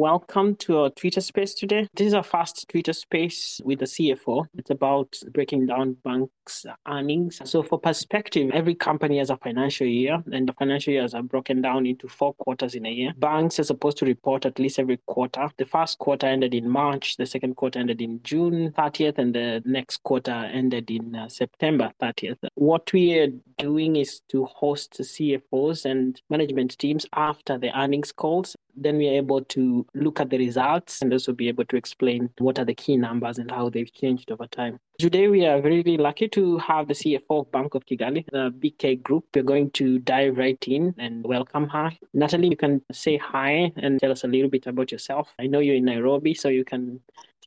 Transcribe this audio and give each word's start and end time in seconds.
welcome 0.00 0.56
to 0.56 0.78
our 0.78 0.88
Twitter 0.88 1.20
space 1.20 1.52
today. 1.52 1.86
This 1.94 2.06
is 2.06 2.14
our 2.14 2.22
first 2.22 2.66
Twitter 2.70 2.94
space 2.94 3.60
with 3.62 3.80
the 3.80 3.84
CFO. 3.84 4.46
It's 4.56 4.70
about 4.70 5.14
breaking 5.30 5.66
down 5.66 5.98
banks' 6.02 6.64
earnings. 6.88 7.38
So, 7.44 7.62
for 7.62 7.78
perspective, 7.78 8.50
every 8.54 8.74
company 8.74 9.18
has 9.18 9.28
a 9.28 9.36
financial 9.36 9.86
year, 9.86 10.24
and 10.32 10.48
the 10.48 10.54
financial 10.54 10.94
years 10.94 11.12
are 11.12 11.22
broken 11.22 11.60
down 11.60 11.84
into 11.84 12.08
four 12.08 12.32
quarters 12.32 12.74
in 12.74 12.86
a 12.86 12.90
year. 12.90 13.12
Banks 13.18 13.60
are 13.60 13.64
supposed 13.64 13.98
to 13.98 14.06
report 14.06 14.46
at 14.46 14.58
least 14.58 14.78
every 14.78 14.98
quarter. 15.04 15.50
The 15.58 15.66
first 15.66 15.98
quarter 15.98 16.26
ended 16.26 16.54
in 16.54 16.66
March, 16.66 17.18
the 17.18 17.26
second 17.26 17.56
quarter 17.56 17.78
ended 17.78 18.00
in 18.00 18.22
June 18.22 18.72
30th, 18.72 19.18
and 19.18 19.34
the 19.34 19.62
next 19.66 20.02
quarter 20.02 20.32
ended 20.32 20.90
in 20.90 21.14
uh, 21.14 21.28
September 21.28 21.92
30th. 22.00 22.38
What 22.54 22.90
we 22.94 23.18
are 23.18 23.28
doing 23.58 23.96
is 23.96 24.22
to 24.30 24.46
host 24.46 24.96
CFOs 24.98 25.84
and 25.84 26.18
management 26.30 26.78
teams 26.78 27.04
after 27.12 27.58
the 27.58 27.78
earnings 27.78 28.12
calls 28.12 28.56
then 28.76 28.96
we 28.96 29.08
are 29.08 29.14
able 29.14 29.44
to 29.44 29.86
look 29.94 30.20
at 30.20 30.30
the 30.30 30.38
results 30.38 31.02
and 31.02 31.12
also 31.12 31.32
be 31.32 31.48
able 31.48 31.64
to 31.66 31.76
explain 31.76 32.30
what 32.38 32.58
are 32.58 32.64
the 32.64 32.74
key 32.74 32.96
numbers 32.96 33.38
and 33.38 33.50
how 33.50 33.68
they've 33.70 33.92
changed 33.92 34.30
over 34.30 34.46
time. 34.46 34.78
Today, 34.98 35.28
we 35.28 35.46
are 35.46 35.60
very 35.60 35.82
lucky 35.96 36.28
to 36.28 36.58
have 36.58 36.88
the 36.88 36.94
CFO 36.94 37.40
of 37.40 37.52
Bank 37.52 37.74
of 37.74 37.86
Kigali, 37.86 38.24
the 38.30 38.50
BK 38.50 39.02
Group. 39.02 39.24
We're 39.34 39.42
going 39.42 39.70
to 39.72 39.98
dive 40.00 40.36
right 40.36 40.62
in 40.68 40.94
and 40.98 41.24
welcome 41.24 41.68
her. 41.68 41.90
Nathalie, 42.12 42.48
you 42.48 42.56
can 42.56 42.82
say 42.92 43.16
hi 43.16 43.72
and 43.76 43.98
tell 43.98 44.12
us 44.12 44.24
a 44.24 44.28
little 44.28 44.50
bit 44.50 44.66
about 44.66 44.92
yourself. 44.92 45.32
I 45.38 45.46
know 45.46 45.60
you're 45.60 45.76
in 45.76 45.86
Nairobi, 45.86 46.34
so 46.34 46.48
you 46.48 46.64
can 46.64 47.00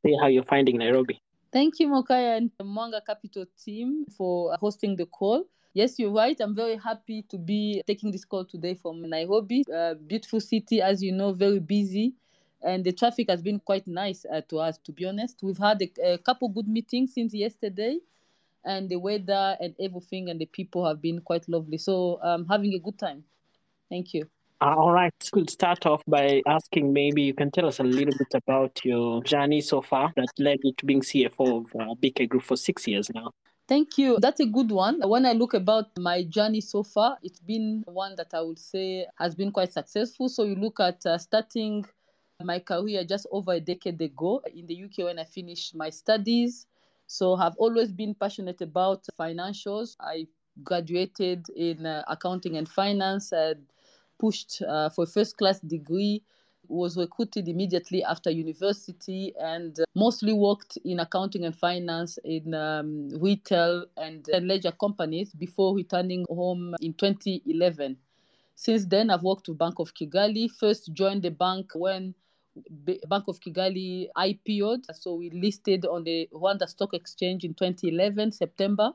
say 0.03 0.15
how 0.19 0.27
you're 0.27 0.43
finding 0.43 0.77
Nairobi. 0.77 1.21
Thank 1.51 1.79
you, 1.79 1.87
Mokaya 1.87 2.37
and 2.37 2.49
the 2.57 2.63
Mwango 2.65 2.99
Capital 3.05 3.45
team 3.63 4.05
for 4.17 4.55
hosting 4.59 4.95
the 4.95 5.05
call. 5.05 5.45
Yes, 5.73 5.97
you're 5.97 6.11
right. 6.11 6.39
I'm 6.39 6.53
very 6.53 6.77
happy 6.77 7.23
to 7.29 7.37
be 7.37 7.81
taking 7.87 8.11
this 8.11 8.25
call 8.25 8.45
today 8.45 8.75
from 8.75 9.01
Nairobi. 9.09 9.63
A 9.73 9.95
beautiful 9.95 10.39
city, 10.39 10.81
as 10.81 11.01
you 11.01 11.11
know, 11.11 11.33
very 11.33 11.59
busy. 11.59 12.13
And 12.61 12.83
the 12.83 12.91
traffic 12.91 13.27
has 13.29 13.41
been 13.41 13.59
quite 13.59 13.87
nice 13.87 14.23
uh, 14.31 14.41
to 14.49 14.59
us, 14.59 14.77
to 14.85 14.91
be 14.91 15.05
honest. 15.05 15.39
We've 15.41 15.57
had 15.57 15.81
a, 15.81 16.13
a 16.13 16.17
couple 16.19 16.47
good 16.49 16.67
meetings 16.67 17.15
since 17.15 17.33
yesterday, 17.33 17.97
and 18.63 18.87
the 18.87 18.97
weather 18.97 19.57
and 19.59 19.73
everything 19.79 20.29
and 20.29 20.39
the 20.39 20.45
people 20.45 20.85
have 20.85 21.01
been 21.01 21.19
quite 21.21 21.49
lovely. 21.49 21.79
So 21.79 22.19
I'm 22.23 22.41
um, 22.41 22.47
having 22.47 22.73
a 22.75 22.79
good 22.79 22.99
time. 22.99 23.23
Thank 23.89 24.13
you. 24.13 24.27
Uh, 24.61 24.75
all 24.77 24.91
right. 24.91 25.13
We'll 25.33 25.47
start 25.47 25.87
off 25.87 26.03
by 26.07 26.43
asking 26.47 26.93
maybe 26.93 27.23
you 27.23 27.33
can 27.33 27.49
tell 27.49 27.65
us 27.65 27.79
a 27.79 27.83
little 27.83 28.13
bit 28.17 28.33
about 28.35 28.79
your 28.85 29.23
journey 29.23 29.59
so 29.59 29.81
far 29.81 30.13
that 30.15 30.27
led 30.37 30.59
you 30.63 30.73
to 30.77 30.85
being 30.85 31.01
CFO 31.01 31.65
of 31.65 31.75
uh, 31.75 31.95
BK 31.95 32.29
Group 32.29 32.43
for 32.43 32.55
six 32.55 32.87
years 32.87 33.09
now. 33.13 33.31
Thank 33.67 33.97
you. 33.97 34.17
That's 34.19 34.41
a 34.41 34.45
good 34.45 34.71
one. 34.71 35.01
When 35.07 35.25
I 35.25 35.31
look 35.33 35.53
about 35.53 35.97
my 35.97 36.23
journey 36.23 36.59
so 36.61 36.83
far, 36.83 37.17
it's 37.23 37.39
been 37.39 37.83
one 37.87 38.15
that 38.17 38.33
I 38.33 38.41
would 38.41 38.59
say 38.59 39.07
has 39.17 39.35
been 39.35 39.51
quite 39.51 39.71
successful. 39.71 40.27
So 40.29 40.43
you 40.43 40.55
look 40.55 40.79
at 40.79 41.05
uh, 41.05 41.17
starting 41.17 41.85
my 42.43 42.59
career 42.59 43.05
just 43.05 43.25
over 43.31 43.53
a 43.53 43.59
decade 43.61 44.01
ago 44.01 44.41
in 44.53 44.67
the 44.67 44.75
UK 44.75 45.03
when 45.03 45.17
I 45.17 45.23
finished 45.23 45.75
my 45.75 45.89
studies. 45.89 46.67
So 47.07 47.35
I've 47.35 47.55
always 47.57 47.91
been 47.91 48.15
passionate 48.15 48.61
about 48.61 49.05
financials. 49.17 49.95
I 49.99 50.27
graduated 50.63 51.47
in 51.55 51.85
uh, 51.85 52.03
accounting 52.07 52.57
and 52.57 52.67
finance. 52.67 53.31
and 53.31 53.65
pushed 54.19 54.61
uh, 54.61 54.89
for 54.89 55.05
first 55.05 55.37
class 55.37 55.59
degree 55.59 56.21
was 56.73 56.97
recruited 56.97 57.47
immediately 57.47 58.03
after 58.03 58.29
university 58.29 59.33
and 59.39 59.79
uh, 59.79 59.83
mostly 59.95 60.33
worked 60.33 60.77
in 60.83 60.99
accounting 60.99 61.45
and 61.45 61.55
finance 61.55 62.17
in 62.23 62.53
um, 62.53 63.09
retail 63.19 63.85
and 63.97 64.27
uh, 64.33 64.37
leisure 64.37 64.71
companies 64.71 65.31
before 65.33 65.75
returning 65.75 66.25
home 66.29 66.75
in 66.81 66.93
2011. 66.93 67.95
Since 68.55 68.85
then, 68.85 69.09
I've 69.09 69.23
worked 69.23 69.47
with 69.47 69.57
Bank 69.57 69.75
of 69.79 69.93
Kigali. 69.93 70.49
First 70.49 70.93
joined 70.93 71.23
the 71.23 71.31
bank 71.31 71.71
when 71.75 72.13
Bank 73.09 73.25
of 73.27 73.39
Kigali 73.39 74.07
IPO'd. 74.15 74.85
So 74.95 75.15
we 75.15 75.29
listed 75.31 75.85
on 75.85 76.03
the 76.03 76.29
Rwanda 76.33 76.67
Stock 76.67 76.93
Exchange 76.93 77.43
in 77.43 77.53
2011, 77.53 78.31
September. 78.31 78.91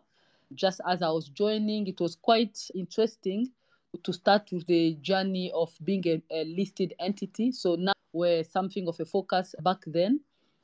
Just 0.54 0.80
as 0.88 1.02
I 1.02 1.10
was 1.10 1.28
joining, 1.28 1.86
it 1.88 2.00
was 2.00 2.16
quite 2.16 2.58
interesting 2.74 3.50
to 4.02 4.12
start 4.12 4.48
with 4.52 4.66
the 4.66 4.94
journey 5.00 5.50
of 5.54 5.72
being 5.84 6.06
a, 6.06 6.22
a 6.30 6.44
listed 6.44 6.94
entity. 7.00 7.52
So 7.52 7.74
now 7.74 7.92
we're 8.12 8.44
something 8.44 8.88
of 8.88 8.98
a 9.00 9.04
focus 9.04 9.54
back 9.62 9.78
then 9.86 10.20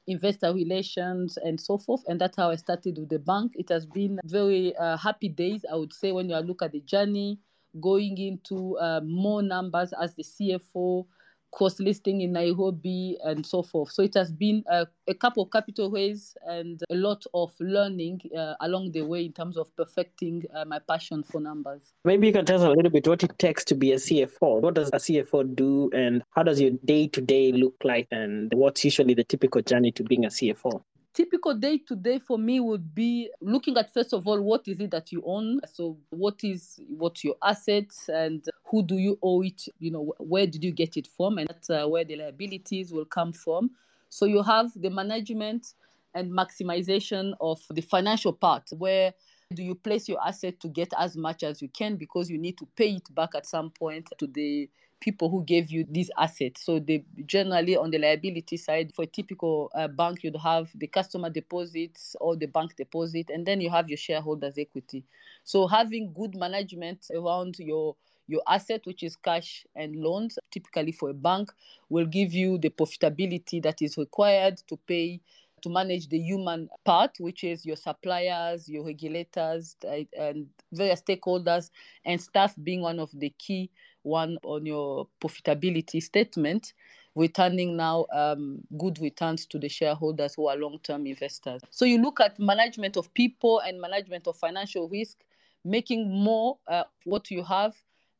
investor 0.06 0.52
relations 0.52 1.38
and 1.38 1.58
so 1.58 1.78
forth 1.78 2.02
and 2.08 2.20
that's 2.20 2.36
how 2.36 2.50
i 2.50 2.56
started 2.56 2.98
with 2.98 3.08
the 3.08 3.18
bank 3.18 3.52
it 3.54 3.68
has 3.70 3.86
been 3.86 4.18
very 4.26 4.76
uh, 4.76 4.96
happy 4.98 5.28
days 5.28 5.64
i 5.72 5.74
would 5.74 5.92
say 5.92 6.12
when 6.12 6.28
you 6.28 6.36
look 6.40 6.60
at 6.62 6.72
the 6.72 6.80
journey 6.80 7.38
going 7.80 8.18
into 8.18 8.76
uh, 8.78 9.00
more 9.02 9.42
numbers 9.42 9.94
as 10.00 10.14
the 10.14 10.22
cfo 10.22 11.06
cross 11.54 11.78
listing 11.78 12.20
in 12.20 12.32
Nairobi 12.32 13.16
and 13.24 13.46
so 13.46 13.62
forth. 13.62 13.92
So 13.92 14.02
it 14.02 14.14
has 14.14 14.32
been 14.32 14.64
a, 14.68 14.86
a 15.06 15.14
couple 15.14 15.44
of 15.44 15.50
capital 15.50 15.90
raise 15.90 16.36
and 16.46 16.82
a 16.90 16.94
lot 16.94 17.24
of 17.32 17.52
learning 17.60 18.20
uh, 18.36 18.54
along 18.60 18.90
the 18.92 19.02
way 19.02 19.24
in 19.24 19.32
terms 19.32 19.56
of 19.56 19.74
perfecting 19.76 20.42
uh, 20.54 20.64
my 20.64 20.80
passion 20.80 21.22
for 21.22 21.40
numbers. 21.40 21.92
Maybe 22.04 22.26
you 22.26 22.32
can 22.32 22.44
tell 22.44 22.56
us 22.56 22.62
a 22.62 22.70
little 22.70 22.90
bit 22.90 23.06
what 23.06 23.22
it 23.22 23.38
takes 23.38 23.64
to 23.66 23.74
be 23.74 23.92
a 23.92 23.96
CFO. 23.96 24.60
What 24.60 24.74
does 24.74 24.88
a 24.88 24.98
CFO 24.98 25.54
do 25.54 25.90
and 25.94 26.22
how 26.30 26.42
does 26.42 26.60
your 26.60 26.72
day 26.84 27.06
to 27.08 27.20
day 27.20 27.52
look 27.52 27.76
like 27.84 28.08
and 28.10 28.52
what's 28.52 28.84
usually 28.84 29.14
the 29.14 29.24
typical 29.24 29.62
journey 29.62 29.92
to 29.92 30.02
being 30.02 30.24
a 30.24 30.28
CFO? 30.28 30.82
Typical 31.14 31.54
day 31.54 31.78
to 31.78 31.94
day 31.94 32.18
for 32.18 32.36
me 32.38 32.60
would 32.60 32.94
be 32.94 33.30
looking 33.40 33.78
at 33.78 33.94
first 33.94 34.12
of 34.12 34.26
all 34.26 34.40
what 34.40 34.66
is 34.66 34.80
it 34.80 34.90
that 34.90 35.12
you 35.12 35.22
own? 35.24 35.60
So 35.72 35.96
what 36.10 36.42
is 36.42 36.80
what 36.88 37.22
your 37.22 37.36
assets 37.42 38.08
and 38.08 38.44
who 38.64 38.82
do 38.82 38.96
you 38.96 39.18
owe 39.22 39.42
it 39.42 39.62
you 39.78 39.90
know 39.90 40.12
where 40.18 40.46
did 40.46 40.64
you 40.64 40.72
get 40.72 40.96
it 40.96 41.06
from 41.16 41.38
and 41.38 41.48
that's 41.48 41.70
uh, 41.70 41.86
where 41.86 42.04
the 42.04 42.16
liabilities 42.16 42.92
will 42.92 43.04
come 43.04 43.32
from. 43.32 43.70
So 44.08 44.26
you 44.26 44.42
have 44.42 44.70
the 44.74 44.90
management 44.90 45.74
and 46.14 46.30
maximization 46.30 47.34
of 47.40 47.60
the 47.70 47.80
financial 47.80 48.32
part 48.32 48.68
where 48.76 49.14
do 49.52 49.62
you 49.62 49.74
place 49.74 50.08
your 50.08 50.20
asset 50.26 50.58
to 50.60 50.68
get 50.68 50.92
as 50.98 51.16
much 51.16 51.42
as 51.42 51.62
you 51.62 51.68
can 51.68 51.96
because 51.96 52.28
you 52.28 52.38
need 52.38 52.58
to 52.58 52.66
pay 52.76 52.94
it 52.94 53.14
back 53.14 53.30
at 53.36 53.46
some 53.46 53.70
point 53.70 54.08
to 54.18 54.26
the 54.26 54.68
people 55.04 55.28
who 55.28 55.44
gave 55.44 55.70
you 55.70 55.84
these 55.90 56.10
assets. 56.18 56.64
So 56.64 56.78
they 56.78 57.04
generally 57.26 57.76
on 57.76 57.90
the 57.90 57.98
liability 57.98 58.56
side, 58.56 58.92
for 58.94 59.02
a 59.02 59.06
typical 59.06 59.70
uh, 59.74 59.88
bank, 59.88 60.24
you'd 60.24 60.36
have 60.36 60.70
the 60.74 60.86
customer 60.86 61.28
deposits 61.28 62.16
or 62.22 62.36
the 62.36 62.46
bank 62.46 62.74
deposit, 62.76 63.28
and 63.28 63.44
then 63.44 63.60
you 63.60 63.68
have 63.68 63.90
your 63.90 63.98
shareholders' 63.98 64.56
equity. 64.56 65.04
So 65.44 65.66
having 65.66 66.14
good 66.14 66.34
management 66.34 67.06
around 67.14 67.56
your 67.58 67.96
your 68.26 68.40
asset, 68.48 68.80
which 68.84 69.02
is 69.02 69.16
cash 69.16 69.66
and 69.76 69.94
loans, 69.96 70.38
typically 70.50 70.92
for 70.92 71.10
a 71.10 71.14
bank, 71.14 71.52
will 71.90 72.06
give 72.06 72.32
you 72.32 72.56
the 72.56 72.70
profitability 72.70 73.62
that 73.62 73.82
is 73.82 73.98
required 73.98 74.56
to 74.68 74.78
pay 74.88 75.20
to 75.60 75.70
manage 75.70 76.08
the 76.08 76.18
human 76.18 76.68
part, 76.84 77.16
which 77.18 77.42
is 77.42 77.64
your 77.64 77.76
suppliers, 77.76 78.68
your 78.68 78.84
regulators, 78.84 79.76
and 80.16 80.46
various 80.72 81.02
stakeholders, 81.02 81.70
and 82.04 82.20
staff 82.20 82.54
being 82.62 82.82
one 82.82 82.98
of 82.98 83.10
the 83.14 83.32
key 83.38 83.70
one 84.04 84.38
on 84.44 84.64
your 84.64 85.08
profitability 85.20 86.02
statement, 86.02 86.72
returning 87.14 87.76
now 87.76 88.06
um, 88.12 88.60
good 88.78 88.98
returns 89.00 89.46
to 89.46 89.58
the 89.58 89.68
shareholders 89.68 90.34
who 90.34 90.48
are 90.48 90.56
long-term 90.56 91.06
investors. 91.06 91.62
So 91.70 91.84
you 91.84 92.00
look 92.00 92.20
at 92.20 92.38
management 92.38 92.96
of 92.96 93.12
people 93.14 93.60
and 93.60 93.80
management 93.80 94.26
of 94.26 94.36
financial 94.36 94.88
risk, 94.88 95.18
making 95.64 96.10
more 96.10 96.58
uh, 96.68 96.84
what 97.04 97.30
you 97.30 97.42
have 97.44 97.74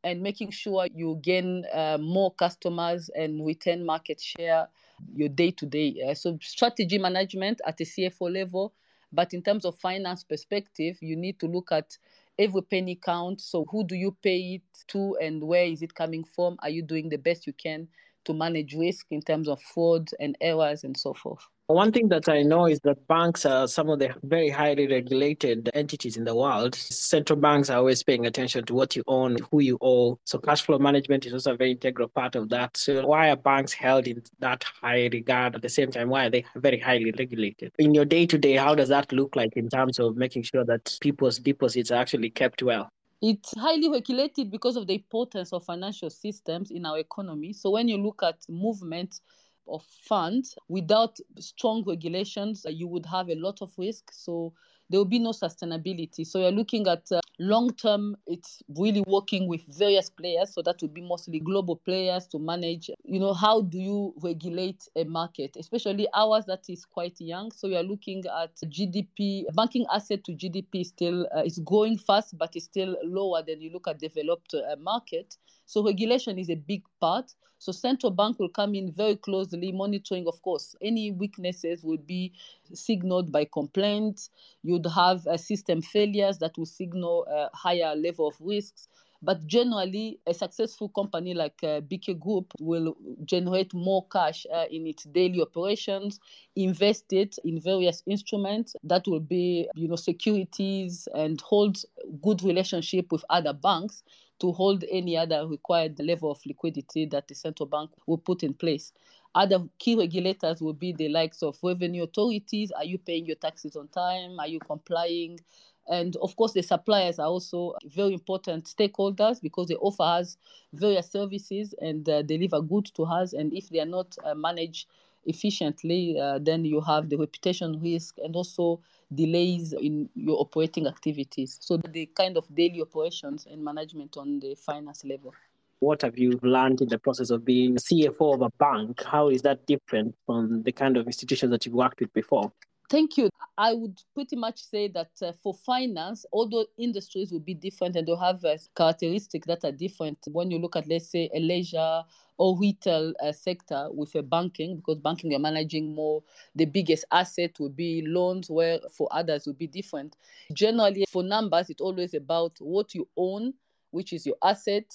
and 0.05 0.23
making 0.23 0.51
sure 0.51 0.87
you 0.95 1.19
gain 1.23 1.65
uh, 1.73 1.99
more 1.99 2.33
customers 2.35 3.11
and 3.17 3.45
retain 3.45 3.85
market 3.85 4.21
share 4.21 4.69
your 5.15 5.29
day 5.29 5.51
to 5.51 5.67
day. 5.67 6.15
So 6.15 6.39
strategy 6.41 6.99
management 6.99 7.61
at 7.67 7.81
a 7.81 7.85
CFO 7.85 8.33
level, 8.33 8.75
but 9.13 9.33
in 9.33 9.43
terms 9.43 9.65
of 9.65 9.79
finance 9.79 10.23
perspective, 10.23 10.99
you 11.01 11.17
need 11.17 11.41
to 11.41 11.47
look 11.47 11.73
at 11.73 11.97
every 12.39 12.63
penny 12.63 12.97
counts. 12.97 13.45
So 13.45 13.65
who 13.71 13.85
do 13.87 13.95
you 13.95 14.17
pay 14.23 14.55
it 14.57 14.63
to 14.89 15.17
and 15.21 15.43
where 15.45 15.65
is 15.67 15.83
it 15.83 15.95
coming 15.95 16.25
from? 16.25 16.57
Are 16.61 16.71
you 16.71 16.83
doing 16.83 17.09
the 17.09 17.19
best 17.19 17.47
you 17.47 17.53
can 17.53 17.89
to 18.25 18.35
manage 18.35 18.75
risk 18.75 19.07
in 19.11 19.23
terms 19.23 19.49
of 19.49 19.61
fraud 19.63 20.11
and 20.21 20.37
errors 20.41 20.85
and 20.85 20.97
so 20.97 21.15
forth? 21.15 21.47
One 21.69 21.93
thing 21.93 22.09
that 22.09 22.29
I 22.29 22.43
know 22.43 22.67
is 22.67 22.79
that 22.81 23.09
banks 23.09 23.47
are 23.47 23.67
some 23.67 23.89
of 23.89 23.99
the 23.99 24.15
very 24.23 24.51
highly 24.51 24.87
regulated 24.87 25.71
entities 25.73 26.19
in 26.19 26.25
the 26.25 26.35
world. 26.35 26.75
Central 26.75 27.39
banks 27.39 27.71
are 27.71 27.79
always 27.79 28.03
paying 28.03 28.27
attention 28.27 28.67
to 28.67 28.75
what 28.75 28.95
you 28.95 29.03
own, 29.07 29.39
who 29.51 29.63
you 29.63 29.79
owe. 29.81 30.19
So 30.25 30.39
cash 30.39 30.61
flow 30.61 30.79
management 30.79 31.25
is 31.25 31.33
also 31.33 31.55
a 31.55 31.57
very 31.57 31.71
integral 31.71 32.09
part 32.09 32.37
of 32.37 32.51
that. 32.51 32.77
So 32.77 33.07
why 33.07 33.31
are 33.31 33.37
banks 33.37 33.73
held 33.73 34.07
in 34.07 34.23
that 34.41 34.63
high 34.63 35.09
regard 35.11 35.55
at 35.55 35.63
the 35.63 35.71
same 35.71 35.91
time? 35.91 36.11
Why 36.11 36.27
are 36.27 36.31
they 36.31 36.45
very 36.57 36.79
highly 36.79 37.15
regulated? 37.19 37.73
In 37.79 37.95
your 37.95 38.05
day 38.05 38.27
to 38.27 38.37
day, 38.37 38.57
how 38.57 38.75
does 38.75 38.91
that 38.91 39.11
look 39.11 39.35
like 39.35 39.57
in 39.57 39.71
terms 39.71 39.99
of 39.99 40.19
making 40.19 40.43
sure 40.43 40.67
that 40.67 40.99
people's 41.01 41.39
deposits 41.39 41.91
are 41.91 41.99
actually 41.99 42.29
kept 42.29 42.63
well? 42.63 42.91
It's 43.23 43.55
highly 43.59 43.89
regulated 43.89 44.51
because 44.51 44.77
of 44.77 44.87
the 44.87 44.97
importance 44.97 45.51
of 45.55 45.65
financial 45.65 46.11
systems 46.11 46.71
in 46.71 46.85
our 46.85 46.99
economy. 46.99 47.55
So 47.55 47.71
when 47.71 47.89
you 47.89 47.97
look 47.97 48.23
at 48.23 48.37
movement 48.51 49.21
of 49.69 49.83
funds 49.85 50.57
without 50.69 51.19
strong 51.39 51.85
regulations 51.87 52.67
you 52.69 52.87
would 52.87 53.07
have 53.07 53.29
a 53.29 53.35
lot 53.35 53.61
of 53.63 53.73
risk. 53.79 54.11
So 54.13 54.53
there 54.91 55.01
will 55.01 55.07
be 55.07 55.19
no 55.19 55.31
sustainability. 55.31 56.27
So 56.27 56.41
you're 56.41 56.53
looking 56.53 56.87
at 56.87 57.11
uh, 57.11 57.21
long 57.39 57.71
term 57.71 58.17
it's 58.27 58.63
really 58.77 59.03
working 59.07 59.49
with 59.49 59.63
various 59.77 60.11
players. 60.11 60.53
So 60.55 60.63
that 60.63 60.77
would 60.83 60.95
be 60.95 61.01
mostly 61.01 61.41
global 61.41 61.77
players 61.77 62.27
to 62.29 62.39
manage. 62.39 62.91
You 63.05 63.19
know 63.21 63.33
how 63.33 63.63
do 63.63 63.79
you 63.79 64.15
regulate 64.23 64.87
a 64.97 65.05
market 65.05 65.57
especially 65.59 66.07
ours 66.15 66.45
that 66.47 66.65
is 66.69 66.85
quite 66.85 67.21
young? 67.21 67.51
So 67.53 67.67
you 67.69 67.77
are 67.77 67.83
looking 67.83 68.25
at 68.43 68.55
gdp 68.57 69.45
banking 69.55 69.87
asset 69.93 70.25
to 70.25 70.33
gdp 70.33 70.85
still 70.85 71.27
uh, 71.37 71.43
is 71.45 71.59
growing 71.65 71.99
fast 71.99 72.37
but 72.37 72.55
it's 72.55 72.67
still 72.67 72.97
lower 73.05 73.43
than 73.43 73.61
you 73.61 73.71
look 73.71 73.89
at 73.89 73.99
developed 73.99 74.55
uh, 74.55 74.77
market 74.77 75.37
so 75.67 75.85
regulation 75.85 76.39
is 76.39 76.51
a 76.51 76.55
big 76.55 76.83
part 77.01 77.33
so 77.65 77.73
central 77.73 78.11
bank 78.11 78.39
will 78.39 78.51
come 78.51 78.75
in 78.75 78.93
very 78.93 79.17
closely 79.17 79.73
monitoring, 79.73 80.27
of 80.29 80.43
course, 80.43 80.77
any 80.83 81.11
weaknesses 81.13 81.83
will 81.83 81.97
be 81.97 82.35
signaled 82.75 83.33
by 83.33 83.47
complaints. 83.47 84.29
You'd 84.63 84.87
have 84.87 85.27
uh, 85.27 85.39
system 85.39 85.81
failures 85.81 86.37
that 86.41 86.59
will 86.59 86.67
signal 86.67 87.27
a 87.27 87.49
higher 87.57 87.97
level 87.97 88.29
of 88.29 88.35
risks. 88.39 88.89
But 89.23 89.47
generally, 89.47 90.21
a 90.27 90.35
successful 90.35 90.91
company 90.91 91.33
like 91.33 91.59
uh, 91.63 91.81
BK 91.81 92.21
Group 92.21 92.53
will 92.61 92.95
generate 93.25 93.73
more 93.73 94.07
cash 94.13 94.45
uh, 94.53 94.67
in 94.71 94.87
its 94.87 95.05
daily 95.05 95.41
operations, 95.41 96.21
invest 96.57 97.15
it 97.15 97.39
in 97.45 97.59
various 97.59 98.03
instruments 98.07 98.77
that 98.85 99.07
will 99.07 99.21
be, 99.21 99.67
you 99.75 99.89
know, 99.89 99.97
securities 99.97 101.09
and 101.15 101.41
hold 101.41 101.79
good 102.21 102.43
relationship 102.43 103.11
with 103.11 103.25
other 103.31 103.55
banks 103.55 104.03
to 104.41 104.53
hold 104.53 104.85
any 104.91 105.17
other 105.17 105.47
required 105.47 105.99
level 106.01 106.31
of 106.31 106.41
liquidity 106.47 107.07
that 107.07 107.29
the 107.29 107.35
central 107.35 107.67
bank 107.67 107.91
will 108.07 108.19
put 108.19 108.43
in 108.43 108.55
place. 108.55 108.93
Other 109.35 109.65
key 109.79 109.97
regulators 109.97 110.61
will 110.61 110.75
be 110.75 110.93
the 110.93 111.09
likes 111.09 111.43
of 111.43 111.59
revenue 111.63 112.05
authorities. 112.05 112.71
Are 112.73 112.85
you 112.85 112.99
paying 112.99 113.27
your 113.27 113.37
taxes 113.37 113.75
on 113.75 113.89
time? 113.89 114.39
Are 114.39 114.47
you 114.47 114.61
complying? 114.61 115.41
And 115.89 116.17
of 116.17 116.37
course, 116.37 116.53
the 116.53 116.63
suppliers 116.63 117.19
are 117.19 117.27
also 117.27 117.75
very 117.85 118.15
important 118.15 118.65
stakeholders 118.65 119.43
because 119.43 119.69
they 119.69 119.75
offer 119.75 120.03
us 120.03 120.37
various 120.73 121.11
services 121.11 121.75
and 121.81 122.09
uh, 122.09 122.23
deliver 122.23 122.63
goods 122.63 122.91
to 122.93 123.05
us. 123.05 123.33
And 123.33 123.53
if 123.53 123.69
they 123.69 123.81
are 123.81 123.87
not 123.87 124.17
uh, 124.25 124.35
managed 124.35 124.89
efficiently, 125.27 126.19
uh, 126.21 126.39
then 126.41 126.65
you 126.65 126.81
have 126.81 127.09
the 127.09 127.17
reputation 127.17 127.81
risk 127.81 128.17
and 128.23 128.35
also 128.37 128.81
delays 129.15 129.73
in 129.73 130.09
your 130.15 130.41
operating 130.41 130.87
activities. 130.87 131.59
So 131.61 131.77
the 131.77 132.07
kind 132.07 132.37
of 132.37 132.53
daily 132.55 132.81
operations 132.81 133.47
and 133.51 133.63
management 133.65 134.17
on 134.17 134.41
the 134.41 134.55
finance 134.55 135.05
level. 135.05 135.33
What 135.81 136.03
have 136.03 136.17
you 136.17 136.39
learned 136.43 136.81
in 136.81 136.89
the 136.89 136.99
process 136.99 137.31
of 137.31 137.45
being 137.45 137.77
CFO 137.77 138.35
of 138.35 138.43
a 138.43 138.51
bank? 138.59 139.03
How 139.05 139.29
is 139.29 139.43
that 139.43 139.67
different 139.67 140.15
from 140.25 140.63
the 140.63 140.73
kind 140.73 140.97
of 140.97 141.07
institutions 141.07 141.51
that 141.51 141.67
you've 141.67 141.75
worked 141.75 142.01
with 142.01 142.13
before? 142.13 142.53
Thank 142.91 143.17
you. 143.17 143.29
I 143.57 143.73
would 143.73 144.03
pretty 144.15 144.35
much 144.37 144.59
say 144.63 144.89
that 144.89 145.11
uh, 145.23 145.33
for 145.43 145.55
finance, 145.55 146.27
although 146.33 146.67
industries 146.77 147.31
will 147.31 147.41
be 147.41 147.55
different 147.55 147.95
and 147.95 148.07
they'll 148.07 148.17
have 148.17 148.45
uh, 148.45 148.57
characteristics 148.77 149.47
that 149.47 149.65
are 149.65 149.73
different, 149.73 150.19
when 150.33 150.51
you 150.51 150.59
look 150.59 150.75
at, 150.77 150.89
let's 150.89 151.09
say, 151.09 151.31
a 151.33 151.39
leisure 151.39 152.03
or 152.37 152.59
retail 152.59 153.15
uh, 153.23 153.31
sector 153.33 153.89
with 153.93 154.15
a 154.17 154.23
banking, 154.23 154.77
because 154.77 154.99
banking 154.99 155.31
you're 155.31 155.39
managing 155.41 155.95
more, 155.95 156.23
the 156.57 156.65
biggest 156.65 157.05
asset 157.13 157.59
will 157.61 157.69
be 157.69 158.03
loans, 158.05 158.51
where 158.51 158.81
for 158.91 159.09
others 159.13 159.47
will 159.47 159.55
be 159.55 159.69
different. 159.69 160.17
Generally, 160.53 161.05
for 161.09 161.23
numbers, 161.23 161.71
it's 161.71 161.81
always 161.81 162.13
about 162.13 162.57
what 162.59 162.93
you 162.93 163.07
own, 163.17 163.55
which 163.93 164.13
is 164.13 164.27
your 164.27 164.37
asset, 164.43 164.93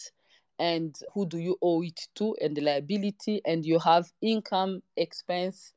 and 0.59 0.99
who 1.13 1.25
do 1.25 1.37
you 1.37 1.57
owe 1.61 1.81
it 1.81 2.07
to, 2.15 2.35
and 2.41 2.57
the 2.57 2.61
liability, 2.61 3.41
and 3.45 3.65
you 3.65 3.79
have 3.79 4.11
income, 4.21 4.83
expense, 4.97 5.71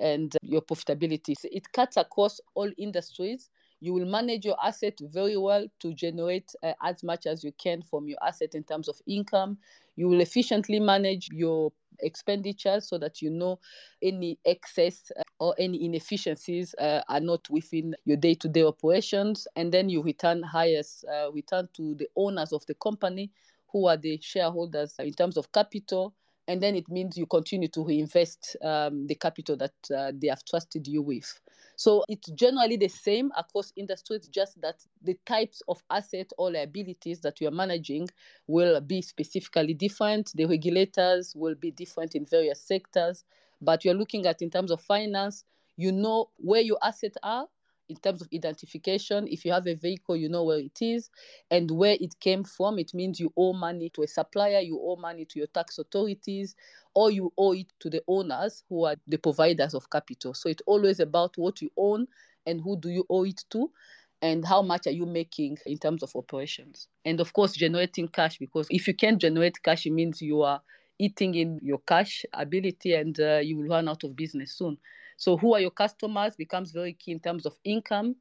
and 0.00 0.34
your 0.42 0.62
profitability. 0.62 1.34
It 1.44 1.70
cuts 1.72 1.96
across 1.96 2.40
all 2.54 2.70
industries. 2.78 3.50
You 3.80 3.94
will 3.94 4.06
manage 4.06 4.44
your 4.44 4.56
asset 4.62 4.98
very 5.00 5.36
well 5.36 5.66
to 5.80 5.94
generate 5.94 6.52
uh, 6.62 6.72
as 6.82 7.02
much 7.02 7.26
as 7.26 7.42
you 7.44 7.52
can 7.52 7.82
from 7.82 8.08
your 8.08 8.18
asset 8.26 8.54
in 8.54 8.64
terms 8.64 8.88
of 8.88 9.00
income. 9.06 9.58
You 9.96 10.08
will 10.08 10.20
efficiently 10.20 10.80
manage 10.80 11.28
your 11.32 11.72
expenditures 12.02 12.88
so 12.88 12.98
that 12.98 13.20
you 13.22 13.30
know 13.30 13.58
any 14.02 14.38
excess 14.44 15.10
uh, 15.18 15.22
or 15.38 15.54
any 15.58 15.84
inefficiencies 15.84 16.74
uh, 16.78 17.02
are 17.08 17.20
not 17.20 17.48
within 17.50 17.94
your 18.04 18.16
day-to-day 18.16 18.62
operations 18.62 19.46
and 19.56 19.72
then 19.72 19.88
you 19.88 20.02
return 20.02 20.42
highest 20.42 21.04
uh, 21.12 21.30
return 21.32 21.68
to 21.74 21.94
the 21.96 22.08
owners 22.16 22.52
of 22.52 22.64
the 22.66 22.74
company 22.74 23.30
who 23.68 23.86
are 23.86 23.96
the 23.96 24.18
shareholders 24.22 24.94
in 24.98 25.12
terms 25.12 25.36
of 25.36 25.50
capital 25.52 26.14
and 26.50 26.60
then 26.60 26.74
it 26.74 26.88
means 26.88 27.16
you 27.16 27.26
continue 27.26 27.68
to 27.68 27.84
reinvest 27.84 28.56
um, 28.64 29.06
the 29.06 29.14
capital 29.14 29.56
that 29.56 29.72
uh, 29.96 30.10
they 30.12 30.26
have 30.26 30.44
trusted 30.44 30.88
you 30.88 31.00
with. 31.00 31.40
So 31.76 32.04
it's 32.08 32.28
generally 32.30 32.76
the 32.76 32.88
same 32.88 33.30
across 33.36 33.72
industries, 33.76 34.26
just 34.26 34.60
that 34.60 34.84
the 35.00 35.16
types 35.26 35.62
of 35.68 35.80
assets 35.90 36.34
or 36.38 36.50
liabilities 36.50 37.20
that 37.20 37.40
you 37.40 37.46
are 37.46 37.52
managing 37.52 38.08
will 38.48 38.80
be 38.80 39.00
specifically 39.00 39.74
different. 39.74 40.32
The 40.34 40.46
regulators 40.46 41.36
will 41.36 41.54
be 41.54 41.70
different 41.70 42.16
in 42.16 42.26
various 42.26 42.60
sectors, 42.60 43.22
but 43.62 43.84
you're 43.84 43.94
looking 43.94 44.26
at 44.26 44.42
in 44.42 44.50
terms 44.50 44.72
of 44.72 44.80
finance, 44.80 45.44
you 45.76 45.92
know 45.92 46.30
where 46.38 46.62
your 46.62 46.78
assets 46.82 47.16
are 47.22 47.46
in 47.90 47.96
terms 47.96 48.22
of 48.22 48.28
identification. 48.32 49.26
If 49.28 49.44
you 49.44 49.52
have 49.52 49.66
a 49.66 49.74
vehicle, 49.74 50.16
you 50.16 50.28
know 50.28 50.44
where 50.44 50.58
it 50.58 50.80
is 50.80 51.10
and 51.50 51.70
where 51.70 51.96
it 52.00 52.18
came 52.20 52.44
from. 52.44 52.78
It 52.78 52.94
means 52.94 53.20
you 53.20 53.32
owe 53.36 53.52
money 53.52 53.90
to 53.90 54.02
a 54.02 54.08
supplier, 54.08 54.60
you 54.60 54.80
owe 54.80 54.96
money 54.96 55.24
to 55.26 55.38
your 55.38 55.48
tax 55.48 55.78
authorities, 55.78 56.54
or 56.94 57.10
you 57.10 57.32
owe 57.36 57.52
it 57.52 57.66
to 57.80 57.90
the 57.90 58.02
owners 58.08 58.62
who 58.68 58.84
are 58.84 58.96
the 59.06 59.18
providers 59.18 59.74
of 59.74 59.90
capital. 59.90 60.32
So 60.34 60.48
it's 60.48 60.62
always 60.66 61.00
about 61.00 61.36
what 61.36 61.60
you 61.60 61.70
own 61.76 62.06
and 62.46 62.60
who 62.60 62.78
do 62.78 62.88
you 62.88 63.04
owe 63.10 63.24
it 63.24 63.44
to 63.50 63.70
and 64.22 64.44
how 64.46 64.62
much 64.62 64.86
are 64.86 64.92
you 64.92 65.06
making 65.06 65.56
in 65.66 65.78
terms 65.78 66.02
of 66.02 66.14
operations 66.14 66.88
and 67.04 67.20
of 67.20 67.32
course 67.32 67.52
generating 67.52 68.06
cash 68.08 68.38
because 68.38 68.66
if 68.70 68.86
you 68.86 68.94
can't 68.94 69.20
generate 69.20 69.62
cash 69.62 69.86
it 69.86 69.92
means 69.92 70.20
you 70.20 70.42
are 70.42 70.60
eating 70.98 71.34
in 71.34 71.58
your 71.62 71.78
cash 71.86 72.24
ability 72.34 72.92
and 72.94 73.18
uh, 73.20 73.38
you 73.38 73.56
will 73.56 73.68
run 73.68 73.88
out 73.88 74.04
of 74.04 74.14
business 74.14 74.52
soon 74.52 74.76
so, 75.20 75.36
who 75.36 75.52
are 75.52 75.60
your 75.60 75.70
customers 75.70 76.34
becomes 76.34 76.70
very 76.70 76.94
key 76.94 77.12
in 77.12 77.20
terms 77.20 77.44
of 77.44 77.54
income. 77.62 78.16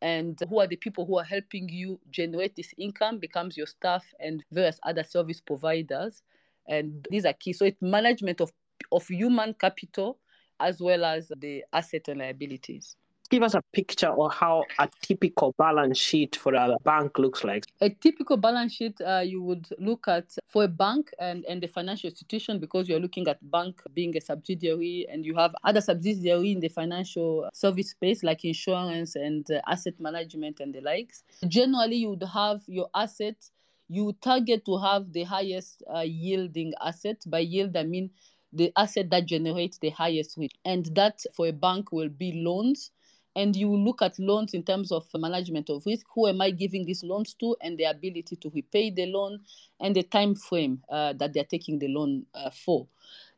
And 0.00 0.38
who 0.48 0.58
are 0.58 0.66
the 0.66 0.76
people 0.76 1.04
who 1.04 1.18
are 1.18 1.24
helping 1.24 1.68
you 1.68 2.00
generate 2.10 2.56
this 2.56 2.72
income 2.78 3.18
becomes 3.18 3.58
your 3.58 3.66
staff 3.66 4.02
and 4.18 4.42
various 4.50 4.80
other 4.82 5.04
service 5.04 5.42
providers. 5.42 6.22
And 6.66 7.06
these 7.10 7.26
are 7.26 7.34
key. 7.34 7.52
So, 7.52 7.66
it's 7.66 7.82
management 7.82 8.40
of, 8.40 8.50
of 8.90 9.06
human 9.06 9.52
capital 9.52 10.18
as 10.60 10.80
well 10.80 11.04
as 11.04 11.30
the 11.40 11.62
asset 11.74 12.08
and 12.08 12.20
liabilities 12.20 12.96
give 13.30 13.42
us 13.44 13.54
a 13.54 13.62
picture 13.72 14.08
of 14.08 14.34
how 14.34 14.64
a 14.78 14.88
typical 15.00 15.54
balance 15.56 15.98
sheet 15.98 16.36
for 16.36 16.52
a 16.54 16.76
bank 16.84 17.18
looks 17.18 17.44
like. 17.44 17.64
A 17.80 17.88
typical 17.88 18.36
balance 18.36 18.74
sheet 18.74 19.00
uh, 19.00 19.22
you 19.24 19.40
would 19.42 19.68
look 19.78 20.08
at 20.08 20.36
for 20.48 20.64
a 20.64 20.68
bank 20.68 21.10
and, 21.18 21.44
and 21.46 21.62
the 21.62 21.68
financial 21.68 22.10
institution 22.10 22.58
because 22.58 22.88
you're 22.88 23.00
looking 23.00 23.28
at 23.28 23.38
bank 23.50 23.80
being 23.94 24.16
a 24.16 24.20
subsidiary 24.20 25.06
and 25.10 25.24
you 25.24 25.34
have 25.36 25.54
other 25.64 25.80
subsidiary 25.80 26.52
in 26.52 26.60
the 26.60 26.68
financial 26.68 27.48
service 27.54 27.90
space 27.90 28.22
like 28.22 28.44
insurance 28.44 29.14
and 29.14 29.50
uh, 29.50 29.60
asset 29.68 29.94
management 30.00 30.58
and 30.60 30.74
the 30.74 30.80
likes. 30.80 31.22
Generally, 31.46 31.96
you 31.96 32.10
would 32.10 32.24
have 32.34 32.62
your 32.66 32.88
assets. 32.94 33.52
You 33.88 34.12
target 34.20 34.64
to 34.66 34.78
have 34.78 35.12
the 35.12 35.24
highest 35.24 35.82
uh, 35.92 36.00
yielding 36.00 36.72
asset. 36.80 37.22
By 37.26 37.40
yield, 37.40 37.76
I 37.76 37.84
mean 37.84 38.10
the 38.52 38.72
asset 38.76 39.10
that 39.10 39.26
generates 39.26 39.78
the 39.78 39.90
highest 39.90 40.36
return. 40.36 40.58
And 40.64 40.86
that 40.96 41.20
for 41.34 41.46
a 41.46 41.52
bank 41.52 41.92
will 41.92 42.08
be 42.08 42.32
loans 42.32 42.90
and 43.36 43.54
you 43.54 43.74
look 43.74 44.02
at 44.02 44.18
loans 44.18 44.54
in 44.54 44.62
terms 44.62 44.90
of 44.90 45.06
management 45.14 45.70
of 45.70 45.84
risk 45.86 46.04
who 46.14 46.26
am 46.26 46.40
i 46.40 46.50
giving 46.50 46.84
these 46.84 47.04
loans 47.04 47.34
to 47.34 47.56
and 47.60 47.78
the 47.78 47.84
ability 47.84 48.36
to 48.36 48.50
repay 48.54 48.90
the 48.90 49.06
loan 49.06 49.38
and 49.80 49.94
the 49.94 50.02
time 50.02 50.34
frame 50.34 50.82
uh, 50.90 51.12
that 51.14 51.32
they're 51.32 51.44
taking 51.44 51.78
the 51.78 51.88
loan 51.88 52.24
uh, 52.34 52.50
for. 52.50 52.86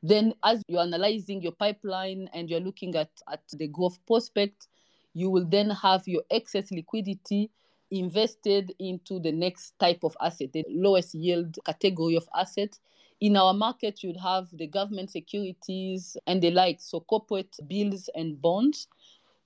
Then 0.03 0.35
as 0.43 0.63
you're 0.67 0.81
analyzing 0.81 1.43
your 1.43 1.53
pipeline 1.53 2.29
and 2.35 2.51
you're 2.51 2.61
looking 2.61 2.97
at, 2.97 3.11
at 3.31 3.43
the 3.53 3.69
growth 3.69 3.99
prospect 4.07 4.69
you 5.15 5.29
will 5.29 5.45
then 5.45 5.71
have 5.71 6.03
your 6.07 6.23
excess 6.31 6.71
liquidity 6.71 7.51
invested 7.91 8.75
into 8.79 9.21
the 9.21 9.31
next 9.31 9.79
type 9.79 10.03
of 10.03 10.17
asset 10.23 10.53
the 10.53 10.65
lowest 10.69 11.15
yield 11.15 11.59
category 11.67 12.17
of 12.17 12.27
asset. 12.35 12.79
In 13.21 13.37
our 13.37 13.53
market 13.53 14.03
you'd 14.03 14.17
have 14.17 14.49
the 14.53 14.67
government 14.67 15.11
securities 15.11 16.17
and 16.27 16.43
the 16.43 16.51
like 16.51 16.81
so 16.81 17.01
corporate 17.01 17.55
bills 17.69 18.09
and 18.15 18.41
bonds 18.41 18.89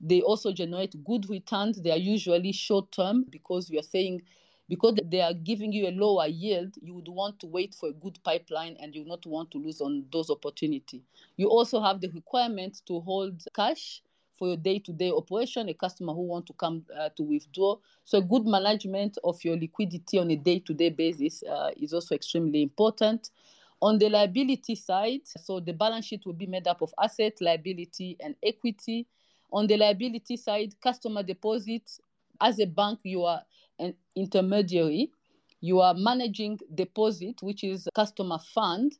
they 0.00 0.20
also 0.20 0.52
generate 0.52 1.04
good 1.04 1.28
returns. 1.28 1.80
They 1.80 1.90
are 1.90 1.96
usually 1.96 2.52
short 2.52 2.92
term 2.92 3.24
because 3.30 3.70
we 3.70 3.78
are 3.78 3.82
saying 3.82 4.22
because 4.68 4.98
they 5.04 5.20
are 5.20 5.32
giving 5.32 5.72
you 5.72 5.88
a 5.88 5.92
lower 5.92 6.26
yield, 6.26 6.74
you 6.82 6.94
would 6.94 7.08
want 7.08 7.38
to 7.40 7.46
wait 7.46 7.74
for 7.74 7.88
a 7.88 7.92
good 7.92 8.18
pipeline 8.24 8.76
and 8.80 8.94
you 8.94 9.04
not 9.04 9.24
want 9.24 9.50
to 9.52 9.58
lose 9.58 9.80
on 9.80 10.04
those 10.12 10.28
opportunity. 10.28 11.02
You 11.36 11.48
also 11.48 11.80
have 11.80 12.00
the 12.00 12.08
requirement 12.08 12.82
to 12.86 13.00
hold 13.00 13.44
cash 13.54 14.02
for 14.36 14.48
your 14.48 14.56
day-to-day 14.56 15.10
operation, 15.10 15.68
a 15.68 15.74
customer 15.74 16.12
who 16.12 16.22
want 16.22 16.46
to 16.46 16.52
come 16.54 16.84
uh, 16.98 17.08
to 17.16 17.22
withdraw. 17.22 17.76
So 18.04 18.20
good 18.20 18.44
management 18.44 19.18
of 19.24 19.42
your 19.44 19.56
liquidity 19.56 20.18
on 20.18 20.30
a 20.30 20.36
day-to-day 20.36 20.90
basis 20.90 21.42
uh, 21.44 21.70
is 21.76 21.92
also 21.92 22.14
extremely 22.14 22.62
important. 22.62 23.30
On 23.80 23.98
the 23.98 24.08
liability 24.08 24.74
side, 24.74 25.20
so 25.24 25.60
the 25.60 25.72
balance 25.72 26.06
sheet 26.06 26.26
will 26.26 26.32
be 26.32 26.46
made 26.46 26.66
up 26.66 26.82
of 26.82 26.92
asset, 27.02 27.40
liability, 27.40 28.16
and 28.20 28.34
equity. 28.42 29.06
On 29.52 29.66
the 29.66 29.76
liability 29.76 30.36
side, 30.36 30.74
customer 30.82 31.22
deposits, 31.22 32.00
as 32.40 32.58
a 32.58 32.66
bank, 32.66 33.00
you 33.02 33.24
are 33.24 33.42
an 33.78 33.94
intermediary. 34.14 35.10
You 35.60 35.80
are 35.80 35.94
managing 35.94 36.58
deposit, 36.74 37.42
which 37.42 37.64
is 37.64 37.88
customer 37.94 38.38
fund, 38.54 38.92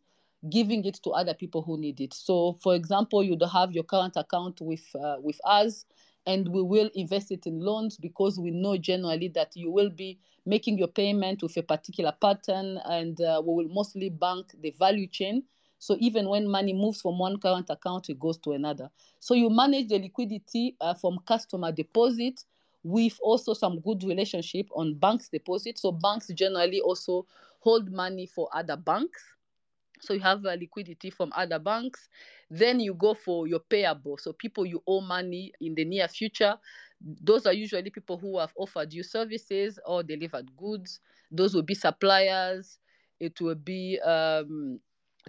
giving 0.51 0.85
it 0.85 0.99
to 1.05 1.11
other 1.11 1.35
people 1.35 1.63
who 1.63 1.79
need 1.79 2.01
it. 2.01 2.15
So, 2.15 2.59
for 2.63 2.75
example, 2.75 3.23
you'd 3.23 3.43
have 3.53 3.73
your 3.73 3.85
current 3.85 4.17
account 4.17 4.61
with 4.61 4.85
uh, 4.95 5.17
with 5.21 5.39
us, 5.45 5.85
and 6.27 6.49
we 6.49 6.63
will 6.63 6.91
invest 6.95 7.31
it 7.31 7.47
in 7.47 7.61
loans 7.61 7.97
because 7.99 8.39
we 8.39 8.51
know 8.51 8.77
generally 8.77 9.29
that 9.29 9.53
you 9.55 9.71
will 9.71 9.91
be 9.91 10.19
making 10.45 10.79
your 10.79 10.89
payment 10.89 11.43
with 11.43 11.57
a 11.57 11.63
particular 11.63 12.13
pattern, 12.21 12.79
and 12.87 13.21
uh, 13.21 13.43
we 13.45 13.55
will 13.55 13.69
mostly 13.69 14.09
bank 14.09 14.47
the 14.61 14.71
value 14.79 15.07
chain. 15.09 15.43
So 15.79 15.97
even 16.01 16.29
when 16.29 16.49
money 16.49 16.73
moves 16.73 17.01
from 17.01 17.19
one 17.19 17.39
current 17.39 17.71
account, 17.71 18.09
it 18.09 18.19
goes 18.19 18.39
to 18.39 18.53
another. 18.53 18.91
So 19.21 19.35
you 19.35 19.51
manage 19.51 19.89
the 19.89 19.99
liquidity 19.99 20.77
uh, 20.81 20.95
from 20.95 21.19
customer 21.27 21.73
deposit 21.73 22.45
with 22.83 23.19
also 23.21 23.53
some 23.53 23.81
good 23.81 24.05
relationship 24.05 24.67
on 24.75 24.95
banks 24.95 25.29
deposit. 25.29 25.79
So 25.79 25.93
banks 25.93 26.29
generally 26.29 26.81
also 26.81 27.27
hold 27.61 27.91
money 27.91 28.27
for 28.27 28.49
other 28.55 28.77
banks 28.77 29.23
so 30.01 30.15
you 30.15 30.21
have 30.21 30.45
uh, 30.45 30.57
liquidity 30.59 31.11
from 31.11 31.33
other 31.35 31.59
banks. 31.59 32.09
Then 32.51 32.81
you 32.81 32.95
go 32.95 33.15
for 33.15 33.47
your 33.47 33.61
payable. 33.61 34.19
So 34.19 34.33
people 34.33 34.67
you 34.67 34.83
owe 34.87 35.01
money 35.01 35.53
in 35.61 35.75
the 35.75 35.85
near 35.85 36.09
future. 36.09 36.57
Those 37.01 37.47
are 37.47 37.53
usually 37.53 37.91
people 37.91 38.19
who 38.19 38.39
have 38.39 38.53
offered 38.57 38.93
you 38.93 39.03
services 39.03 39.79
or 39.87 40.03
delivered 40.03 40.55
goods. 40.57 41.01
Those 41.31 41.55
will 41.55 41.63
be 41.63 41.75
suppliers. 41.75 42.79
It 43.19 43.41
will 43.41 43.55
be 43.55 43.99
um, 44.01 44.81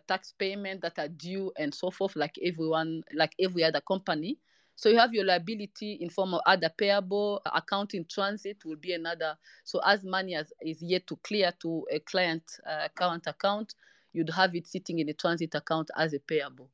tax 0.07 0.33
payment 0.37 0.81
that 0.81 0.97
are 0.99 1.07
due 1.07 1.51
and 1.57 1.73
so 1.73 1.91
forth, 1.91 2.15
like 2.15 2.35
everyone, 2.43 3.03
like 3.13 3.33
every 3.39 3.63
other 3.63 3.81
company. 3.81 4.37
So 4.75 4.89
you 4.89 4.97
have 4.99 5.13
your 5.13 5.25
liability 5.25 5.93
in 6.01 6.09
form 6.09 6.35
of 6.35 6.41
other 6.45 6.69
payable, 6.77 7.41
account 7.45 7.95
in 7.95 8.05
transit 8.05 8.63
will 8.63 8.75
be 8.75 8.93
another. 8.93 9.35
So 9.63 9.81
as 9.83 10.03
money 10.03 10.35
as, 10.35 10.53
is 10.61 10.81
yet 10.81 11.07
to 11.07 11.15
clear 11.23 11.51
to 11.61 11.85
a 11.91 11.99
client 11.99 12.43
uh, 12.69 12.87
current 12.95 13.25
account, 13.25 13.73
you'd 14.13 14.29
have 14.29 14.55
it 14.55 14.67
sitting 14.67 14.99
in 14.99 15.09
a 15.09 15.13
transit 15.13 15.55
account 15.55 15.89
as 15.97 16.13
a 16.13 16.19
payable. 16.19 16.69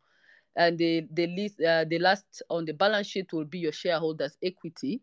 And 0.55 0.77
the 0.77 1.07
the, 1.11 1.27
least, 1.27 1.61
uh, 1.61 1.85
the 1.85 1.97
last 1.97 2.43
on 2.49 2.65
the 2.65 2.73
balance 2.73 3.07
sheet 3.07 3.31
will 3.31 3.45
be 3.45 3.59
your 3.59 3.71
shareholders' 3.71 4.37
equity, 4.43 5.01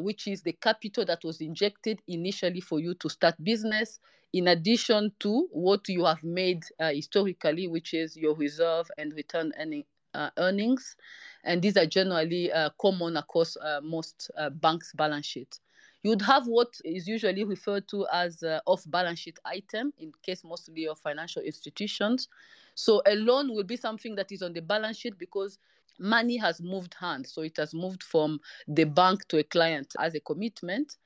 which 0.00 0.26
is 0.26 0.42
the 0.42 0.52
capital 0.52 1.04
that 1.04 1.24
was 1.24 1.40
injected 1.40 2.00
initially 2.08 2.60
for 2.60 2.80
you 2.80 2.94
to 2.94 3.08
start 3.08 3.34
business, 3.42 4.00
in 4.32 4.48
addition 4.48 5.12
to 5.20 5.48
what 5.50 5.88
you 5.88 6.04
have 6.04 6.22
made 6.22 6.62
uh, 6.80 6.92
historically, 6.92 7.66
which 7.66 7.94
is 7.94 8.16
your 8.16 8.34
reserve 8.34 8.90
and 8.98 9.12
return 9.14 9.52
earning, 9.58 9.84
uh, 10.14 10.30
earnings. 10.36 10.96
And 11.44 11.62
these 11.62 11.76
are 11.76 11.86
generally 11.86 12.52
uh, 12.52 12.70
common 12.80 13.16
across 13.16 13.56
uh, 13.56 13.80
most 13.82 14.30
uh, 14.36 14.50
banks' 14.50 14.92
balance 14.94 15.26
sheets. 15.26 15.60
You'd 16.02 16.22
have 16.22 16.46
what 16.46 16.74
is 16.84 17.08
usually 17.08 17.44
referred 17.44 17.88
to 17.88 18.06
as 18.12 18.44
off 18.66 18.84
balance 18.86 19.18
sheet 19.18 19.38
item 19.44 19.92
in 19.98 20.12
case 20.22 20.44
mostly 20.44 20.86
of 20.86 20.98
financial 20.98 21.42
institutions. 21.42 22.28
So 22.76 23.02
a 23.04 23.16
loan 23.16 23.52
will 23.52 23.64
be 23.64 23.76
something 23.76 24.14
that 24.14 24.30
is 24.30 24.42
on 24.42 24.52
the 24.52 24.60
balance 24.62 24.98
sheet 24.98 25.18
because 25.18 25.58
money 25.98 26.36
has 26.36 26.60
moved 26.60 26.94
hands. 26.98 27.32
So 27.32 27.42
it 27.42 27.56
has 27.56 27.74
moved 27.74 28.02
from 28.02 28.40
the 28.66 28.84
bank 28.84 29.26
to 29.28 29.38
a 29.38 29.44
client 29.44 29.94
as 29.98 30.14
a 30.14 30.20
commitment 30.20 30.96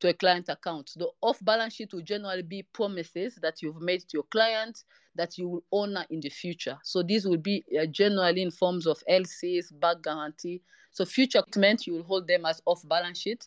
to 0.00 0.08
a 0.08 0.14
client 0.14 0.48
account. 0.48 0.90
The 0.96 1.08
off 1.20 1.38
balance 1.44 1.74
sheet 1.74 1.92
will 1.94 2.02
generally 2.02 2.42
be 2.42 2.64
promises 2.74 3.38
that 3.40 3.62
you've 3.62 3.80
made 3.80 4.00
to 4.00 4.14
your 4.14 4.24
client 4.24 4.82
that 5.14 5.38
you 5.38 5.48
will 5.48 5.64
honor 5.72 6.04
in 6.10 6.20
the 6.20 6.28
future. 6.28 6.76
So 6.82 7.02
these 7.02 7.24
will 7.24 7.38
be 7.38 7.64
uh, 7.80 7.86
generally 7.86 8.42
in 8.42 8.50
forms 8.50 8.86
of 8.86 9.02
LCs, 9.08 9.78
back 9.78 10.02
guarantee. 10.02 10.60
So 10.90 11.04
future 11.04 11.42
commitment, 11.50 11.86
you 11.86 11.94
will 11.94 12.02
hold 12.02 12.26
them 12.26 12.44
as 12.46 12.60
off 12.66 12.86
balance 12.88 13.20
sheet. 13.20 13.46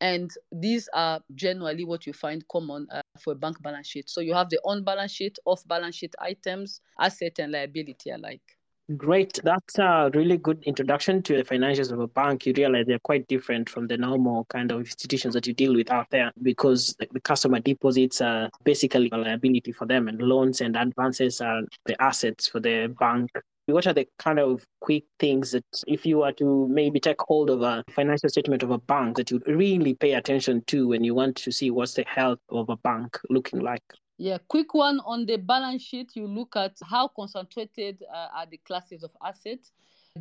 And 0.00 0.30
these 0.52 0.88
are 0.92 1.20
generally 1.34 1.84
what 1.84 2.06
you 2.06 2.12
find 2.12 2.46
common 2.48 2.86
uh, 2.92 3.00
for 3.18 3.32
a 3.32 3.36
bank 3.36 3.62
balance 3.62 3.86
sheet. 3.86 4.10
So 4.10 4.20
you 4.20 4.34
have 4.34 4.50
the 4.50 4.60
on 4.64 4.84
balance 4.84 5.12
sheet, 5.12 5.38
off 5.46 5.66
balance 5.66 5.94
sheet 5.94 6.14
items, 6.20 6.80
asset 7.00 7.38
and 7.38 7.52
liability 7.52 8.10
alike. 8.10 8.53
Great. 8.98 9.40
That's 9.42 9.78
a 9.78 10.10
really 10.12 10.36
good 10.36 10.62
introduction 10.64 11.22
to 11.22 11.38
the 11.38 11.42
financials 11.42 11.90
of 11.90 12.00
a 12.00 12.06
bank. 12.06 12.44
You 12.44 12.52
realize 12.54 12.84
they're 12.86 12.98
quite 12.98 13.26
different 13.28 13.70
from 13.70 13.86
the 13.86 13.96
normal 13.96 14.44
kind 14.50 14.70
of 14.70 14.80
institutions 14.80 15.32
that 15.32 15.46
you 15.46 15.54
deal 15.54 15.74
with 15.74 15.90
out 15.90 16.10
there 16.10 16.32
because 16.42 16.94
the 16.98 17.20
customer 17.20 17.60
deposits 17.60 18.20
are 18.20 18.50
basically 18.62 19.08
a 19.10 19.16
liability 19.16 19.72
for 19.72 19.86
them, 19.86 20.06
and 20.06 20.20
loans 20.20 20.60
and 20.60 20.76
advances 20.76 21.40
are 21.40 21.62
the 21.86 22.00
assets 22.02 22.46
for 22.46 22.60
the 22.60 22.94
bank 23.00 23.30
what 23.66 23.86
are 23.86 23.94
the 23.94 24.06
kind 24.18 24.38
of 24.38 24.62
quick 24.82 25.04
things 25.18 25.52
that 25.52 25.64
if 25.86 26.04
you 26.04 26.18
were 26.18 26.32
to 26.32 26.68
maybe 26.68 27.00
take 27.00 27.16
hold 27.20 27.48
of 27.48 27.62
a 27.62 27.82
financial 27.90 28.28
statement 28.28 28.62
of 28.62 28.70
a 28.70 28.76
bank 28.76 29.16
that 29.16 29.30
you 29.30 29.40
really 29.46 29.94
pay 29.94 30.12
attention 30.12 30.62
to 30.66 30.88
when 30.88 31.02
you 31.02 31.14
want 31.14 31.34
to 31.34 31.50
see 31.50 31.70
what's 31.70 31.94
the 31.94 32.04
health 32.06 32.38
of 32.50 32.68
a 32.68 32.76
bank 32.76 33.18
looking 33.30 33.60
like? 33.60 33.82
Yeah, 34.16 34.38
quick 34.48 34.74
one 34.74 35.00
on 35.04 35.26
the 35.26 35.36
balance 35.36 35.82
sheet. 35.82 36.12
You 36.14 36.26
look 36.26 36.56
at 36.56 36.76
how 36.88 37.08
concentrated 37.08 38.02
uh, 38.12 38.28
are 38.34 38.46
the 38.46 38.58
classes 38.58 39.02
of 39.02 39.10
assets. 39.24 39.72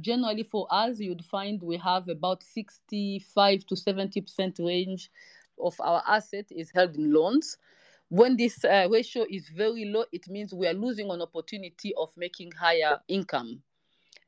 Generally, 0.02 0.44
for 0.44 0.68
us, 0.72 1.00
you'd 1.00 1.24
find 1.24 1.62
we 1.62 1.78
have 1.78 2.10
about 2.10 2.42
65 2.42 3.66
to 3.68 3.76
70% 3.76 4.60
range 4.66 5.12
of 5.60 5.76
our 5.80 6.02
asset 6.08 6.48
is 6.50 6.72
held 6.72 6.96
in 6.96 7.14
loans 7.14 7.58
when 8.14 8.38
this 8.38 8.64
uh, 8.64 8.88
ratio 8.92 9.26
is 9.28 9.50
very 9.50 9.86
low, 9.86 10.06
it 10.12 10.28
means 10.30 10.54
we 10.54 10.68
are 10.68 10.74
losing 10.74 11.10
an 11.10 11.20
opportunity 11.20 11.96
of 11.98 12.12
making 12.16 12.52
higher 12.52 13.00
income. 13.08 13.64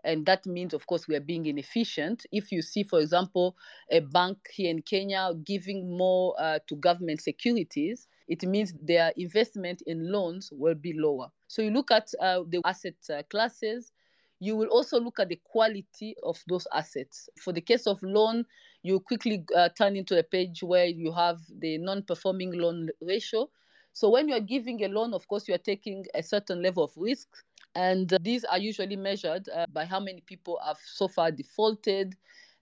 And 0.06 0.26
that 0.28 0.46
means, 0.46 0.74
of 0.74 0.86
course, 0.86 1.08
we 1.08 1.16
are 1.16 1.20
being 1.22 1.48
inefficient. 1.48 2.26
If 2.32 2.52
you 2.52 2.62
see, 2.62 2.84
for 2.84 3.00
example, 3.00 3.58
a 3.92 4.00
bank 4.00 4.38
here 4.54 4.70
in 4.70 4.82
Kenya 4.84 5.32
giving 5.44 5.98
more 5.98 6.36
uh, 6.40 6.60
to 6.68 6.76
government 6.76 7.22
securities, 7.22 8.08
it 8.28 8.44
means 8.44 8.74
their 8.82 9.12
investment 9.18 9.82
in 9.88 10.12
loans 10.12 10.52
will 10.54 10.76
be 10.76 10.94
lower. 10.94 11.28
So 11.48 11.62
you 11.62 11.72
look 11.72 11.92
at 11.92 12.12
uh, 12.22 12.42
the 12.48 12.62
asset 12.66 12.96
uh, 13.12 13.24
classes, 13.30 13.92
you 14.40 14.56
will 14.56 14.68
also 14.68 15.00
look 15.00 15.20
at 15.20 15.30
the 15.30 15.40
quality 15.44 16.16
of 16.24 16.42
those 16.48 16.68
assets. 16.74 17.30
For 17.40 17.52
the 17.54 17.62
case 17.62 17.88
of 17.88 18.02
loan, 18.04 18.46
you 18.84 19.00
quickly 19.00 19.44
uh, 19.56 19.70
turn 19.70 19.96
into 19.96 20.20
a 20.20 20.24
page 20.24 20.62
where 20.62 20.86
you 20.86 21.12
have 21.14 21.40
the 21.60 21.78
non 21.78 22.04
performing 22.04 22.54
loan 22.54 22.90
ratio. 23.02 23.50
So 23.94 24.10
when 24.10 24.28
you 24.28 24.36
are 24.36 24.42
giving 24.42 24.84
a 24.84 24.88
loan, 24.90 25.14
of 25.14 25.28
course, 25.28 25.48
you 25.48 25.56
are 25.56 25.60
taking 25.60 26.06
a 26.14 26.22
certain 26.22 26.62
level 26.62 26.84
of 26.84 26.92
risk. 26.98 27.30
And 27.76 28.12
uh, 28.14 28.18
these 28.22 28.44
are 28.46 28.58
usually 28.58 28.96
measured 28.96 29.50
uh, 29.50 29.66
by 29.72 29.86
how 29.86 30.00
many 30.00 30.22
people 30.22 30.60
have 30.66 30.78
so 30.84 31.08
far 31.08 31.32
defaulted. 31.32 32.16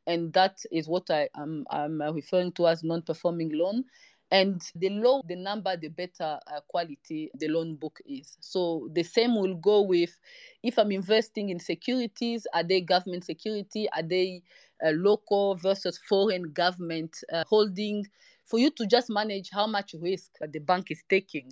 And 0.07 0.33
that 0.33 0.59
is 0.71 0.87
what 0.87 1.09
I 1.09 1.29
am 1.37 1.65
I'm, 1.69 2.01
I'm 2.01 2.15
referring 2.15 2.51
to 2.53 2.67
as 2.67 2.83
non 2.83 3.03
performing 3.03 3.51
loan. 3.53 3.85
And 4.31 4.61
the 4.75 4.89
lower 4.89 5.21
the 5.27 5.35
number, 5.35 5.77
the 5.77 5.89
better 5.89 6.39
uh, 6.47 6.59
quality 6.67 7.29
the 7.37 7.47
loan 7.47 7.75
book 7.75 7.99
is. 8.05 8.35
So 8.39 8.89
the 8.93 9.03
same 9.03 9.35
will 9.35 9.55
go 9.55 9.81
with 9.81 10.17
if 10.63 10.79
I'm 10.79 10.91
investing 10.91 11.49
in 11.49 11.59
securities, 11.59 12.47
are 12.53 12.63
they 12.63 12.81
government 12.81 13.25
security? 13.25 13.87
Are 13.95 14.01
they 14.01 14.41
uh, 14.83 14.89
local 14.89 15.55
versus 15.55 15.99
foreign 16.09 16.51
government 16.51 17.15
uh, 17.31 17.43
holding? 17.47 18.05
for 18.45 18.59
you 18.59 18.69
to 18.71 18.85
just 18.85 19.09
manage 19.09 19.49
how 19.51 19.67
much 19.67 19.95
risk 20.01 20.31
the 20.51 20.59
bank 20.59 20.91
is 20.91 21.01
taking 21.09 21.49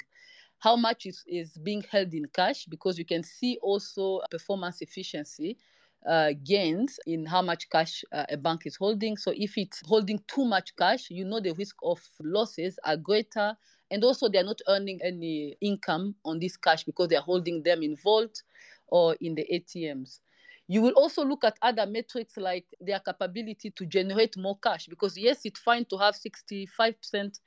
how 0.62 0.76
much 0.76 1.08
is, 1.08 1.24
is 1.28 1.58
being 1.58 1.84
held 1.92 2.14
in 2.14 2.26
cash 2.34 2.66
because 2.66 2.98
you 2.98 3.06
can 3.06 3.24
see 3.24 3.58
also 3.62 4.22
performance 4.30 4.82
efficiency 4.82 5.58
uh, 6.08 6.32
gains 6.44 7.00
in 7.06 7.26
how 7.26 7.42
much 7.42 7.70
cash 7.70 8.04
uh, 8.12 8.26
a 8.30 8.38
bank 8.38 8.66
is 8.66 8.76
holding. 8.76 9.18
So 9.18 9.34
if 9.36 9.58
it's 9.58 9.82
holding 9.86 10.20
too 10.28 10.46
much 10.46 10.76
cash, 10.76 11.10
you 11.10 11.26
know 11.26 11.40
the 11.40 11.54
risk 11.54 11.76
of 11.84 12.00
losses 12.22 12.78
are 12.86 12.98
greater. 12.98 13.56
And 13.90 14.04
also, 14.04 14.30
they're 14.30 14.44
not 14.44 14.62
earning 14.70 15.00
any 15.04 15.58
income 15.62 16.16
on 16.24 16.40
this 16.40 16.56
cash 16.58 16.84
because 16.86 17.10
they're 17.10 17.22
holding 17.22 17.64
them 17.64 17.84
in 17.84 17.96
vault 17.98 18.42
or 18.88 19.16
in 19.20 19.36
the 19.36 19.46
ATMs. 19.52 20.20
You 20.68 20.82
will 20.82 20.94
also 20.94 21.26
look 21.26 21.44
at 21.44 21.58
other 21.62 21.86
metrics 21.86 22.38
like 22.38 22.66
their 22.80 23.00
capability 23.00 23.72
to 23.72 23.86
generate 23.86 24.38
more 24.38 24.58
cash 24.60 24.88
because, 24.88 25.18
yes, 25.18 25.42
it's 25.44 25.60
fine 25.60 25.86
to 25.86 25.98
have 25.98 26.16
65% 26.16 27.40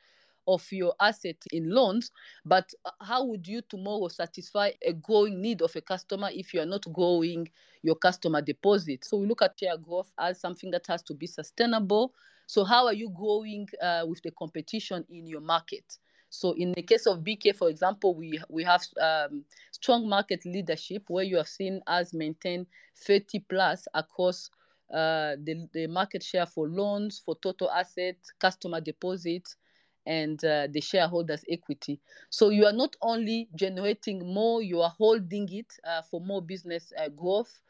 of 0.46 0.66
your 0.72 0.94
asset 1.00 1.36
in 1.52 1.70
loans, 1.70 2.10
but 2.44 2.72
how 3.00 3.24
would 3.24 3.46
you 3.46 3.62
tomorrow 3.62 4.08
satisfy 4.08 4.70
a 4.82 4.92
growing 4.92 5.40
need 5.40 5.62
of 5.62 5.74
a 5.76 5.80
customer 5.80 6.30
if 6.32 6.52
you 6.54 6.60
are 6.60 6.66
not 6.66 6.84
growing 6.92 7.48
your 7.82 7.96
customer 7.96 8.40
deposit? 8.40 9.04
So 9.04 9.18
we 9.18 9.26
look 9.26 9.42
at 9.42 9.58
share 9.58 9.76
growth 9.76 10.12
as 10.18 10.40
something 10.40 10.70
that 10.72 10.86
has 10.88 11.02
to 11.04 11.14
be 11.14 11.26
sustainable. 11.26 12.14
So, 12.46 12.64
how 12.64 12.86
are 12.86 12.92
you 12.92 13.08
growing 13.08 13.68
uh, 13.82 14.04
with 14.06 14.20
the 14.22 14.30
competition 14.32 15.04
in 15.08 15.26
your 15.26 15.40
market? 15.40 15.98
So 16.34 16.50
in 16.52 16.72
the 16.72 16.82
case 16.82 17.06
of 17.06 17.22
BK, 17.22 17.54
for 17.54 17.68
example, 17.68 18.16
we 18.16 18.40
we 18.48 18.64
have 18.64 18.82
um, 19.00 19.44
strong 19.70 20.08
market 20.08 20.44
leadership 20.44 21.04
where 21.06 21.22
you 21.22 21.36
have 21.36 21.46
seen 21.46 21.80
us 21.86 22.12
maintain 22.12 22.66
30 23.06 23.38
plus 23.48 23.86
across 23.94 24.50
uh, 24.92 25.36
the, 25.44 25.68
the 25.72 25.86
market 25.86 26.22
share 26.24 26.46
for 26.46 26.68
loans, 26.68 27.22
for 27.24 27.36
total 27.40 27.70
assets, 27.70 28.32
customer 28.40 28.80
deposits, 28.80 29.56
and 30.06 30.44
uh, 30.44 30.66
the 30.70 30.80
shareholders' 30.80 31.44
equity. 31.48 32.00
So 32.30 32.50
you 32.50 32.66
are 32.66 32.72
not 32.72 32.96
only 33.02 33.48
generating 33.54 34.32
more, 34.32 34.62
you 34.62 34.80
are 34.80 34.90
holding 34.90 35.48
it 35.52 35.72
uh, 35.84 36.02
for 36.02 36.20
more 36.20 36.42
business 36.42 36.92
uh, 36.98 37.08
growth, 37.08 37.60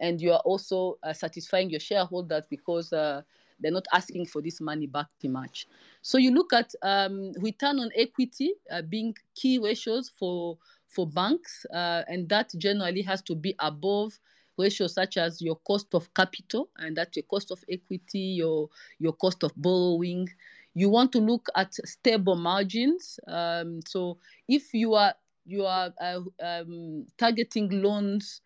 and 0.00 0.20
you 0.20 0.32
are 0.32 0.40
also 0.40 0.98
uh, 1.02 1.12
satisfying 1.12 1.70
your 1.70 1.80
shareholders 1.80 2.44
because 2.50 2.92
uh, 2.92 3.22
they're 3.60 3.70
not 3.72 3.86
asking 3.92 4.26
for 4.26 4.42
this 4.42 4.60
money 4.60 4.86
back 4.86 5.06
too 5.20 5.28
much. 5.28 5.66
So 6.02 6.18
you 6.18 6.32
look 6.32 6.52
at 6.52 6.74
um, 6.82 7.32
return 7.38 7.78
on 7.78 7.90
equity 7.96 8.54
uh, 8.70 8.82
being 8.82 9.14
key 9.34 9.58
ratios 9.58 10.08
for 10.08 10.58
for 10.88 11.08
banks, 11.08 11.66
and 11.72 12.28
that 12.28 12.52
generally 12.56 13.02
has 13.02 13.20
to 13.22 13.34
be 13.34 13.54
above 13.58 14.18
ratios 14.56 14.94
such 14.94 15.16
as 15.16 15.42
your 15.42 15.56
cost 15.56 15.94
of 15.94 16.12
capital, 16.14 16.68
and 16.78 16.96
that's 16.96 17.16
your 17.16 17.24
cost 17.24 17.50
of 17.50 17.64
equity, 17.68 18.18
your 18.38 18.68
your 18.98 19.12
cost 19.12 19.42
of 19.42 19.52
borrowing. 19.56 20.28
You 20.74 20.88
want 20.88 21.12
to 21.12 21.18
look 21.18 21.48
at 21.56 21.74
stable 21.74 22.36
margins. 22.36 23.18
Um, 23.28 23.80
so 23.86 24.18
if 24.48 24.74
you 24.74 24.94
are 24.94 25.14
you 25.46 25.64
are 25.66 25.92
uh, 26.00 26.20
um, 26.42 27.06
targeting 27.18 27.82
loans 27.82 28.40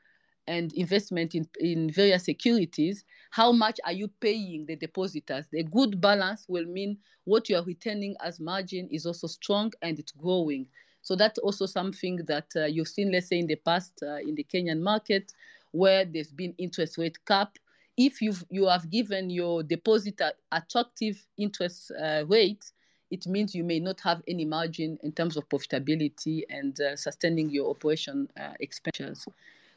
and 0.48 0.72
investment 0.72 1.34
in, 1.34 1.46
in 1.60 1.90
various 1.90 2.24
securities, 2.24 3.04
how 3.30 3.52
much 3.52 3.78
are 3.84 3.92
you 3.92 4.08
paying 4.20 4.66
the 4.66 4.76
depositors? 4.76 5.46
The 5.52 5.62
good 5.62 6.00
balance 6.00 6.46
will 6.48 6.64
mean 6.64 6.98
what 7.24 7.48
you 7.48 7.56
are 7.56 7.62
returning 7.62 8.16
as 8.24 8.40
margin 8.40 8.88
is 8.90 9.06
also 9.06 9.26
strong 9.26 9.72
and 9.82 9.98
it's 9.98 10.12
growing. 10.12 10.66
So 11.02 11.14
that's 11.14 11.38
also 11.38 11.66
something 11.66 12.16
that 12.26 12.46
uh, 12.56 12.64
you've 12.64 12.88
seen, 12.88 13.12
let's 13.12 13.28
say, 13.28 13.38
in 13.38 13.46
the 13.46 13.56
past 13.56 14.02
uh, 14.02 14.16
in 14.16 14.34
the 14.34 14.44
Kenyan 14.44 14.80
market, 14.80 15.32
where 15.70 16.04
there's 16.04 16.32
been 16.32 16.54
interest 16.58 16.98
rate 16.98 17.24
cap. 17.26 17.58
If 17.98 18.22
you've, 18.22 18.44
you 18.48 18.68
have 18.68 18.88
given 18.90 19.28
your 19.28 19.64
depositor 19.64 20.30
attractive 20.52 21.26
interest 21.36 21.90
uh, 22.00 22.24
rate, 22.28 22.64
it 23.10 23.26
means 23.26 23.56
you 23.56 23.64
may 23.64 23.80
not 23.80 24.00
have 24.02 24.22
any 24.28 24.44
margin 24.44 24.98
in 25.02 25.10
terms 25.10 25.36
of 25.36 25.48
profitability 25.48 26.42
and 26.48 26.80
uh, 26.80 26.94
sustaining 26.94 27.50
your 27.50 27.68
operation 27.70 28.30
uh, 28.40 28.52
expenditures. 28.60 29.26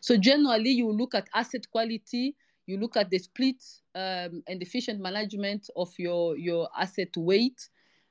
So 0.01 0.17
generally, 0.17 0.69
you 0.69 0.91
look 0.91 1.15
at 1.15 1.29
asset 1.33 1.65
quality, 1.71 2.35
you 2.67 2.77
look 2.77 2.95
at 2.95 3.09
the 3.09 3.17
split 3.17 3.63
um, 3.95 4.43
and 4.47 4.61
efficient 4.61 4.99
management 4.99 5.71
of 5.75 5.89
your 5.97 6.37
your 6.37 6.69
asset 6.77 7.17
weight, 7.17 7.69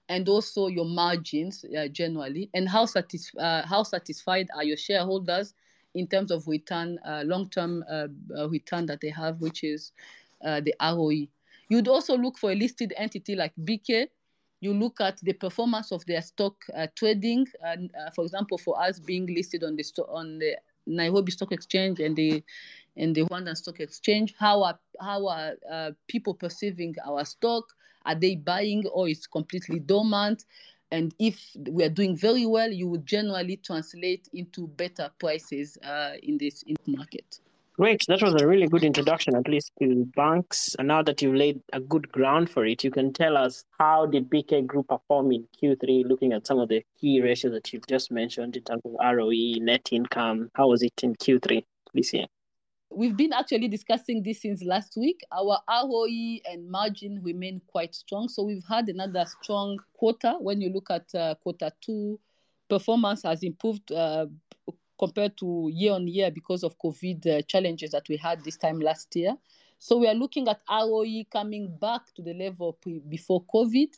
and 0.09 0.29
also 0.29 0.67
your 0.67 0.87
margins 0.87 1.65
uh, 1.65 1.87
generally, 1.87 2.51
and 2.53 2.69
how 2.69 2.85
satis- 2.85 3.35
uh, 3.39 3.65
how 3.65 3.85
satisfied 3.85 4.49
are 4.57 4.65
your 4.65 4.77
shareholders 4.77 5.55
in 5.95 6.07
terms 6.07 6.31
of 6.31 6.47
return, 6.47 6.99
uh, 7.07 7.23
long-term 7.25 7.85
uh, 7.91 8.07
uh, 8.37 8.49
return 8.49 8.87
that 8.87 9.01
they 9.01 9.11
have, 9.11 9.41
which 9.41 9.65
is 9.65 9.93
uh, 10.45 10.61
the 10.61 10.75
ROE. 10.81 11.27
You'd 11.69 11.89
also 11.89 12.17
look 12.17 12.39
for 12.39 12.53
a 12.53 12.55
listed 12.55 12.93
entity 12.97 13.35
like 13.37 13.53
BK. 13.65 14.09
You 14.61 14.75
look 14.75 15.01
at 15.01 15.19
the 15.23 15.33
performance 15.33 15.91
of 15.93 16.05
their 16.07 16.21
stock 16.21 16.55
trading, 16.95 17.47
and 17.63 17.91
for 18.15 18.25
example, 18.25 18.59
for 18.59 18.79
us 18.83 18.99
being 19.01 19.27
listed 19.27 19.65
on 19.65 19.77
the 19.77 19.83
sto- 19.83 20.09
on 20.13 20.39
the 20.39 20.57
Nairobi 20.87 21.33
Stock 21.33 21.53
Exchange 21.53 22.01
and 22.01 22.15
the 22.17 22.43
and 22.97 23.15
the 23.15 23.23
Rwandan 23.23 23.57
Stock 23.57 23.81
Exchange. 23.81 24.35
How 24.39 24.63
are 24.63 24.79
how 25.01 25.29
are 25.29 25.53
uh, 25.71 25.91
people 26.09 26.35
perceiving 26.35 26.95
our 27.07 27.25
stock? 27.25 27.65
Are 28.05 28.15
they 28.15 28.37
buying 28.37 28.87
or 28.93 29.09
it's 29.09 29.27
completely 29.27 29.79
dormant? 29.79 30.45
And 30.93 31.15
if 31.19 31.41
we 31.69 31.85
are 31.85 31.91
doing 31.91 32.17
very 32.17 32.47
well, 32.47 32.71
you 32.71 32.89
would 32.89 33.07
generally 33.07 33.57
translate 33.57 34.29
into 34.33 34.67
better 34.67 35.11
prices 35.19 35.79
uh, 35.85 36.13
in 36.23 36.39
this 36.39 36.63
in 36.63 36.77
market. 36.87 37.41
Great. 37.81 38.05
That 38.09 38.21
was 38.21 38.35
a 38.35 38.47
really 38.47 38.67
good 38.67 38.85
introduction, 38.85 39.35
at 39.35 39.49
least 39.49 39.73
to 39.81 40.05
banks. 40.15 40.77
And 40.79 40.89
now 40.89 41.03
that 41.03 41.23
you've 41.23 41.35
laid 41.35 41.63
a 41.73 41.81
good 41.81 42.13
ground 42.13 42.51
for 42.51 42.67
it, 42.67 42.85
you 42.85 42.91
can 42.91 43.13
tell 43.13 43.39
us 43.39 43.65
how 43.79 44.05
did 44.05 44.29
BK 44.29 44.67
Group 44.67 44.89
perform 44.89 45.33
in 45.33 45.47
Q3, 45.63 46.07
looking 46.07 46.35
at 46.35 46.47
some 46.47 46.59
of 46.59 46.69
the 46.69 46.85
key 47.01 47.23
ratios 47.23 47.55
that 47.55 47.73
you've 47.73 47.87
just 47.87 48.11
mentioned 48.11 48.57
in 48.57 48.65
terms 48.65 48.83
of 48.85 48.93
ROE, 49.01 49.55
net 49.61 49.89
income. 49.93 50.51
How 50.55 50.69
was 50.69 50.83
it 50.83 50.93
in 51.03 51.15
Q3 51.15 51.65
this 51.95 52.13
year? 52.13 52.27
We've 52.93 53.17
been 53.17 53.33
actually 53.33 53.69
discussing 53.69 54.23
this 54.23 54.43
since 54.43 54.65
last 54.65 54.97
week. 54.97 55.21
Our 55.31 55.61
ROE 55.69 56.39
and 56.51 56.69
margin 56.69 57.23
remain 57.23 57.61
quite 57.69 57.95
strong. 57.95 58.29
So 58.29 58.43
we've 58.43 58.65
had 58.69 58.89
another 58.89 59.25
strong 59.27 59.79
quarter. 59.97 60.35
When 60.41 60.61
you 60.61 60.71
look 60.71 60.91
at 60.91 61.15
uh, 61.15 61.37
quarter 61.37 61.71
two, 61.81 62.19
performance 62.69 63.23
has 63.23 63.45
improved 63.45 63.93
uh, 63.93 64.27
compared 64.99 65.37
to 65.39 65.71
year 65.73 65.93
on 65.93 66.09
year 66.09 66.33
because 66.33 66.65
of 66.65 66.79
COVID 66.79 67.27
uh, 67.27 67.43
challenges 67.43 67.93
that 67.93 68.09
we 68.09 68.17
had 68.17 68.43
this 68.43 68.57
time 68.57 68.81
last 68.81 69.15
year. 69.15 69.37
So 69.79 69.97
we 69.97 70.09
are 70.09 70.15
looking 70.15 70.49
at 70.49 70.61
ROE 70.69 71.25
coming 71.33 71.75
back 71.81 72.13
to 72.17 72.23
the 72.23 72.35
level 72.35 72.75
pre- 72.75 73.03
before 73.09 73.45
COVID 73.45 73.95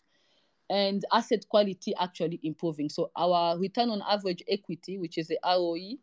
and 0.68 1.04
asset 1.12 1.48
quality 1.48 1.94
actually 1.98 2.40
improving. 2.42 2.88
So 2.88 3.10
our 3.16 3.58
return 3.58 3.90
on 3.90 4.02
average 4.08 4.42
equity, 4.48 4.98
which 4.98 5.18
is 5.18 5.28
the 5.28 5.38
ROE, 5.44 5.96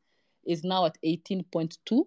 is 0.46 0.64
now 0.64 0.86
at 0.86 0.98
18.2. 1.06 2.06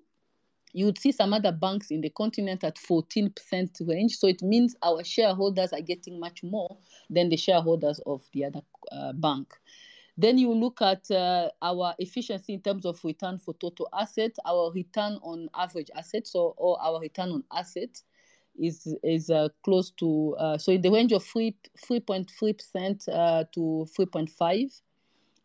You 0.72 0.87
would 0.87 0.98
see 0.98 1.12
some 1.12 1.32
other 1.32 1.52
banks 1.52 1.90
in 1.90 2.00
the 2.00 2.11
continent 2.11 2.64
at 2.64 2.76
14% 2.76 3.88
range. 3.88 4.16
So 4.16 4.26
it 4.26 4.42
means 4.42 4.74
our 4.82 5.04
shareholders 5.04 5.72
are 5.72 5.80
getting 5.80 6.18
much 6.18 6.42
more 6.42 6.76
than 7.11 7.28
the 7.28 7.37
shareholders 7.37 8.00
of 8.06 8.22
the 8.32 8.46
other 8.46 8.62
uh, 8.90 9.12
bank. 9.12 9.52
Then 10.16 10.38
you 10.38 10.52
look 10.52 10.82
at 10.82 11.11
uh, 11.11 11.48
our 11.62 11.94
efficiency 11.98 12.54
in 12.54 12.61
terms 12.61 12.85
of 12.85 13.02
return 13.04 13.38
for 13.38 13.54
total 13.54 13.88
asset, 13.92 14.37
our 14.44 14.70
return 14.72 15.18
on 15.22 15.48
average 15.54 15.90
assets, 15.96 16.32
so, 16.32 16.54
or 16.58 16.80
our 16.82 17.00
return 17.00 17.30
on 17.30 17.44
assets 17.52 18.04
is 18.58 18.94
is 19.02 19.30
uh, 19.30 19.48
close 19.64 19.90
to 19.92 20.37
uh, 20.38 20.58
so 20.58 20.72
in 20.72 20.82
the 20.82 20.90
range 20.90 21.12
of 21.12 21.24
3 21.24 21.56
3.3 21.88 22.56
percent 22.58 23.08
uh, 23.08 23.44
to 23.52 23.87
3.5 23.98 24.82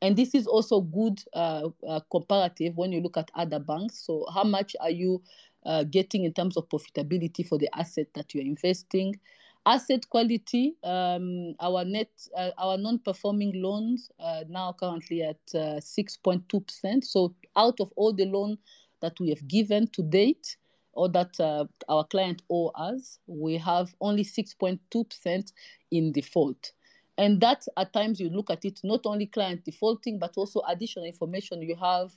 and 0.01 0.15
this 0.15 0.36
is 0.36 0.45
also 0.47 0.81
good 0.81 1.21
uh, 1.33 1.69
uh, 1.88 1.99
comparative 2.12 2.77
when 2.77 2.91
you 2.91 3.01
look 3.01 3.17
at 3.17 3.31
other 3.36 3.60
banks. 3.60 4.05
So 4.05 4.25
how 4.33 4.43
much 4.43 4.75
are 4.79 4.91
you 4.91 5.21
uh, 5.65 5.83
getting 5.83 6.23
in 6.23 6.33
terms 6.33 6.55
of 6.55 6.69
profitability 6.69 7.47
for 7.47 7.57
the 7.57 7.69
asset 7.75 8.07
that 8.13 8.33
you're 8.33 8.43
investing? 8.43 9.19
Asset 9.65 10.10
quality 10.10 10.75
um, 10.83 11.53
our 11.60 11.83
net 11.83 12.10
uh, 12.38 12.51
our 12.57 12.77
non-performing 12.77 13.62
loans 13.62 14.10
uh, 14.17 14.45
now 14.47 14.73
currently 14.79 15.23
at 15.23 15.45
6.2% 15.45 16.41
uh, 16.53 17.01
so 17.01 17.36
out 17.57 17.77
of 17.81 17.91
all 17.97 18.13
the 18.13 18.25
loan 18.25 18.57
that 19.01 19.19
we 19.19 19.27
have 19.27 19.45
given 19.45 19.88
to 19.88 20.03
date 20.03 20.55
or 20.93 21.10
that 21.10 21.38
uh, 21.41 21.65
our 21.89 22.05
client 22.05 22.43
owe 22.49 22.69
us 22.75 23.19
we 23.27 23.57
have 23.57 23.93
only 23.99 24.23
6.2% 24.23 25.51
in 25.91 26.13
default 26.13 26.71
and 27.17 27.41
that 27.41 27.65
at 27.77 27.93
times 27.93 28.19
you 28.19 28.30
look 28.30 28.49
at 28.49 28.63
it 28.65 28.80
not 28.84 29.01
only 29.06 29.25
client 29.25 29.63
defaulting 29.65 30.19
but 30.19 30.34
also 30.38 30.62
additional 30.67 31.06
information 31.06 31.62
you 31.62 31.75
have 31.75 32.12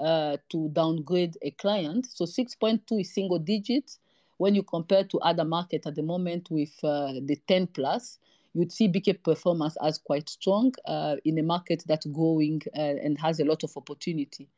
uh, 0.00 0.36
to 0.48 0.68
downgrade 0.70 1.36
a 1.42 1.50
client 1.52 2.06
so 2.12 2.24
6.2 2.24 3.00
is 3.00 3.14
single 3.14 3.38
digit 3.38 3.96
when 4.38 4.54
you 4.54 4.62
compare 4.62 5.04
to 5.04 5.18
other 5.20 5.44
market 5.44 5.86
at 5.86 5.94
the 5.94 6.02
moment 6.02 6.50
with 6.50 6.72
uh, 6.82 7.12
the 7.22 7.38
10 7.48 7.68
plus, 7.68 8.18
you'd 8.52 8.72
see 8.72 8.88
BK 8.88 9.22
performance 9.22 9.76
as 9.82 9.98
quite 9.98 10.28
strong 10.28 10.72
uh, 10.86 11.16
in 11.24 11.38
a 11.38 11.42
market 11.42 11.84
that's 11.86 12.06
growing 12.06 12.62
uh, 12.76 12.80
and 12.80 13.18
has 13.18 13.40
a 13.40 13.44
lot 13.44 13.62
of 13.64 13.76
opportunity. 13.76 14.48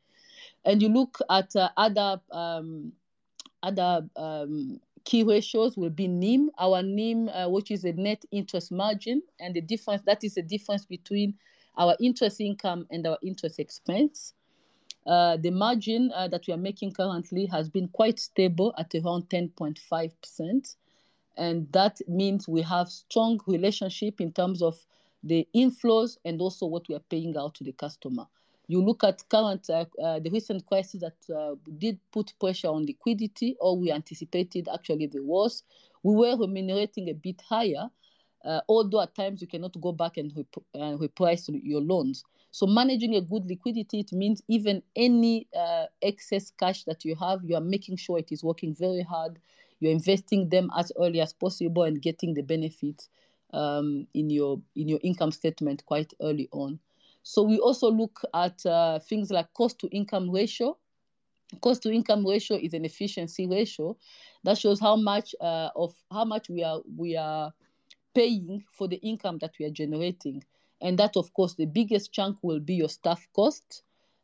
And 0.65 0.83
you 0.83 0.89
look 0.89 1.19
at 1.31 1.55
uh, 1.55 1.71
other 1.77 2.21
um, 2.33 2.93
other 3.63 4.09
um, 4.17 4.81
key 5.07 5.23
ratios 5.23 5.77
will 5.77 5.91
be 5.91 6.09
NIM, 6.09 6.51
our 6.59 6.83
NIM, 6.83 7.29
uh, 7.29 7.49
which 7.49 7.71
is 7.71 7.85
a 7.85 7.93
net 7.93 8.25
interest 8.33 8.71
margin, 8.73 9.23
and 9.41 9.55
the 9.55 9.61
difference 9.61 10.03
that 10.03 10.25
is 10.25 10.35
the 10.35 10.43
difference 10.43 10.85
between 10.85 11.35
our 11.79 11.97
interest 12.01 12.41
income 12.41 12.87
and 12.91 13.07
our 13.07 13.17
interest 13.23 13.59
expense. 13.59 14.35
Uh, 15.07 15.37
the 15.37 15.51
margin 15.51 16.11
uh, 16.15 16.27
that 16.27 16.43
we 16.49 16.53
are 16.53 16.59
making 16.59 16.93
currently 16.93 17.47
has 17.47 17.69
been 17.69 17.87
quite 17.89 18.19
stable 18.19 18.75
at 18.77 18.93
around 18.97 19.29
10.5%. 19.31 20.77
And 21.37 21.71
that 21.73 22.01
means 22.09 22.49
we 22.49 22.63
have 22.63 22.89
strong 22.89 23.39
relationship 23.47 24.21
in 24.21 24.33
terms 24.33 24.61
of 24.61 24.77
the 25.23 25.47
inflows 25.55 26.17
and 26.25 26.41
also 26.41 26.67
what 26.67 26.89
we 26.89 26.97
are 26.97 27.05
paying 27.11 27.37
out 27.37 27.55
to 27.55 27.65
the 27.65 27.73
customer. 27.73 28.27
You 28.69 28.83
look 28.85 29.05
at 29.05 29.29
current, 29.29 29.69
uh, 29.71 29.85
uh, 30.03 30.19
the 30.19 30.31
recent 30.31 30.67
crisis 30.67 31.01
that 31.01 31.35
uh, 31.35 31.55
did 31.79 31.99
put 32.11 32.33
pressure 32.41 32.69
on 32.69 32.85
liquidity, 32.85 33.57
or 33.61 33.77
we 33.79 33.93
anticipated 33.93 34.69
actually 34.73 35.07
the 35.07 35.23
worst. 35.23 35.65
We 36.03 36.15
were 36.17 36.37
remunerating 36.37 37.09
a 37.09 37.15
bit 37.15 37.41
higher, 37.49 37.89
uh, 38.45 38.61
although 38.69 39.03
at 39.03 39.15
times 39.15 39.41
you 39.41 39.47
cannot 39.47 39.81
go 39.81 39.93
back 39.93 40.17
and 40.17 40.33
rep- 40.37 40.65
uh, 40.75 40.97
reprice 40.97 41.49
your 41.63 41.81
loans. 41.81 42.25
So 42.51 42.67
managing 42.67 43.15
a 43.15 43.21
good 43.21 43.47
liquidity, 43.47 44.01
it 44.01 44.13
means 44.13 44.43
even 44.49 44.83
any 44.97 45.47
uh, 45.57 45.87
excess 46.03 46.51
cash 46.59 46.85
that 46.85 47.05
you 47.05 47.15
have, 47.17 47.45
you 47.45 47.55
are 47.55 47.61
making 47.61 47.97
sure 47.99 48.19
it 48.19 48.33
is 48.33 48.43
working 48.43 48.75
very 48.75 49.03
hard. 49.03 49.39
You're 49.79 49.93
investing 49.93 50.49
them 50.49 50.71
as 50.77 50.91
early 50.99 51.21
as 51.21 51.33
possible 51.33 51.83
and 51.83 52.01
getting 52.01 52.35
the 52.35 52.43
benefits 52.43 53.09
um, 53.53 54.07
in 54.15 54.31
your 54.31 54.61
in 54.75 54.89
your 54.89 55.01
income 55.03 55.33
statement 55.33 55.85
quite 55.85 56.15
early 56.21 56.49
on. 56.51 56.81
So 57.29 57.43
we 57.43 57.59
also 57.59 57.91
look 57.91 58.23
at 58.33 58.65
uh, 58.65 59.01
things 59.01 59.33
like 59.33 59.53
cost 59.53 59.81
to 59.81 59.89
income 59.89 60.31
ratio. 60.31 60.79
Cost 61.61 61.83
to 61.83 61.91
income 61.91 62.25
ratio 62.25 62.57
is 62.57 62.73
an 62.73 62.85
efficiency 62.85 63.49
ratio 63.49 63.97
that 64.45 64.59
shows 64.59 64.79
how 64.79 64.95
much 64.95 65.35
uh, 65.41 65.71
of 65.75 65.93
how 66.13 66.25
much 66.25 66.49
we 66.49 66.63
are 66.63 66.83
we 66.97 67.17
are 67.17 67.53
paying 68.15 68.63
for 68.71 68.87
the 68.87 68.99
income 68.99 69.39
that 69.41 69.55
we 69.59 69.67
are 69.67 69.71
generating. 69.71 70.45
And 70.81 70.97
that, 71.01 71.17
of 71.17 71.35
course, 71.35 71.55
the 71.55 71.67
biggest 71.67 72.13
chunk 72.13 72.39
will 72.43 72.61
be 72.61 72.75
your 72.75 72.89
staff 72.89 73.27
cost. 73.35 73.83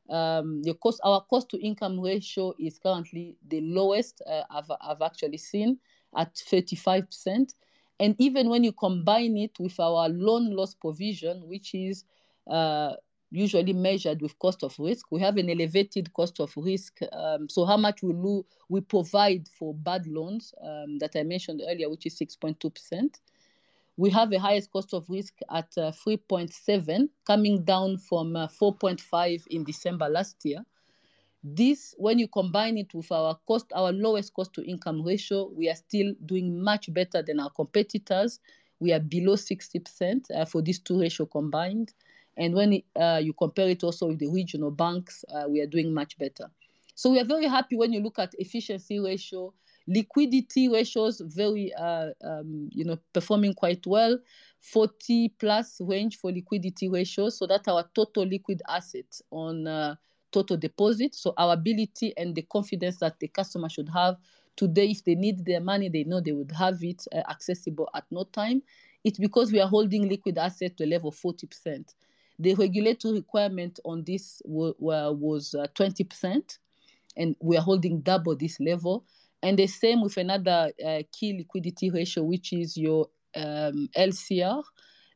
Um, 0.08 0.62
your 0.64 0.76
cost, 0.76 1.00
our 1.02 1.22
cost 1.22 1.48
to 1.50 1.60
income 1.60 1.98
ratio 1.98 2.54
is 2.60 2.78
currently 2.78 3.36
the 3.48 3.62
lowest 3.62 4.22
uh, 4.30 4.44
I've, 4.48 4.70
I've 4.80 5.02
actually 5.02 5.38
seen 5.38 5.80
at 6.16 6.36
35%. 6.36 7.54
And 7.98 8.14
even 8.20 8.48
when 8.48 8.62
you 8.62 8.70
combine 8.70 9.36
it 9.38 9.58
with 9.58 9.80
our 9.80 10.08
loan 10.08 10.52
loss 10.54 10.76
provision, 10.76 11.48
which 11.48 11.74
is 11.74 12.04
uh, 12.50 12.94
usually 13.30 13.72
measured 13.72 14.20
with 14.20 14.38
cost 14.38 14.62
of 14.62 14.78
risk. 14.78 15.06
We 15.10 15.20
have 15.20 15.36
an 15.38 15.48
elevated 15.50 16.12
cost 16.12 16.38
of 16.40 16.52
risk. 16.56 16.98
Um, 17.12 17.48
so 17.48 17.64
how 17.64 17.76
much 17.78 18.02
we 18.02 18.12
lo- 18.12 18.46
we 18.68 18.80
provide 18.82 19.48
for 19.48 19.74
bad 19.74 20.06
loans 20.06 20.52
um, 20.62 20.98
that 20.98 21.16
I 21.16 21.22
mentioned 21.22 21.62
earlier, 21.66 21.88
which 21.88 22.06
is 22.06 22.16
6.2%. 22.16 23.20
We 23.96 24.10
have 24.10 24.30
the 24.30 24.38
highest 24.38 24.70
cost 24.70 24.94
of 24.94 25.08
risk 25.08 25.34
at 25.50 25.68
uh, 25.76 25.92
3.7, 25.92 27.08
coming 27.26 27.64
down 27.64 27.98
from 27.98 28.36
uh, 28.36 28.48
4.5 28.48 29.46
in 29.50 29.64
December 29.64 30.08
last 30.08 30.36
year. 30.44 30.64
This, 31.44 31.94
when 31.98 32.18
you 32.18 32.28
combine 32.28 32.78
it 32.78 32.94
with 32.94 33.10
our 33.10 33.36
cost, 33.48 33.66
our 33.74 33.92
lowest 33.92 34.32
cost 34.32 34.52
to 34.54 34.64
income 34.64 35.02
ratio, 35.02 35.50
we 35.54 35.68
are 35.68 35.74
still 35.74 36.14
doing 36.24 36.62
much 36.62 36.92
better 36.92 37.22
than 37.22 37.40
our 37.40 37.50
competitors. 37.50 38.38
We 38.78 38.92
are 38.92 39.00
below 39.00 39.36
60% 39.36 40.30
uh, 40.30 40.44
for 40.44 40.62
these 40.62 40.78
two 40.78 41.00
ratio 41.00 41.26
combined. 41.26 41.92
And 42.36 42.54
when 42.54 42.82
uh, 42.96 43.20
you 43.22 43.32
compare 43.32 43.68
it 43.68 43.84
also 43.84 44.08
with 44.08 44.18
the 44.18 44.28
regional 44.28 44.70
banks, 44.70 45.24
uh, 45.34 45.44
we 45.48 45.60
are 45.60 45.66
doing 45.66 45.92
much 45.92 46.18
better. 46.18 46.50
So 46.94 47.10
we 47.10 47.20
are 47.20 47.24
very 47.24 47.46
happy 47.46 47.76
when 47.76 47.92
you 47.92 48.00
look 48.00 48.18
at 48.18 48.34
efficiency 48.38 48.98
ratio, 48.98 49.52
liquidity 49.86 50.68
ratios, 50.68 51.20
very 51.24 51.72
uh, 51.74 52.10
um, 52.22 52.68
you 52.72 52.84
know 52.84 52.98
performing 53.12 53.54
quite 53.54 53.86
well, 53.86 54.18
40 54.60 55.30
plus 55.38 55.80
range 55.80 56.18
for 56.18 56.30
liquidity 56.30 56.88
ratios. 56.88 57.38
So 57.38 57.46
that's 57.46 57.68
our 57.68 57.88
total 57.94 58.24
liquid 58.24 58.62
assets 58.68 59.22
on 59.30 59.66
uh, 59.66 59.96
total 60.30 60.56
deposit. 60.56 61.14
So 61.14 61.34
our 61.36 61.54
ability 61.54 62.14
and 62.16 62.34
the 62.34 62.42
confidence 62.42 62.98
that 62.98 63.18
the 63.20 63.28
customer 63.28 63.68
should 63.68 63.88
have 63.88 64.16
today, 64.56 64.90
if 64.90 65.04
they 65.04 65.14
need 65.14 65.44
their 65.44 65.60
money, 65.60 65.88
they 65.88 66.04
know 66.04 66.20
they 66.20 66.32
would 66.32 66.52
have 66.52 66.82
it 66.82 67.04
uh, 67.12 67.22
accessible 67.30 67.88
at 67.94 68.04
no 68.10 68.24
time. 68.24 68.62
It's 69.04 69.18
because 69.18 69.52
we 69.52 69.60
are 69.60 69.68
holding 69.68 70.08
liquid 70.08 70.38
assets 70.38 70.76
to 70.76 70.84
a 70.84 70.86
level 70.86 71.08
of 71.08 71.16
40%. 71.16 71.94
The 72.42 72.54
regulatory 72.54 73.14
requirement 73.14 73.78
on 73.84 74.02
this 74.02 74.42
was 74.44 75.54
uh, 75.54 75.68
20%, 75.76 76.58
and 77.16 77.36
we 77.40 77.56
are 77.56 77.62
holding 77.62 78.00
double 78.00 78.34
this 78.34 78.58
level. 78.58 79.04
And 79.44 79.56
the 79.56 79.68
same 79.68 80.02
with 80.02 80.16
another 80.16 80.72
uh, 80.84 81.02
key 81.12 81.38
liquidity 81.38 81.90
ratio, 81.90 82.24
which 82.24 82.52
is 82.52 82.76
your 82.76 83.06
um, 83.36 83.88
LCR. 83.96 84.60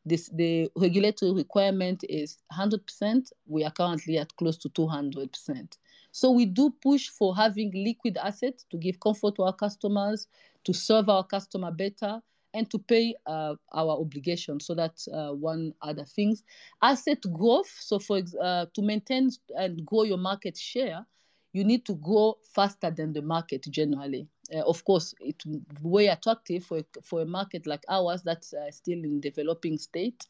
This, 0.05 0.29
the 0.29 0.71
regulatory 0.77 1.33
requirement 1.33 2.05
is 2.07 2.37
100%. 2.57 3.29
We 3.45 3.65
are 3.65 3.71
currently 3.71 4.17
at 4.19 4.33
close 4.37 4.57
to 4.59 4.69
200%. 4.69 5.77
So 6.13 6.31
we 6.31 6.45
do 6.45 6.73
push 6.81 7.09
for 7.09 7.35
having 7.35 7.73
liquid 7.75 8.17
assets 8.23 8.65
to 8.71 8.77
give 8.77 9.01
comfort 9.01 9.35
to 9.35 9.43
our 9.43 9.53
customers, 9.53 10.27
to 10.63 10.73
serve 10.73 11.09
our 11.09 11.25
customer 11.25 11.71
better, 11.71 12.21
and 12.57 12.69
to 12.71 12.79
pay 12.79 13.15
uh, 13.25 13.55
our 13.73 13.99
obligations. 13.99 14.65
So 14.65 14.73
that's 14.73 15.07
uh, 15.07 15.31
one 15.31 15.73
other 15.81 16.05
things. 16.05 16.43
Asset 16.81 17.23
growth. 17.31 17.73
So 17.79 17.99
for 17.99 18.21
uh, 18.41 18.65
to 18.73 18.81
maintain 18.81 19.29
and 19.57 19.85
grow 19.85 20.03
your 20.03 20.17
market 20.17 20.57
share, 20.57 21.05
you 21.53 21.63
need 21.63 21.85
to 21.85 21.95
grow 21.95 22.37
faster 22.53 22.91
than 22.91 23.13
the 23.13 23.21
market 23.21 23.65
generally. 23.69 24.27
Uh, 24.53 24.61
of 24.61 24.83
course, 24.85 25.13
it's 25.19 25.45
way 25.81 26.07
attractive 26.07 26.63
for 26.65 26.81
for 27.03 27.21
a 27.21 27.25
market 27.25 27.67
like 27.67 27.83
ours 27.89 28.21
that's 28.23 28.53
uh, 28.53 28.71
still 28.71 29.03
in 29.03 29.19
developing 29.21 29.77
state. 29.77 30.27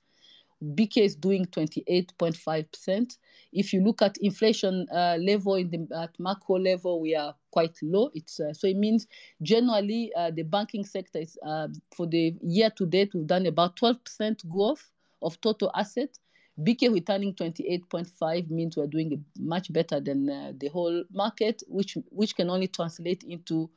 BK 0.63 0.97
is 0.97 1.15
doing 1.15 1.45
28.5%. 1.45 3.17
If 3.53 3.73
you 3.73 3.81
look 3.81 4.01
at 4.01 4.17
inflation 4.17 4.87
uh, 4.91 5.17
level 5.19 5.55
in 5.55 5.69
the 5.69 5.87
at 5.95 6.19
macro 6.19 6.57
level, 6.57 6.99
we 6.99 7.15
are 7.15 7.35
quite 7.51 7.77
low. 7.81 8.09
It's 8.13 8.39
uh, 8.39 8.53
so 8.53 8.67
it 8.67 8.77
means 8.77 9.07
generally 9.41 10.11
uh, 10.15 10.31
the 10.31 10.43
banking 10.43 10.83
sector 10.83 11.19
is 11.19 11.37
uh, 11.45 11.67
for 11.95 12.07
the 12.07 12.35
year 12.41 12.69
to 12.71 12.85
date 12.85 13.13
we've 13.13 13.27
done 13.27 13.45
about 13.45 13.75
12% 13.77 14.47
growth 14.49 14.89
of 15.21 15.39
total 15.41 15.71
asset. 15.75 16.17
BK 16.59 16.91
returning 16.91 17.35
28.5 17.35 18.49
means 18.49 18.75
we're 18.75 18.87
doing 18.87 19.23
much 19.37 19.71
better 19.71 19.99
than 19.99 20.29
uh, 20.29 20.53
the 20.57 20.67
whole 20.69 21.03
market, 21.11 21.61
which 21.67 21.97
which 22.09 22.35
can 22.35 22.49
only 22.49 22.67
translate 22.67 23.23
into 23.23 23.69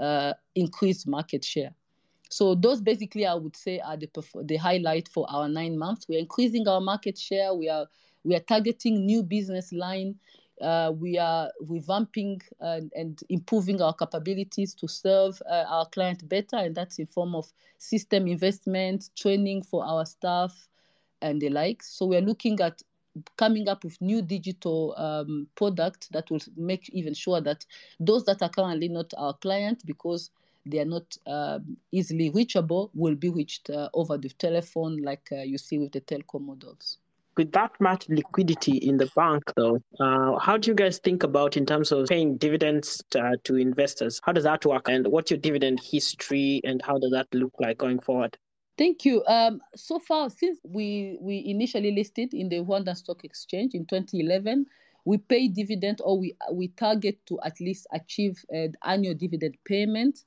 uh, 0.00 0.32
increased 0.54 1.08
market 1.08 1.44
share. 1.44 1.74
So 2.30 2.54
those 2.54 2.80
basically, 2.80 3.26
I 3.26 3.34
would 3.34 3.56
say, 3.56 3.80
are 3.80 3.96
the 3.96 4.08
the 4.44 4.56
highlight 4.56 5.08
for 5.08 5.26
our 5.28 5.48
nine 5.48 5.76
months. 5.76 6.06
We're 6.08 6.20
increasing 6.20 6.66
our 6.68 6.80
market 6.80 7.18
share. 7.18 7.52
We 7.54 7.68
are 7.68 7.86
we 8.22 8.36
are 8.36 8.40
targeting 8.40 9.04
new 9.04 9.22
business 9.22 9.72
line. 9.72 10.14
Uh, 10.60 10.92
we 10.94 11.18
are 11.18 11.50
revamping 11.64 12.42
and, 12.60 12.92
and, 12.94 13.18
improving 13.30 13.80
our 13.80 13.94
capabilities 13.94 14.74
to 14.74 14.86
serve 14.86 15.40
uh, 15.50 15.64
our 15.66 15.86
client 15.86 16.28
better, 16.28 16.56
and 16.56 16.74
that's 16.74 16.98
in 16.98 17.06
form 17.06 17.34
of 17.34 17.50
system 17.78 18.26
investment, 18.26 19.08
training 19.16 19.62
for 19.62 19.82
our 19.86 20.04
staff, 20.04 20.68
and 21.22 21.40
the 21.40 21.48
likes. 21.48 21.88
So 21.96 22.04
we 22.04 22.16
are 22.18 22.20
looking 22.20 22.60
at 22.60 22.82
coming 23.38 23.68
up 23.68 23.84
with 23.84 24.00
new 24.02 24.22
digital 24.22 24.94
um, 24.98 25.48
product 25.56 26.12
that 26.12 26.30
will 26.30 26.42
make 26.56 26.90
even 26.90 27.14
sure 27.14 27.40
that 27.40 27.64
those 27.98 28.24
that 28.26 28.42
are 28.42 28.50
currently 28.50 28.88
not 28.88 29.12
our 29.16 29.34
client 29.34 29.82
because 29.86 30.30
they 30.66 30.80
are 30.80 30.84
not 30.84 31.16
uh, 31.26 31.58
easily 31.92 32.30
reachable 32.30 32.90
will 32.94 33.14
be 33.14 33.28
reached 33.28 33.70
uh, 33.70 33.88
over 33.94 34.16
the 34.18 34.28
telephone 34.30 35.02
like 35.02 35.28
uh, 35.32 35.42
you 35.42 35.58
see 35.58 35.78
with 35.78 35.92
the 35.92 36.00
telco 36.00 36.40
models. 36.40 36.98
With 37.36 37.52
that 37.52 37.72
much 37.80 38.08
liquidity 38.08 38.76
in 38.76 38.98
the 38.98 39.10
bank 39.16 39.42
though 39.56 39.80
uh, 39.98 40.38
how 40.38 40.56
do 40.56 40.70
you 40.70 40.74
guys 40.74 40.98
think 40.98 41.22
about 41.22 41.56
in 41.56 41.64
terms 41.64 41.92
of 41.92 42.08
paying 42.08 42.36
dividends 42.36 43.02
uh, 43.14 43.36
to 43.44 43.56
investors? 43.56 44.20
How 44.24 44.32
does 44.32 44.44
that 44.44 44.64
work? 44.66 44.88
And 44.88 45.06
what's 45.06 45.30
your 45.30 45.38
dividend 45.38 45.80
history 45.80 46.60
and 46.64 46.82
how 46.82 46.98
does 46.98 47.12
that 47.12 47.28
look 47.32 47.54
like 47.58 47.78
going 47.78 48.00
forward? 48.00 48.36
Thank 48.80 49.04
you. 49.04 49.22
Um, 49.26 49.60
so 49.76 49.98
far, 49.98 50.30
since 50.30 50.58
we, 50.64 51.18
we 51.20 51.44
initially 51.46 51.92
listed 51.92 52.32
in 52.32 52.48
the 52.48 52.60
Rwanda 52.60 52.96
Stock 52.96 53.24
Exchange 53.24 53.74
in 53.74 53.84
2011, 53.84 54.64
we 55.04 55.18
pay 55.18 55.48
dividend 55.48 56.00
or 56.04 56.18
we 56.18 56.34
we 56.52 56.68
target 56.68 57.18
to 57.26 57.38
at 57.44 57.60
least 57.60 57.86
achieve 57.92 58.44
an 58.50 58.74
annual 58.84 59.14
dividend 59.14 59.56
payment 59.64 60.24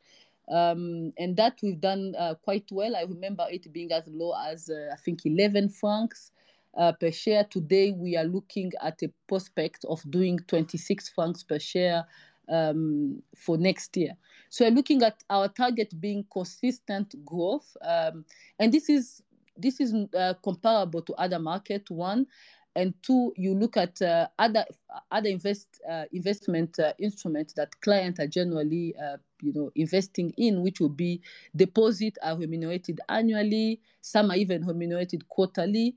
um, 0.52 1.14
and 1.18 1.38
that 1.38 1.60
we've 1.64 1.80
done 1.80 2.16
uh, 2.18 2.36
quite 2.44 2.66
well. 2.72 2.96
I 2.96 3.04
remember 3.04 3.46
it 3.50 3.72
being 3.72 3.92
as 3.92 4.04
low 4.08 4.34
as 4.48 4.70
uh, 4.70 4.94
I 4.94 4.98
think 4.98 5.26
11 5.26 5.70
francs 5.70 6.32
uh, 6.78 6.92
per 6.94 7.12
share. 7.12 7.46
Today 7.46 7.92
we 7.92 8.18
are 8.18 8.26
looking 8.26 8.72
at 8.82 9.02
a 9.04 9.10
prospect 9.28 9.86
of 9.86 10.02
doing 10.10 10.40
26 10.48 11.10
francs 11.10 11.44
per 11.44 11.60
share 11.60 12.06
um, 12.50 13.22
for 13.36 13.58
next 13.58 13.96
year. 13.96 14.14
So 14.50 14.66
we're 14.66 14.76
looking 14.76 15.02
at 15.04 15.24
our 15.30 15.48
target 15.48 16.00
being 16.00 16.26
consistent 16.32 17.16
growth, 17.26 17.76
um, 17.82 18.26
and 18.60 18.72
this 18.72 18.90
is 18.90 19.24
this 19.56 19.80
is 19.80 19.94
uh, 20.18 20.34
comparable 20.44 21.02
to 21.04 21.14
other 21.14 21.40
market. 21.40 21.90
One, 21.90 22.28
and 22.76 22.94
two, 23.04 23.34
you 23.36 23.54
look 23.54 23.78
at 23.78 24.02
uh, 24.02 24.28
other 24.40 24.66
other 25.12 25.30
invest 25.30 25.68
uh, 25.90 26.06
investment 26.12 26.80
uh, 26.80 26.94
instruments 27.00 27.54
that 27.54 27.80
clients 27.82 28.20
are 28.20 28.28
generally 28.28 28.96
uh, 28.98 29.18
you 29.42 29.54
know 29.54 29.72
investing 29.76 30.34
in, 30.38 30.62
which 30.62 30.80
will 30.80 30.90
be 30.90 31.22
deposit 31.56 32.18
are 32.24 32.38
remunerated 32.38 33.00
annually. 33.10 33.80
Some 34.02 34.32
are 34.32 34.38
even 34.38 34.66
remunerated 34.66 35.28
quarterly. 35.30 35.96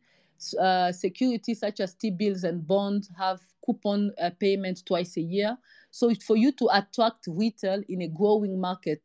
Uh, 0.60 0.92
securities 0.92 1.60
such 1.60 1.80
as 1.80 1.94
T-bills 1.94 2.44
and 2.44 2.66
bonds 2.66 3.10
have 3.16 3.40
coupon 3.64 4.12
uh, 4.20 4.28
payments 4.38 4.82
twice 4.82 5.16
a 5.16 5.22
year. 5.22 5.56
So 5.90 6.12
for 6.26 6.36
you 6.36 6.52
to 6.52 6.68
attract 6.72 7.26
retail 7.26 7.82
in 7.88 8.02
a 8.02 8.08
growing 8.08 8.60
market, 8.60 9.00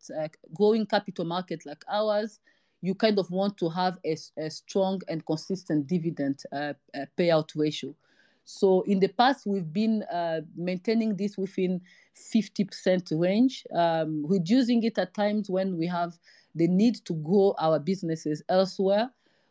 growing 0.53 0.85
capital 0.85 1.23
market 1.23 1.65
like 1.65 1.85
ours 1.89 2.41
you 2.81 2.95
kind 2.95 3.19
of 3.19 3.29
want 3.29 3.57
to 3.57 3.69
have 3.69 3.97
a, 4.05 4.17
a 4.37 4.49
strong 4.49 5.01
and 5.07 5.25
consistent 5.25 5.87
dividend 5.87 6.41
uh, 6.51 6.73
uh, 6.95 7.05
payout 7.17 7.49
ratio. 7.55 7.95
So 8.43 8.81
in 8.81 8.99
the 8.99 9.07
past, 9.07 9.45
we've 9.45 9.71
been 9.71 10.03
uh, 10.03 10.41
maintaining 10.55 11.15
this 11.15 11.37
within 11.37 11.81
50% 12.17 13.19
range, 13.19 13.65
um, 13.73 14.25
reducing 14.27 14.83
it 14.83 14.97
at 14.97 15.13
times 15.13 15.49
when 15.49 15.77
we 15.77 15.87
have 15.87 16.17
the 16.55 16.67
need 16.67 16.95
to 17.05 17.13
grow 17.13 17.55
our 17.59 17.79
businesses 17.79 18.43
elsewhere. 18.49 19.09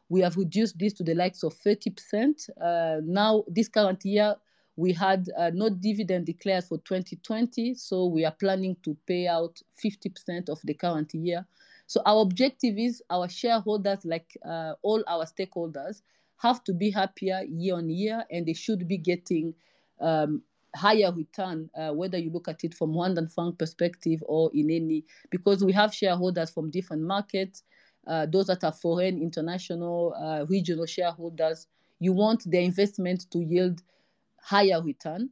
We 0.09 0.21
have 0.23 0.37
reduced 0.37 0.79
this 0.79 0.93
to 0.95 1.05
the 1.05 1.15
likes 1.15 1.45
of 1.45 1.55
30%. 1.55 2.51
Uh, 2.61 3.01
now, 3.05 3.45
this 3.47 3.69
current 3.69 4.05
year, 4.05 4.35
we 4.77 4.93
had 4.93 5.29
uh, 5.39 5.51
no 5.55 5.69
dividend 5.69 6.27
declared 6.27 6.65
for 6.65 6.79
2020, 6.79 7.75
so 7.75 8.07
we 8.07 8.25
are 8.25 8.33
planning 8.33 8.77
to 8.83 8.97
pay 9.07 9.29
out 9.29 9.61
50% 9.83 10.49
of 10.49 10.59
the 10.65 10.75
current 10.75 11.15
year. 11.15 11.47
So 11.91 12.01
our 12.07 12.23
objective 12.23 12.79
is 12.79 13.03
our 13.11 13.29
shareholders, 13.29 14.05
like 14.05 14.39
uh, 14.45 14.75
all 14.83 15.03
our 15.09 15.25
stakeholders, 15.25 16.03
have 16.37 16.63
to 16.63 16.73
be 16.73 16.89
happier 16.93 17.43
year 17.49 17.75
on 17.75 17.91
year, 17.91 18.23
and 18.31 18.47
they 18.47 18.53
should 18.53 18.87
be 18.87 18.97
getting 18.97 19.55
um, 20.01 20.41
higher 20.77 21.13
return, 21.13 21.69
uh, 21.77 21.91
whether 21.91 22.17
you 22.17 22.31
look 22.31 22.47
at 22.47 22.63
it 22.63 22.75
from 22.75 22.93
Rwandan 22.93 23.35
franc 23.35 23.59
perspective 23.59 24.23
or 24.25 24.53
in 24.55 24.71
any, 24.71 25.05
because 25.31 25.65
we 25.65 25.73
have 25.73 25.93
shareholders 25.93 26.49
from 26.51 26.71
different 26.71 27.03
markets, 27.03 27.65
uh, 28.07 28.25
those 28.27 28.47
that 28.47 28.63
are 28.63 28.73
foreign, 28.73 29.21
international, 29.21 30.15
uh, 30.17 30.47
regional 30.49 30.87
shareholders. 30.87 31.67
You 31.99 32.13
want 32.13 32.49
their 32.49 32.63
investment 32.63 33.29
to 33.33 33.41
yield 33.41 33.83
higher 34.41 34.81
return. 34.81 35.31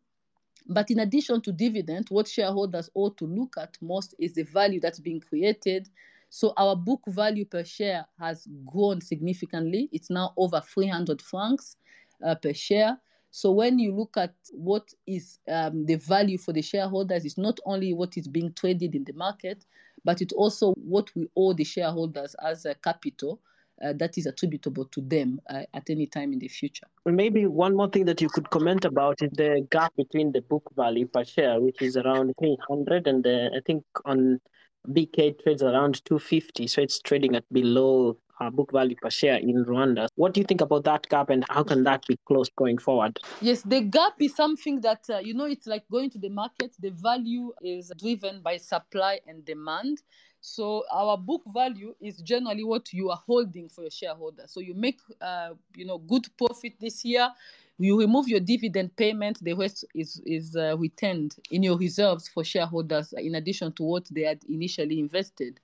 But 0.67 0.91
in 0.91 0.99
addition 0.99 1.41
to 1.43 1.53
dividend, 1.53 2.09
what 2.09 2.27
shareholders 2.27 2.91
ought 2.95 3.17
to 3.19 3.27
look 3.27 3.55
at 3.59 3.79
most 3.81 4.17
is 4.19 4.35
the 4.35 4.43
value 4.43 4.81
that's 4.81 4.99
being 4.99 5.21
created 5.21 5.89
So 6.31 6.53
our 6.57 6.77
book 6.77 7.01
value 7.09 7.45
per 7.45 7.65
share 7.65 8.07
has 8.19 8.47
grown 8.67 9.01
significantly. 9.01 9.89
It's 9.93 10.11
now 10.11 10.33
over 10.37 10.61
300 10.61 11.23
francs 11.23 11.77
uh, 12.25 12.35
per 12.35 12.53
share. 12.53 12.99
So 13.31 13.53
when 13.53 13.79
you 13.79 13.95
look 13.95 14.17
at 14.17 14.35
what 14.53 14.89
is 15.07 15.39
um, 15.49 15.87
the 15.87 15.97
value 15.97 16.39
for 16.39 16.53
the 16.53 16.63
shareholders, 16.63 17.25
it's 17.25 17.39
not 17.39 17.59
only 17.67 17.93
what 17.95 18.17
is 18.17 18.27
being 18.27 18.53
traded 18.55 18.95
in 18.95 19.05
the 19.05 19.13
market, 19.13 19.65
but 20.05 20.21
it's 20.23 20.33
also 20.33 20.73
what 20.75 21.11
we 21.15 21.29
owe 21.37 21.53
the 21.53 21.65
shareholders 21.65 22.35
as 22.43 22.65
a 22.65 22.75
capital 22.75 23.41
uh, 23.85 23.93
that 23.95 24.19
is 24.19 24.27
attributable 24.27 24.85
to 24.87 25.01
them 25.03 25.41
uh, 25.51 25.63
at 25.75 25.89
any 25.89 26.07
time 26.07 26.33
in 26.33 26.39
the 26.39 26.49
future. 26.49 26.87
Maybe 27.05 27.47
one 27.47 27.77
more 27.77 27.89
thing 27.89 28.07
that 28.07 28.21
you 28.21 28.29
could 28.29 28.51
comment 28.51 28.85
about 28.85 29.23
is 29.23 29.31
the 29.33 29.67
gap 29.71 29.95
between 29.97 30.33
the 30.33 30.41
book 30.43 30.65
value 30.77 31.07
per 31.07 31.25
share, 31.25 31.61
which 31.61 31.81
is 31.81 31.97
around 31.97 32.35
300, 32.39 33.07
and 33.07 33.23
the, 33.23 33.51
I 33.57 33.61
think 33.65 33.85
on 34.05 34.41
BK 34.89 35.43
trades 35.43 35.63
around 35.63 36.05
250, 36.05 36.67
so 36.67 36.81
it's 36.81 37.01
trading 37.01 37.37
at 37.37 37.45
below 37.53 38.17
uh, 38.41 38.51
book 38.51 38.71
value 38.73 38.97
per 38.97 39.11
share 39.11 39.37
in 39.37 39.65
Rwanda. 39.65 40.09
What 40.15 40.35
do 40.35 40.41
you 40.41 40.47
think 40.47 40.61
about 40.61 40.85
that 40.85 41.09
gap, 41.09 41.31
and 41.31 41.45
how 41.51 41.65
can 41.65 41.85
that 41.85 42.07
be 42.07 42.19
closed 42.27 42.53
going 42.57 42.79
forward? 42.79 43.19
Yes, 43.41 43.63
the 43.63 43.81
gap 43.81 44.15
is 44.21 44.35
something 44.35 44.81
that 44.83 45.05
uh, 45.11 45.19
you 45.19 45.35
know 45.35 45.47
it's 45.47 45.67
like 45.67 45.85
going 45.91 46.11
to 46.11 46.19
the 46.19 46.31
market. 46.31 46.75
The 46.81 46.91
value 46.91 47.53
is 47.63 47.93
driven 47.99 48.41
by 48.41 48.57
supply 48.57 49.21
and 49.27 49.45
demand. 49.45 50.03
So 50.41 50.85
our 50.93 51.19
book 51.19 51.43
value 51.53 51.95
is 52.01 52.19
generally 52.19 52.63
what 52.63 52.93
you 52.93 53.11
are 53.11 53.21
holding 53.27 53.69
for 53.69 53.83
your 53.83 53.91
shareholder. 53.91 54.45
So 54.47 54.61
you 54.61 54.73
make, 54.73 55.01
uh, 55.21 55.51
you 55.75 55.85
know, 55.85 55.99
good 55.99 56.27
profit 56.37 56.75
this 56.81 57.05
year. 57.05 57.29
You 57.79 57.99
remove 57.99 58.29
your 58.29 58.41
dividend 58.41 58.97
payment. 58.97 59.43
The 59.43 59.55
rest 59.55 59.85
is 59.95 60.21
is 60.27 60.57
uh, 60.57 60.77
retained 60.77 61.37
in 61.51 61.63
your 61.63 61.79
reserves 61.79 62.29
for 62.29 62.43
shareholders, 62.45 63.13
in 63.13 63.37
addition 63.37 63.73
to 63.75 63.83
what 63.85 64.07
they 64.11 64.23
had 64.23 64.43
initially 64.49 64.99
invested. 64.99 65.61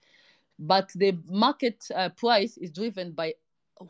But 0.59 0.91
the 0.95 1.19
market 1.29 1.85
uh, 1.95 2.11
price 2.11 2.57
is 2.57 2.71
driven 2.71 3.13
by 3.13 3.35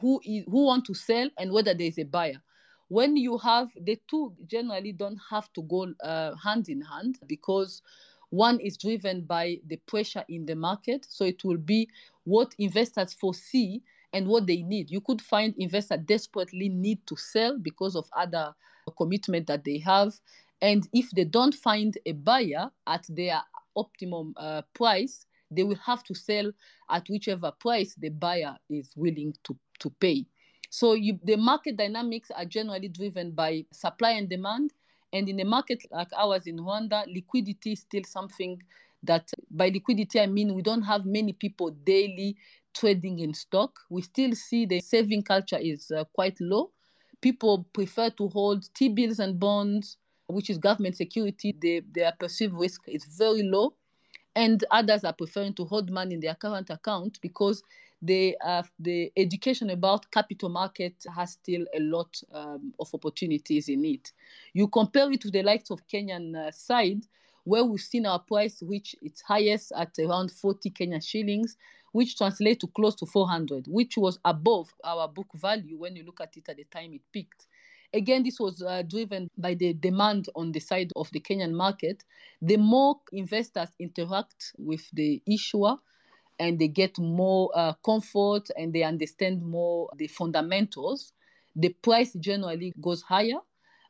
who 0.00 0.20
is 0.24 0.44
who 0.46 0.64
want 0.64 0.86
to 0.86 0.94
sell 0.94 1.28
and 1.38 1.52
whether 1.52 1.74
there 1.74 1.86
is 1.86 1.98
a 1.98 2.04
buyer. 2.04 2.40
When 2.88 3.16
you 3.16 3.38
have 3.38 3.68
the 3.78 4.00
two, 4.08 4.34
generally 4.46 4.92
don't 4.92 5.20
have 5.30 5.52
to 5.54 5.62
go 5.62 5.92
uh, 6.02 6.34
hand 6.36 6.68
in 6.68 6.80
hand 6.80 7.18
because 7.26 7.82
one 8.30 8.58
is 8.60 8.76
driven 8.76 9.22
by 9.22 9.60
the 9.66 9.76
pressure 9.86 10.24
in 10.28 10.46
the 10.46 10.54
market. 10.54 11.06
So 11.08 11.24
it 11.24 11.44
will 11.44 11.58
be 11.58 11.88
what 12.24 12.54
investors 12.58 13.12
foresee 13.12 13.82
and 14.14 14.26
what 14.26 14.46
they 14.46 14.62
need. 14.62 14.90
You 14.90 15.00
could 15.02 15.20
find 15.20 15.54
investors 15.58 15.98
desperately 16.06 16.70
need 16.70 17.06
to 17.08 17.16
sell 17.16 17.58
because 17.58 17.96
of 17.96 18.08
other 18.16 18.54
commitment 18.96 19.46
that 19.48 19.64
they 19.64 19.78
have. 19.78 20.14
And 20.62 20.88
if 20.94 21.10
they 21.10 21.24
don't 21.24 21.54
find 21.54 21.98
a 22.06 22.12
buyer 22.12 22.70
at 22.86 23.04
their 23.08 23.42
optimum 23.76 24.32
uh, 24.38 24.62
price, 24.72 25.26
they 25.50 25.64
will 25.64 25.78
have 25.84 26.02
to 26.04 26.14
sell 26.14 26.50
at 26.90 27.06
whichever 27.08 27.50
price 27.50 27.94
the 27.96 28.08
buyer 28.08 28.56
is 28.70 28.90
willing 28.96 29.34
to, 29.44 29.56
to 29.80 29.90
pay. 30.00 30.24
So 30.70 30.94
you, 30.94 31.18
the 31.22 31.36
market 31.36 31.76
dynamics 31.76 32.30
are 32.34 32.44
generally 32.44 32.88
driven 32.88 33.32
by 33.32 33.66
supply 33.72 34.12
and 34.12 34.28
demand 34.28 34.72
and 35.12 35.28
in 35.28 35.38
a 35.38 35.44
market 35.44 35.84
like 35.92 36.08
ours 36.16 36.46
in 36.46 36.58
Rwanda, 36.58 37.04
liquidity 37.06 37.72
is 37.72 37.80
still 37.80 38.02
something 38.04 38.60
that, 39.04 39.30
by 39.50 39.68
liquidity, 39.68 40.18
I 40.18 40.26
mean 40.26 40.54
we 40.54 40.62
don't 40.62 40.82
have 40.82 41.06
many 41.06 41.32
people 41.32 41.70
daily 41.70 42.36
trading 42.74 43.20
in 43.20 43.34
stock. 43.34 43.78
We 43.90 44.02
still 44.02 44.34
see 44.34 44.66
the 44.66 44.80
saving 44.80 45.22
culture 45.22 45.58
is 45.58 45.90
uh, 45.90 46.04
quite 46.12 46.40
low. 46.40 46.70
People 47.20 47.66
prefer 47.72 48.10
to 48.10 48.28
hold 48.28 48.68
T 48.74 48.88
bills 48.88 49.18
and 49.18 49.38
bonds, 49.38 49.96
which 50.28 50.50
is 50.50 50.58
government 50.58 50.96
security. 50.96 51.54
They, 51.60 51.82
their 51.94 52.12
perceived 52.18 52.54
risk 52.54 52.82
is 52.86 53.04
very 53.04 53.42
low. 53.42 53.74
And 54.36 54.64
others 54.70 55.04
are 55.04 55.12
preferring 55.12 55.54
to 55.54 55.64
hold 55.64 55.90
money 55.90 56.14
in 56.14 56.20
their 56.20 56.34
current 56.34 56.68
account 56.68 57.18
because 57.22 57.62
the 58.04 58.36
uh, 58.44 58.62
the 58.78 59.10
education 59.16 59.70
about 59.70 60.10
capital 60.10 60.48
market 60.48 60.94
has 61.14 61.32
still 61.32 61.64
a 61.74 61.80
lot 61.80 62.20
um, 62.32 62.74
of 62.78 62.92
opportunities 62.92 63.68
in 63.68 63.84
it. 63.84 64.12
You 64.52 64.68
compare 64.68 65.10
it 65.12 65.20
to 65.22 65.30
the 65.30 65.42
likes 65.42 65.70
of 65.70 65.86
Kenyan 65.86 66.36
uh, 66.36 66.50
side, 66.50 67.06
where 67.44 67.64
we've 67.64 67.80
seen 67.80 68.06
our 68.06 68.18
price 68.18 68.62
reach 68.62 68.94
its 69.00 69.22
highest 69.22 69.72
at 69.76 69.98
around 69.98 70.30
40 70.30 70.70
Kenyan 70.70 71.06
shillings, 71.06 71.56
which 71.94 72.18
translates 72.18 72.60
to 72.60 72.66
close 72.66 72.96
to 72.96 73.06
400, 73.06 73.66
which 73.68 73.96
was 73.96 74.18
above 74.24 74.68
our 74.82 75.06
book 75.06 75.28
value 75.36 75.78
when 75.78 75.94
you 75.94 76.02
look 76.02 76.20
at 76.20 76.36
it 76.36 76.48
at 76.48 76.56
the 76.56 76.64
time 76.64 76.92
it 76.92 77.02
peaked. 77.12 77.46
Again, 77.92 78.24
this 78.24 78.40
was 78.40 78.60
uh, 78.60 78.82
driven 78.82 79.28
by 79.38 79.54
the 79.54 79.74
demand 79.74 80.28
on 80.34 80.50
the 80.50 80.58
side 80.58 80.90
of 80.96 81.08
the 81.12 81.20
Kenyan 81.20 81.52
market. 81.52 82.02
The 82.42 82.56
more 82.56 82.96
investors 83.12 83.68
interact 83.78 84.54
with 84.58 84.82
the 84.92 85.22
issuer, 85.24 85.76
and 86.40 86.58
they 86.58 86.66
get 86.66 86.98
more 86.98 87.52
uh, 87.54 87.74
comfort 87.84 88.48
and 88.56 88.72
they 88.72 88.82
understand 88.82 89.40
more 89.40 89.88
the 89.96 90.08
fundamentals, 90.08 91.12
the 91.54 91.68
price 91.68 92.12
generally 92.14 92.72
goes 92.80 93.02
higher, 93.02 93.38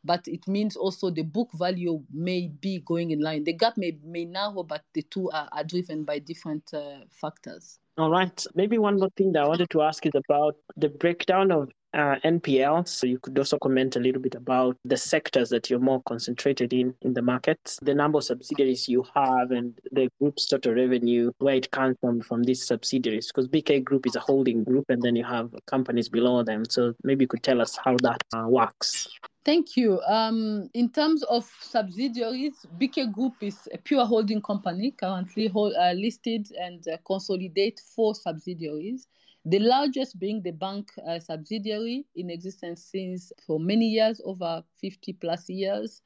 but 0.04 0.26
it 0.28 0.46
means 0.46 0.76
also 0.76 1.10
the 1.10 1.22
book 1.22 1.50
value 1.54 2.02
may 2.12 2.48
be 2.48 2.80
going 2.80 3.10
in 3.10 3.20
line. 3.20 3.44
The 3.44 3.54
gap 3.54 3.76
may, 3.76 3.98
may 4.04 4.24
narrow, 4.24 4.62
but 4.62 4.82
the 4.92 5.02
two 5.02 5.30
are, 5.30 5.48
are 5.52 5.64
driven 5.64 6.04
by 6.04 6.18
different 6.18 6.72
uh, 6.74 7.00
factors. 7.10 7.78
All 7.96 8.10
right. 8.10 8.44
Maybe 8.54 8.76
one 8.76 8.98
more 8.98 9.10
thing 9.16 9.32
that 9.32 9.44
I 9.44 9.48
wanted 9.48 9.70
to 9.70 9.82
ask 9.82 10.04
is 10.04 10.12
about 10.14 10.56
the 10.76 10.88
breakdown 10.88 11.52
of 11.52 11.70
uh, 11.94 12.16
NPL. 12.24 12.88
So 12.88 13.06
you 13.06 13.20
could 13.20 13.38
also 13.38 13.56
comment 13.58 13.94
a 13.94 14.00
little 14.00 14.20
bit 14.20 14.34
about 14.34 14.76
the 14.84 14.96
sectors 14.96 15.48
that 15.50 15.70
you're 15.70 15.78
more 15.78 16.02
concentrated 16.02 16.72
in 16.72 16.94
in 17.02 17.14
the 17.14 17.22
markets, 17.22 17.78
the 17.82 17.94
number 17.94 18.18
of 18.18 18.24
subsidiaries 18.24 18.88
you 18.88 19.04
have, 19.14 19.52
and 19.52 19.78
the 19.92 20.10
group's 20.20 20.46
total 20.46 20.74
revenue, 20.74 21.30
where 21.38 21.54
it 21.54 21.70
comes 21.70 21.96
from 22.00 22.20
from 22.20 22.42
these 22.42 22.66
subsidiaries. 22.66 23.28
Because 23.28 23.48
BK 23.48 23.84
Group 23.84 24.06
is 24.06 24.16
a 24.16 24.20
holding 24.20 24.64
group, 24.64 24.86
and 24.88 25.00
then 25.00 25.14
you 25.14 25.24
have 25.24 25.54
companies 25.66 26.08
below 26.08 26.42
them. 26.42 26.64
So 26.68 26.94
maybe 27.04 27.24
you 27.24 27.28
could 27.28 27.44
tell 27.44 27.60
us 27.60 27.78
how 27.84 27.96
that 28.02 28.22
uh, 28.36 28.48
works. 28.48 29.08
Thank 29.44 29.76
you. 29.76 30.00
Um, 30.09 30.70
in 30.72 30.88
terms 30.88 31.22
of 31.24 31.44
subsidiaries, 31.61 32.64
BK 32.80 33.12
Group 33.12 33.35
is 33.42 33.68
a 33.74 33.78
pure 33.78 34.07
holding 34.07 34.40
company 34.40 34.92
currently 34.92 35.48
hold, 35.48 35.74
uh, 35.78 35.92
listed 35.92 36.48
and 36.59 36.83
uh, 36.88 36.96
consolidate 37.07 37.78
four 37.94 38.14
subsidiaries. 38.14 39.07
The 39.44 39.59
largest 39.59 40.18
being 40.18 40.40
the 40.40 40.52
bank 40.52 40.88
uh, 41.07 41.18
subsidiary 41.18 42.07
in 42.16 42.30
existence 42.30 42.88
since 42.90 43.33
for 43.46 43.61
many 43.61 43.85
years, 43.85 44.18
over 44.24 44.64
50 44.80 45.12
plus 45.14 45.50
years. 45.50 46.00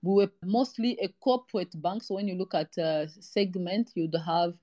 We 0.00 0.14
were 0.14 0.32
mostly 0.42 0.98
a 1.02 1.08
corporate 1.20 1.80
bank. 1.82 2.02
So 2.02 2.14
when 2.14 2.28
you 2.28 2.36
look 2.36 2.54
at 2.54 2.78
uh, 2.78 3.06
segment, 3.08 3.90
you'd 3.94 4.16
have 4.24 4.54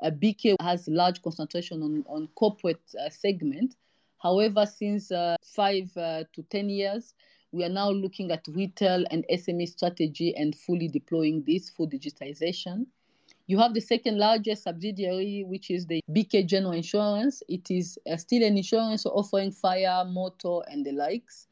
uh, 0.00 0.10
BK 0.10 0.54
has 0.60 0.86
large 0.86 1.20
concentration 1.22 1.82
on, 1.82 2.04
on 2.06 2.28
corporate 2.36 2.82
uh, 3.04 3.10
segment. 3.10 3.74
However, 4.22 4.64
since 4.64 5.10
uh, 5.10 5.36
five 5.42 5.90
uh, 5.96 6.22
to 6.32 6.42
10 6.44 6.68
years, 6.68 7.14
we 7.54 7.64
are 7.64 7.68
now 7.68 7.88
looking 7.88 8.32
at 8.32 8.44
retail 8.48 9.04
and 9.12 9.24
SME 9.32 9.68
strategy 9.68 10.34
and 10.36 10.56
fully 10.56 10.88
deploying 10.88 11.44
this 11.46 11.70
for 11.70 11.86
digitization. 11.86 12.86
You 13.46 13.58
have 13.58 13.74
the 13.74 13.80
second 13.80 14.18
largest 14.18 14.64
subsidiary, 14.64 15.44
which 15.46 15.70
is 15.70 15.86
the 15.86 16.00
BK 16.10 16.46
General 16.46 16.72
Insurance. 16.72 17.42
It 17.48 17.70
is 17.70 17.96
uh, 18.10 18.16
still 18.16 18.42
an 18.42 18.56
insurance 18.56 19.06
offering 19.06 19.52
fire, 19.52 20.04
motor, 20.04 20.60
and 20.68 20.84
the 20.84 20.92
likes. 20.92 21.46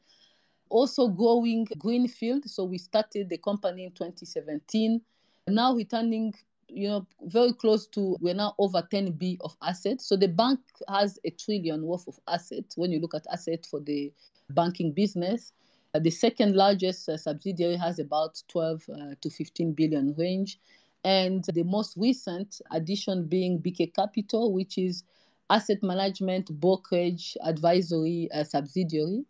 Also 0.69 1.07
growing 1.07 1.65
Greenfield. 1.77 2.49
So 2.49 2.65
we 2.65 2.79
started 2.79 3.29
the 3.29 3.37
company 3.37 3.85
in 3.85 3.91
2017. 3.91 4.99
Now 5.47 5.73
returning, 5.73 6.33
you 6.67 6.89
know, 6.89 7.07
very 7.21 7.53
close 7.53 7.87
to, 7.89 8.17
we're 8.19 8.33
now 8.33 8.55
over 8.57 8.85
10 8.91 9.11
B 9.11 9.37
of 9.41 9.55
assets. 9.61 10.05
So 10.05 10.17
the 10.17 10.27
bank 10.27 10.59
has 10.89 11.17
a 11.23 11.29
trillion 11.29 11.83
worth 11.83 12.07
of 12.09 12.19
assets 12.27 12.75
when 12.75 12.91
you 12.91 12.99
look 12.99 13.13
at 13.13 13.25
assets 13.31 13.69
for 13.69 13.79
the 13.79 14.11
banking 14.49 14.91
business. 14.91 15.53
Uh, 15.95 15.99
the 15.99 16.09
second 16.09 16.55
largest 16.55 17.07
uh, 17.07 17.17
subsidiary 17.17 17.75
has 17.75 17.99
about 17.99 18.41
12 18.47 18.83
uh, 18.89 18.95
to 19.21 19.29
15 19.29 19.73
billion 19.73 20.15
range 20.17 20.59
and 21.03 21.43
the 21.53 21.63
most 21.63 21.95
recent 21.97 22.61
addition 22.71 23.25
being 23.25 23.59
BK 23.61 23.93
Capital, 23.93 24.53
which 24.53 24.77
is 24.77 25.03
asset 25.49 25.83
management, 25.83 26.49
brokerage, 26.59 27.37
advisory 27.43 28.29
subsidiary. 28.43 29.23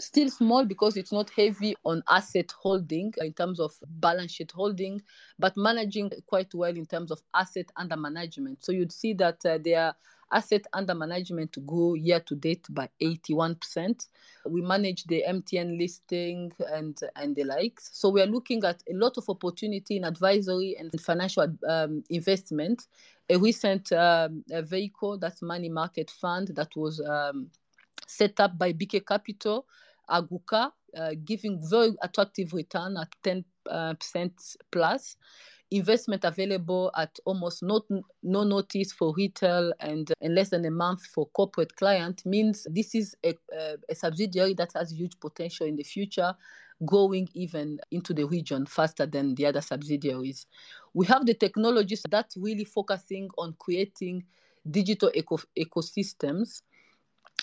Still 0.00 0.28
small 0.28 0.64
because 0.64 0.96
it's 0.96 1.12
not 1.12 1.30
heavy 1.30 1.76
on 1.84 2.02
asset 2.10 2.52
holding 2.60 3.14
in 3.18 3.32
terms 3.32 3.60
of 3.60 3.72
balance 4.00 4.32
sheet 4.32 4.50
holding, 4.50 5.00
but 5.38 5.56
managing 5.56 6.10
quite 6.26 6.52
well 6.52 6.76
in 6.76 6.84
terms 6.84 7.12
of 7.12 7.22
asset 7.32 7.70
under 7.76 7.96
management. 7.96 8.64
So 8.64 8.72
you'd 8.72 8.92
see 8.92 9.14
that 9.14 9.38
uh, 9.46 9.58
there 9.64 9.94
Asset 10.32 10.66
under 10.72 10.94
management 10.94 11.64
grew 11.66 11.94
year 11.94 12.20
to 12.20 12.34
date 12.34 12.66
by 12.70 12.88
81%. 13.00 14.06
We 14.46 14.60
manage 14.60 15.04
the 15.04 15.24
MTN 15.26 15.78
listing 15.78 16.52
and, 16.72 16.98
and 17.16 17.34
the 17.34 17.44
likes. 17.44 17.90
So 17.92 18.10
we 18.10 18.20
are 18.20 18.26
looking 18.26 18.64
at 18.64 18.82
a 18.90 18.94
lot 18.94 19.16
of 19.16 19.28
opportunity 19.28 19.96
in 19.96 20.04
advisory 20.04 20.76
and 20.78 20.90
financial 21.00 21.46
um, 21.66 22.04
investment. 22.10 22.86
A 23.30 23.36
recent 23.38 23.92
um, 23.92 24.44
a 24.50 24.62
vehicle, 24.62 25.18
that's 25.18 25.42
money 25.42 25.68
market 25.68 26.10
fund, 26.10 26.48
that 26.54 26.74
was 26.76 27.00
um, 27.00 27.50
set 28.06 28.40
up 28.40 28.58
by 28.58 28.72
BK 28.72 29.06
Capital, 29.06 29.66
Aguka, 30.10 30.72
uh, 30.96 31.10
giving 31.24 31.60
very 31.68 31.94
attractive 32.02 32.52
return 32.52 32.96
at 32.96 33.08
10 33.22 33.44
uh, 33.70 33.94
percent 33.94 34.32
plus 34.70 35.16
investment 35.70 36.24
available 36.24 36.90
at 36.96 37.18
almost 37.24 37.62
no, 37.62 37.82
no 38.22 38.42
notice 38.42 38.92
for 38.92 39.14
retail 39.14 39.72
and, 39.80 40.12
and 40.20 40.34
less 40.34 40.48
than 40.50 40.64
a 40.64 40.70
month 40.70 41.04
for 41.06 41.26
corporate 41.28 41.74
client 41.76 42.24
means 42.24 42.66
this 42.70 42.94
is 42.94 43.14
a, 43.24 43.34
a, 43.52 43.76
a 43.90 43.94
subsidiary 43.94 44.54
that 44.54 44.70
has 44.74 44.92
huge 44.92 45.18
potential 45.20 45.66
in 45.66 45.76
the 45.76 45.82
future 45.82 46.34
growing 46.84 47.28
even 47.34 47.78
into 47.90 48.14
the 48.14 48.24
region 48.24 48.64
faster 48.64 49.04
than 49.04 49.34
the 49.34 49.44
other 49.44 49.60
subsidiaries. 49.60 50.46
We 50.94 51.06
have 51.06 51.26
the 51.26 51.34
technologies 51.34 52.02
that 52.10 52.32
really 52.36 52.64
focusing 52.64 53.28
on 53.36 53.54
creating 53.58 54.24
digital 54.70 55.10
eco- 55.14 55.38
ecosystems. 55.58 56.62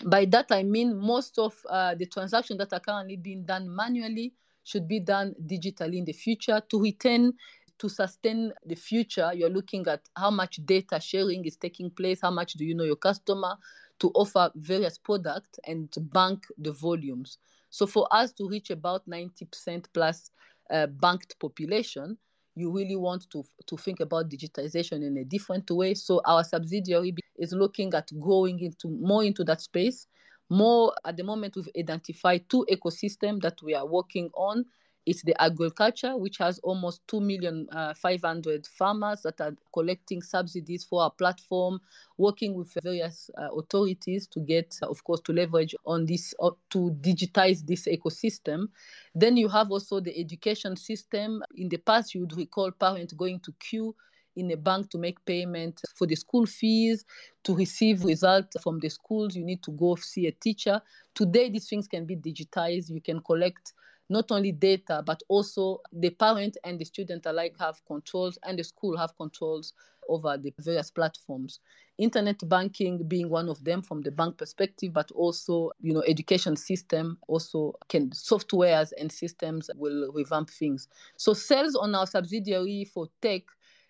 By 0.06 0.26
that 0.26 0.48
I 0.52 0.64
mean 0.64 0.98
most 0.98 1.38
of 1.38 1.56
uh, 1.70 1.96
the 1.96 2.06
transactions 2.06 2.58
that 2.58 2.74
are 2.74 2.80
currently 2.80 3.18
being 3.18 3.46
done 3.46 3.74
manually 3.74 4.34
should 4.64 4.88
be 4.88 5.00
done 5.00 5.36
digitally 5.46 5.98
in 5.98 6.06
the 6.06 6.14
future 6.14 6.62
to 6.70 6.82
retain 6.82 7.34
to 7.78 7.90
sustain 7.90 8.52
the 8.66 8.76
future 8.76 9.32
you're 9.34 9.50
looking 9.50 9.86
at 9.88 10.02
how 10.16 10.32
much 10.32 10.60
data 10.66 11.00
sharing 11.00 11.46
is 11.46 11.58
taking 11.58 11.90
place 11.90 12.20
how 12.22 12.32
much 12.32 12.54
do 12.54 12.66
you 12.66 12.76
know 12.76 12.84
your 12.84 12.96
customer 12.96 13.56
to 14.00 14.10
offer 14.16 14.52
various 14.56 14.98
products 14.98 15.60
and 15.66 15.92
to 15.92 16.00
bank 16.00 16.46
the 16.58 16.72
volumes 16.72 17.38
so 17.76 17.86
for 17.86 18.08
us 18.10 18.32
to 18.34 18.48
reach 18.48 18.70
about 18.70 19.06
90% 19.06 19.88
plus 19.94 20.32
uh, 20.72 20.88
banked 20.88 21.38
population, 21.40 22.18
you 22.56 22.72
really 22.72 22.96
want 22.96 23.30
to 23.32 23.44
to 23.68 23.76
think 23.76 24.00
about 24.00 24.30
digitization 24.30 25.06
in 25.06 25.18
a 25.18 25.26
different 25.26 25.70
way. 25.70 25.94
So 25.94 26.22
our 26.24 26.46
subsidiary 26.46 27.14
is 27.38 27.52
looking 27.52 27.94
at 27.94 28.10
going 28.18 28.62
into 28.62 28.88
more 28.88 29.26
into 29.26 29.44
that 29.44 29.60
space. 29.60 30.08
More 30.50 30.94
at 31.04 31.18
the 31.18 31.24
moment, 31.24 31.58
we've 31.58 31.68
identified 31.78 32.48
two 32.48 32.66
ecosystems 32.72 33.42
that 33.42 33.62
we 33.62 33.76
are 33.76 33.86
working 33.86 34.30
on 34.36 34.64
it's 35.06 35.22
the 35.22 35.39
agriculture, 35.41 36.18
which 36.18 36.38
has 36.39 36.60
almost 36.60 37.08
2 37.08 37.22
million 37.22 37.68
uh, 37.72 37.94
500 37.94 38.65
farmers 38.65 39.22
that 39.22 39.39
are 39.39 39.56
collecting 39.72 40.22
subsidies 40.22 40.84
for 40.84 41.04
our 41.04 41.12
platform, 41.12 41.80
working 42.18 42.56
with 42.56 42.74
various 42.84 43.30
uh, 43.38 43.50
authorities 43.56 44.26
to 44.28 44.39
get, 44.39 44.78
of 44.82 45.04
course, 45.04 45.22
to 45.22 45.34
leverage 45.34 45.76
on 45.86 46.06
this, 46.06 46.34
uh, 46.39 46.50
to 46.72 46.91
digitize 47.02 47.65
this 47.65 47.88
ecosystem. 47.88 48.68
Then 49.13 49.38
you 49.38 49.48
have 49.50 49.72
also 49.72 50.00
the 50.00 50.18
education 50.20 50.76
system. 50.76 51.44
In 51.56 51.70
the 51.70 51.78
past, 51.78 52.15
you 52.15 52.22
would 52.22 52.36
recall 52.36 52.72
parents 52.72 53.13
going 53.13 53.41
to 53.41 53.54
queue 53.60 53.96
in 54.36 54.52
a 54.52 54.58
bank 54.58 54.89
to 54.89 54.98
make 54.98 55.24
payment 55.26 55.82
for 55.96 56.08
the 56.08 56.15
school 56.15 56.46
fees, 56.46 57.06
to 57.44 57.56
receive 57.56 58.04
results 58.04 58.58
from 58.62 58.80
the 58.80 58.89
schools. 58.89 59.36
You 59.36 59.46
need 59.46 59.63
to 59.63 59.72
go 59.72 59.96
see 59.96 60.28
a 60.28 60.32
teacher. 60.32 60.82
Today, 61.13 61.50
these 61.50 61.70
things 61.70 61.88
can 61.88 62.06
be 62.06 62.15
digitized. 62.15 62.89
You 62.89 63.02
can 63.02 63.22
collect 63.22 63.74
not 64.10 64.32
only 64.32 64.52
data, 64.52 65.04
but 65.06 65.22
also 65.30 65.82
the 65.91 66.10
parent 66.12 66.58
and 66.63 66.80
the 66.80 66.86
student 66.86 67.26
alike 67.26 67.56
have 67.60 67.84
controls 67.86 68.38
and 68.44 68.60
the 68.60 68.63
school 68.63 68.96
have 68.98 69.15
controls 69.18 69.74
over 70.08 70.38
the 70.38 70.54
various 70.60 70.91
platforms. 70.91 71.60
Internet 71.98 72.48
banking 72.48 73.08
being 73.08 73.30
one 73.30 73.50
of 73.50 73.63
them 73.63 73.82
from 73.82 74.02
the 74.02 74.12
bank 74.12 74.38
perspective, 74.38 74.94
but 74.94 75.10
also, 75.12 75.72
you 75.82 75.94
know, 75.94 76.04
education 76.08 76.56
system 76.56 77.18
also 77.28 77.74
can 77.89 78.10
softwares 78.12 78.91
and 79.00 79.12
systems 79.12 79.70
will 79.76 80.12
revamp 80.13 80.50
things. 80.50 80.88
So 81.18 81.34
sales 81.34 81.76
on 81.76 81.96
our 81.96 82.06
subsidiary 82.06 82.86
for 82.94 83.08
tech 83.22 83.44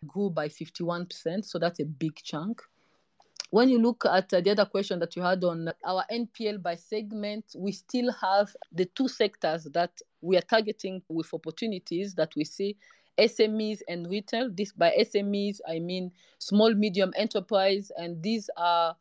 grew 0.08 0.30
by 0.30 0.48
51%. 0.48 1.44
So 1.46 1.60
that's 1.60 1.80
a 1.80 1.86
big 1.86 2.16
chunk 2.16 2.62
when 3.56 3.70
you 3.70 3.80
look 3.80 4.04
at 4.06 4.34
uh, 4.34 4.42
the 4.42 4.52
other 4.52 4.66
question 4.66 5.00
that 5.00 5.16
you 5.16 5.22
had 5.22 5.42
on 5.46 5.72
our 5.86 6.04
NPL 6.12 6.62
by 6.62 6.76
segment, 6.76 7.46
we 7.58 7.72
still 7.72 8.12
have 8.12 8.54
the 8.74 8.84
two 8.84 9.08
sectors 9.08 9.64
that 9.72 9.92
we 10.20 10.36
are 10.36 10.42
targeting 10.42 11.02
with 11.08 11.34
opportunities 11.34 12.14
that 12.16 12.36
we 12.36 12.44
see 12.44 12.76
SMEs 13.18 13.80
and 13.88 14.10
retail. 14.10 14.50
This 14.52 14.74
by 14.74 14.94
SMEs, 15.00 15.60
I 15.70 15.80
mean 15.80 16.12
small, 16.38 16.74
medium 16.74 17.14
enterprise, 17.16 17.94
and 17.96 18.22
these 18.22 18.50
are 18.58 18.94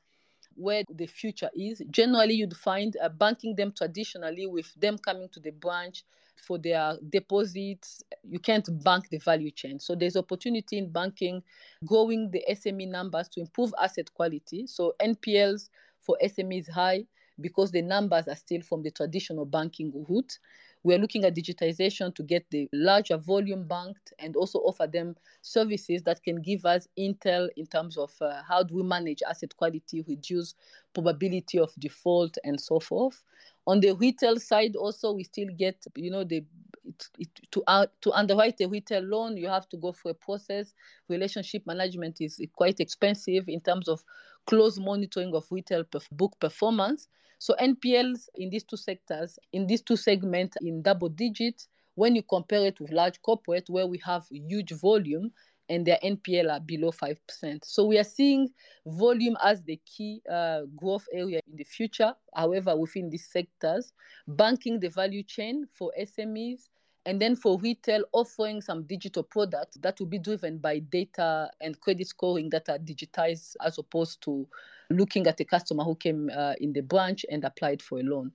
where 0.54 0.84
the 0.88 1.06
future 1.06 1.50
is. 1.56 1.82
Generally, 1.90 2.34
you'd 2.34 2.56
find 2.56 2.96
uh, 3.02 3.08
banking 3.08 3.56
them 3.56 3.72
traditionally 3.76 4.46
with 4.46 4.72
them 4.76 4.98
coming 4.98 5.28
to 5.30 5.40
the 5.40 5.50
branch 5.50 6.04
for 6.36 6.58
their 6.58 6.96
deposits. 7.10 8.02
You 8.28 8.38
can't 8.38 8.68
bank 8.82 9.08
the 9.10 9.18
value 9.18 9.50
chain. 9.50 9.78
So 9.78 9.94
there's 9.94 10.16
opportunity 10.16 10.78
in 10.78 10.90
banking, 10.90 11.42
growing 11.84 12.30
the 12.30 12.44
SME 12.50 12.88
numbers 12.88 13.28
to 13.30 13.40
improve 13.40 13.74
asset 13.80 14.12
quality. 14.14 14.66
So 14.66 14.94
NPLs 15.00 15.70
for 16.00 16.18
SMEs 16.22 16.70
high 16.70 17.04
because 17.40 17.70
the 17.70 17.82
numbers 17.82 18.28
are 18.28 18.36
still 18.36 18.60
from 18.60 18.82
the 18.82 18.90
traditional 18.90 19.44
banking 19.44 19.92
route. 20.08 20.38
We're 20.84 20.98
looking 20.98 21.24
at 21.24 21.34
digitization 21.34 22.14
to 22.14 22.22
get 22.22 22.44
the 22.50 22.68
larger 22.72 23.16
volume 23.16 23.66
banked 23.66 24.12
and 24.18 24.36
also 24.36 24.58
offer 24.60 24.86
them 24.86 25.16
services 25.40 26.02
that 26.02 26.22
can 26.22 26.42
give 26.42 26.66
us 26.66 26.86
intel 26.98 27.48
in 27.56 27.66
terms 27.66 27.96
of 27.96 28.12
uh, 28.20 28.42
how 28.46 28.62
do 28.62 28.74
we 28.74 28.82
manage 28.82 29.22
asset 29.28 29.56
quality, 29.56 30.04
reduce 30.06 30.54
probability 30.92 31.58
of 31.58 31.72
default, 31.78 32.36
and 32.44 32.60
so 32.60 32.78
forth. 32.78 33.22
On 33.66 33.80
the 33.80 33.92
retail 33.92 34.38
side, 34.38 34.76
also, 34.76 35.12
we 35.12 35.24
still 35.24 35.48
get, 35.56 35.84
you 35.96 36.10
know, 36.10 36.24
the 36.24 36.44
it, 36.84 37.08
it, 37.18 37.28
to 37.50 37.62
uh, 37.66 37.86
to 38.02 38.12
underwrite 38.12 38.60
a 38.60 38.68
retail 38.68 39.02
loan, 39.02 39.36
you 39.36 39.48
have 39.48 39.68
to 39.70 39.76
go 39.76 39.92
through 39.92 40.12
a 40.12 40.14
process. 40.14 40.74
Relationship 41.08 41.66
management 41.66 42.20
is 42.20 42.40
quite 42.54 42.80
expensive 42.80 43.48
in 43.48 43.60
terms 43.60 43.88
of 43.88 44.04
close 44.46 44.78
monitoring 44.78 45.34
of 45.34 45.46
retail 45.50 45.84
book 46.12 46.38
performance. 46.40 47.08
So 47.38 47.54
NPLs 47.60 48.28
in 48.36 48.50
these 48.50 48.64
two 48.64 48.76
sectors, 48.76 49.38
in 49.52 49.66
these 49.66 49.82
two 49.82 49.96
segments, 49.96 50.56
in 50.60 50.82
double 50.82 51.08
digits. 51.08 51.68
When 51.96 52.16
you 52.16 52.22
compare 52.22 52.66
it 52.66 52.80
with 52.80 52.90
large 52.90 53.22
corporate, 53.22 53.70
where 53.70 53.86
we 53.86 54.00
have 54.04 54.26
huge 54.30 54.72
volume 54.72 55.30
and 55.68 55.86
their 55.86 55.98
NPL 56.04 56.52
are 56.52 56.60
below 56.60 56.90
5%. 56.90 57.64
So 57.64 57.86
we 57.86 57.98
are 57.98 58.04
seeing 58.04 58.50
volume 58.86 59.36
as 59.42 59.62
the 59.62 59.80
key 59.86 60.20
uh, 60.30 60.62
growth 60.76 61.06
area 61.12 61.40
in 61.46 61.56
the 61.56 61.64
future. 61.64 62.14
However, 62.34 62.76
within 62.76 63.10
these 63.10 63.28
sectors, 63.30 63.92
banking 64.28 64.80
the 64.80 64.90
value 64.90 65.22
chain 65.22 65.66
for 65.72 65.92
SMEs, 65.98 66.68
and 67.06 67.20
then 67.20 67.36
for 67.36 67.58
retail, 67.58 68.02
offering 68.12 68.62
some 68.62 68.84
digital 68.84 69.22
products 69.22 69.76
that 69.82 69.98
will 70.00 70.06
be 70.06 70.18
driven 70.18 70.58
by 70.58 70.78
data 70.78 71.50
and 71.60 71.78
credit 71.80 72.08
scoring 72.08 72.48
that 72.50 72.68
are 72.68 72.78
digitized 72.78 73.56
as 73.62 73.78
opposed 73.78 74.22
to 74.22 74.48
looking 74.90 75.26
at 75.26 75.40
a 75.40 75.44
customer 75.44 75.84
who 75.84 75.94
came 75.96 76.30
uh, 76.34 76.54
in 76.60 76.72
the 76.72 76.80
branch 76.80 77.26
and 77.30 77.44
applied 77.44 77.82
for 77.82 78.00
a 78.00 78.02
loan. 78.02 78.32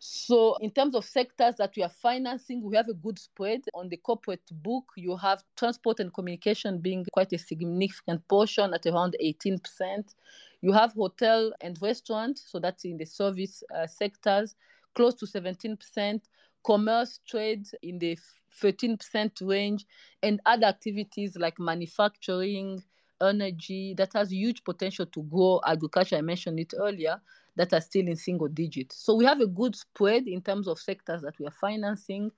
So, 0.00 0.56
in 0.60 0.70
terms 0.70 0.94
of 0.94 1.04
sectors 1.04 1.56
that 1.56 1.74
we 1.76 1.82
are 1.82 1.88
financing, 1.88 2.62
we 2.62 2.76
have 2.76 2.88
a 2.88 2.94
good 2.94 3.18
spread. 3.18 3.62
On 3.74 3.88
the 3.88 3.96
corporate 3.96 4.48
book, 4.62 4.84
you 4.96 5.16
have 5.16 5.42
transport 5.56 5.98
and 5.98 6.14
communication 6.14 6.78
being 6.78 7.04
quite 7.12 7.32
a 7.32 7.38
significant 7.38 8.26
portion 8.28 8.72
at 8.74 8.86
around 8.86 9.16
18%. 9.22 10.14
You 10.60 10.72
have 10.72 10.92
hotel 10.92 11.52
and 11.60 11.80
restaurant, 11.82 12.38
so 12.38 12.60
that's 12.60 12.84
in 12.84 12.96
the 12.96 13.06
service 13.06 13.64
uh, 13.74 13.88
sectors, 13.88 14.54
close 14.94 15.14
to 15.14 15.26
17%. 15.26 16.20
Commerce, 16.64 17.20
trade 17.26 17.66
in 17.82 17.98
the 17.98 18.16
13% 18.62 19.32
range, 19.42 19.84
and 20.22 20.40
other 20.46 20.66
activities 20.66 21.36
like 21.36 21.58
manufacturing, 21.58 22.82
energy 23.20 23.94
that 23.94 24.12
has 24.12 24.30
huge 24.30 24.62
potential 24.62 25.06
to 25.06 25.22
grow. 25.24 25.60
Agriculture, 25.66 26.16
I 26.16 26.20
mentioned 26.20 26.60
it 26.60 26.72
earlier, 26.78 27.20
that 27.58 27.72
are 27.72 27.80
still 27.80 28.06
in 28.06 28.16
single 28.16 28.48
digits. 28.48 28.96
So 28.96 29.14
we 29.16 29.24
have 29.24 29.40
a 29.40 29.46
good 29.46 29.74
spread 29.74 30.28
in 30.28 30.40
terms 30.40 30.68
of 30.68 30.78
sectors 30.78 31.22
that 31.22 31.38
we 31.38 31.46
are 31.46 31.56
financing 31.60 32.30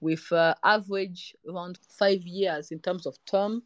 with 0.00 0.30
uh, 0.32 0.54
average 0.64 1.34
around 1.48 1.78
five 1.88 2.22
years 2.22 2.72
in 2.72 2.80
terms 2.80 3.06
of 3.06 3.16
term 3.24 3.62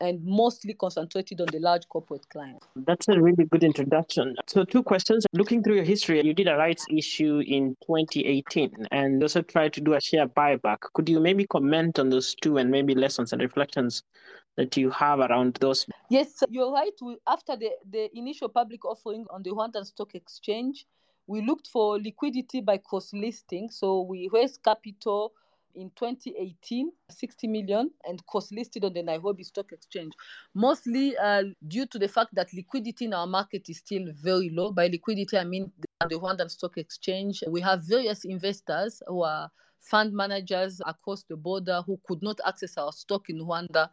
and 0.00 0.24
mostly 0.24 0.74
concentrated 0.74 1.40
on 1.40 1.48
the 1.52 1.58
large 1.58 1.88
corporate 1.88 2.28
clients. 2.28 2.66
That's 2.76 3.08
a 3.08 3.20
really 3.20 3.44
good 3.44 3.62
introduction. 3.62 4.34
So, 4.48 4.64
two 4.64 4.82
questions. 4.82 5.26
Looking 5.32 5.62
through 5.62 5.76
your 5.76 5.84
history, 5.84 6.24
you 6.24 6.34
did 6.34 6.48
a 6.48 6.56
rights 6.56 6.84
issue 6.90 7.42
in 7.46 7.76
2018 7.86 8.86
and 8.90 9.22
also 9.22 9.42
tried 9.42 9.72
to 9.74 9.80
do 9.80 9.94
a 9.94 10.00
share 10.00 10.26
buyback. 10.26 10.78
Could 10.94 11.08
you 11.08 11.20
maybe 11.20 11.46
comment 11.46 11.98
on 11.98 12.10
those 12.10 12.34
two 12.34 12.56
and 12.58 12.70
maybe 12.70 12.94
lessons 12.94 13.32
and 13.32 13.42
reflections 13.42 14.02
that 14.56 14.76
you 14.76 14.90
have 14.90 15.20
around 15.20 15.54
those? 15.60 15.86
Yes, 16.10 16.42
you're 16.50 16.72
right. 16.72 16.92
We, 17.00 17.16
after 17.26 17.56
the, 17.56 17.70
the 17.90 18.10
initial 18.16 18.48
public 18.48 18.84
offering 18.84 19.26
on 19.30 19.42
the 19.42 19.50
Rwandan 19.50 19.86
Stock 19.86 20.14
Exchange, 20.14 20.86
we 21.26 21.40
looked 21.40 21.68
for 21.68 21.98
liquidity 22.00 22.60
by 22.60 22.78
cross 22.78 23.12
listing. 23.12 23.70
So, 23.70 24.02
we 24.02 24.28
raised 24.32 24.62
capital 24.62 25.32
in 25.74 25.90
2018, 25.96 26.92
60 27.08 27.46
million, 27.48 27.90
and 28.06 28.24
cross 28.26 28.52
listed 28.52 28.84
on 28.84 28.92
the 28.92 29.02
Nairobi 29.02 29.42
Stock 29.42 29.72
Exchange, 29.72 30.12
mostly 30.54 31.16
uh, 31.16 31.44
due 31.66 31.86
to 31.86 31.98
the 31.98 32.08
fact 32.08 32.34
that 32.34 32.52
liquidity 32.52 33.06
in 33.06 33.14
our 33.14 33.26
market 33.26 33.68
is 33.70 33.78
still 33.78 34.04
very 34.22 34.50
low. 34.50 34.70
By 34.70 34.88
liquidity, 34.88 35.38
I 35.38 35.44
mean 35.44 35.72
the, 35.80 36.08
the 36.08 36.16
Rwandan 36.16 36.50
Stock 36.50 36.76
Exchange. 36.76 37.42
We 37.48 37.60
have 37.62 37.84
various 37.84 38.24
investors 38.24 39.02
who 39.06 39.22
are 39.22 39.50
fund 39.80 40.12
managers 40.12 40.80
across 40.86 41.24
the 41.24 41.36
border 41.36 41.82
who 41.86 41.98
could 42.06 42.22
not 42.22 42.38
access 42.46 42.76
our 42.78 42.92
stock 42.92 43.28
in 43.28 43.38
Rwanda 43.38 43.88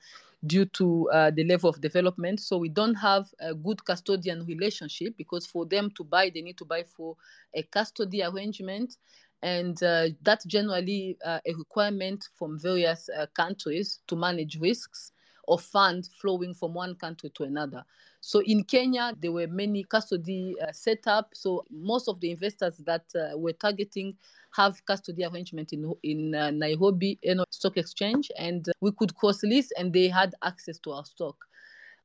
due 0.46 0.66
to 0.66 1.10
uh, 1.12 1.32
the 1.32 1.44
level 1.44 1.70
of 1.70 1.82
development. 1.82 2.40
So 2.40 2.58
we 2.58 2.70
don't 2.70 2.96
have 2.96 3.28
a 3.40 3.54
good 3.54 3.84
custodian 3.84 4.46
relationship 4.46 5.16
because 5.18 5.46
for 5.46 5.66
them 5.66 5.92
to 5.98 6.04
buy, 6.04 6.32
they 6.34 6.42
need 6.42 6.58
to 6.58 6.66
buy 6.66 6.84
for 6.84 7.16
a 7.54 7.64
custody 7.64 8.24
arrangement 8.24 8.96
and 9.42 9.82
uh, 9.84 10.08
that's 10.22 10.46
generally 10.46 11.18
uh, 11.26 11.40
a 11.46 11.54
requirement 11.56 12.28
from 12.36 12.60
various 12.60 13.10
uh, 13.10 13.26
countries 13.36 14.00
to 14.08 14.16
manage 14.16 14.60
risks. 14.60 15.12
Of 15.50 15.62
funds 15.62 16.10
flowing 16.22 16.54
from 16.54 16.74
one 16.74 16.95
country 16.95 17.30
to 17.32 17.43
another. 17.43 17.84
So 18.22 18.41
in 18.45 18.64
Kenya, 18.64 19.14
there 19.20 19.32
were 19.32 19.47
many 19.47 19.84
custody 19.84 20.56
uh, 20.62 20.72
set 20.72 21.08
up. 21.08 21.32
So 21.34 21.66
most 21.72 22.08
of 22.08 22.20
the 22.20 22.32
investors 22.32 22.78
that 22.86 23.06
uh, 23.16 23.38
were 23.38 23.54
targeting 23.54 24.16
have 24.56 24.84
custody 24.86 25.26
arrangement 25.26 25.74
in 25.74 25.93
in 26.04 26.36
uh, 26.36 26.52
Nairobi 26.52 27.20
you 27.24 27.36
know, 27.36 27.45
Stock 27.50 27.78
Exchange, 27.78 28.32
and 28.38 28.68
uh, 28.70 28.74
we 28.82 28.91
could 28.91 29.16
cross 29.16 29.43
list, 29.43 29.74
and 29.78 29.91
they 29.91 30.08
had 30.08 30.36
access 30.43 30.80
to 30.80 30.91
our 30.91 31.06
stock. 31.06 31.36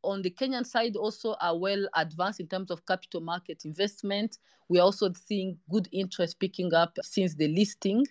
On 0.03 0.21
the 0.21 0.31
Kenyan 0.31 0.67
side, 0.67 0.97
also 0.97 1.35
are 1.41 1.57
well 1.57 1.89
advanced 1.97 2.39
in 2.39 2.47
terms 2.47 2.71
of 2.71 2.85
capital 2.85 3.23
market 3.23 3.65
investment. 3.65 4.39
We 4.69 4.79
are 4.79 4.83
also 4.83 5.11
seeing 5.15 5.57
good 5.71 5.89
interest 5.93 6.39
picking 6.39 6.75
up 6.75 6.99
since 7.03 7.35
the 7.35 7.49
listing. 7.49 8.05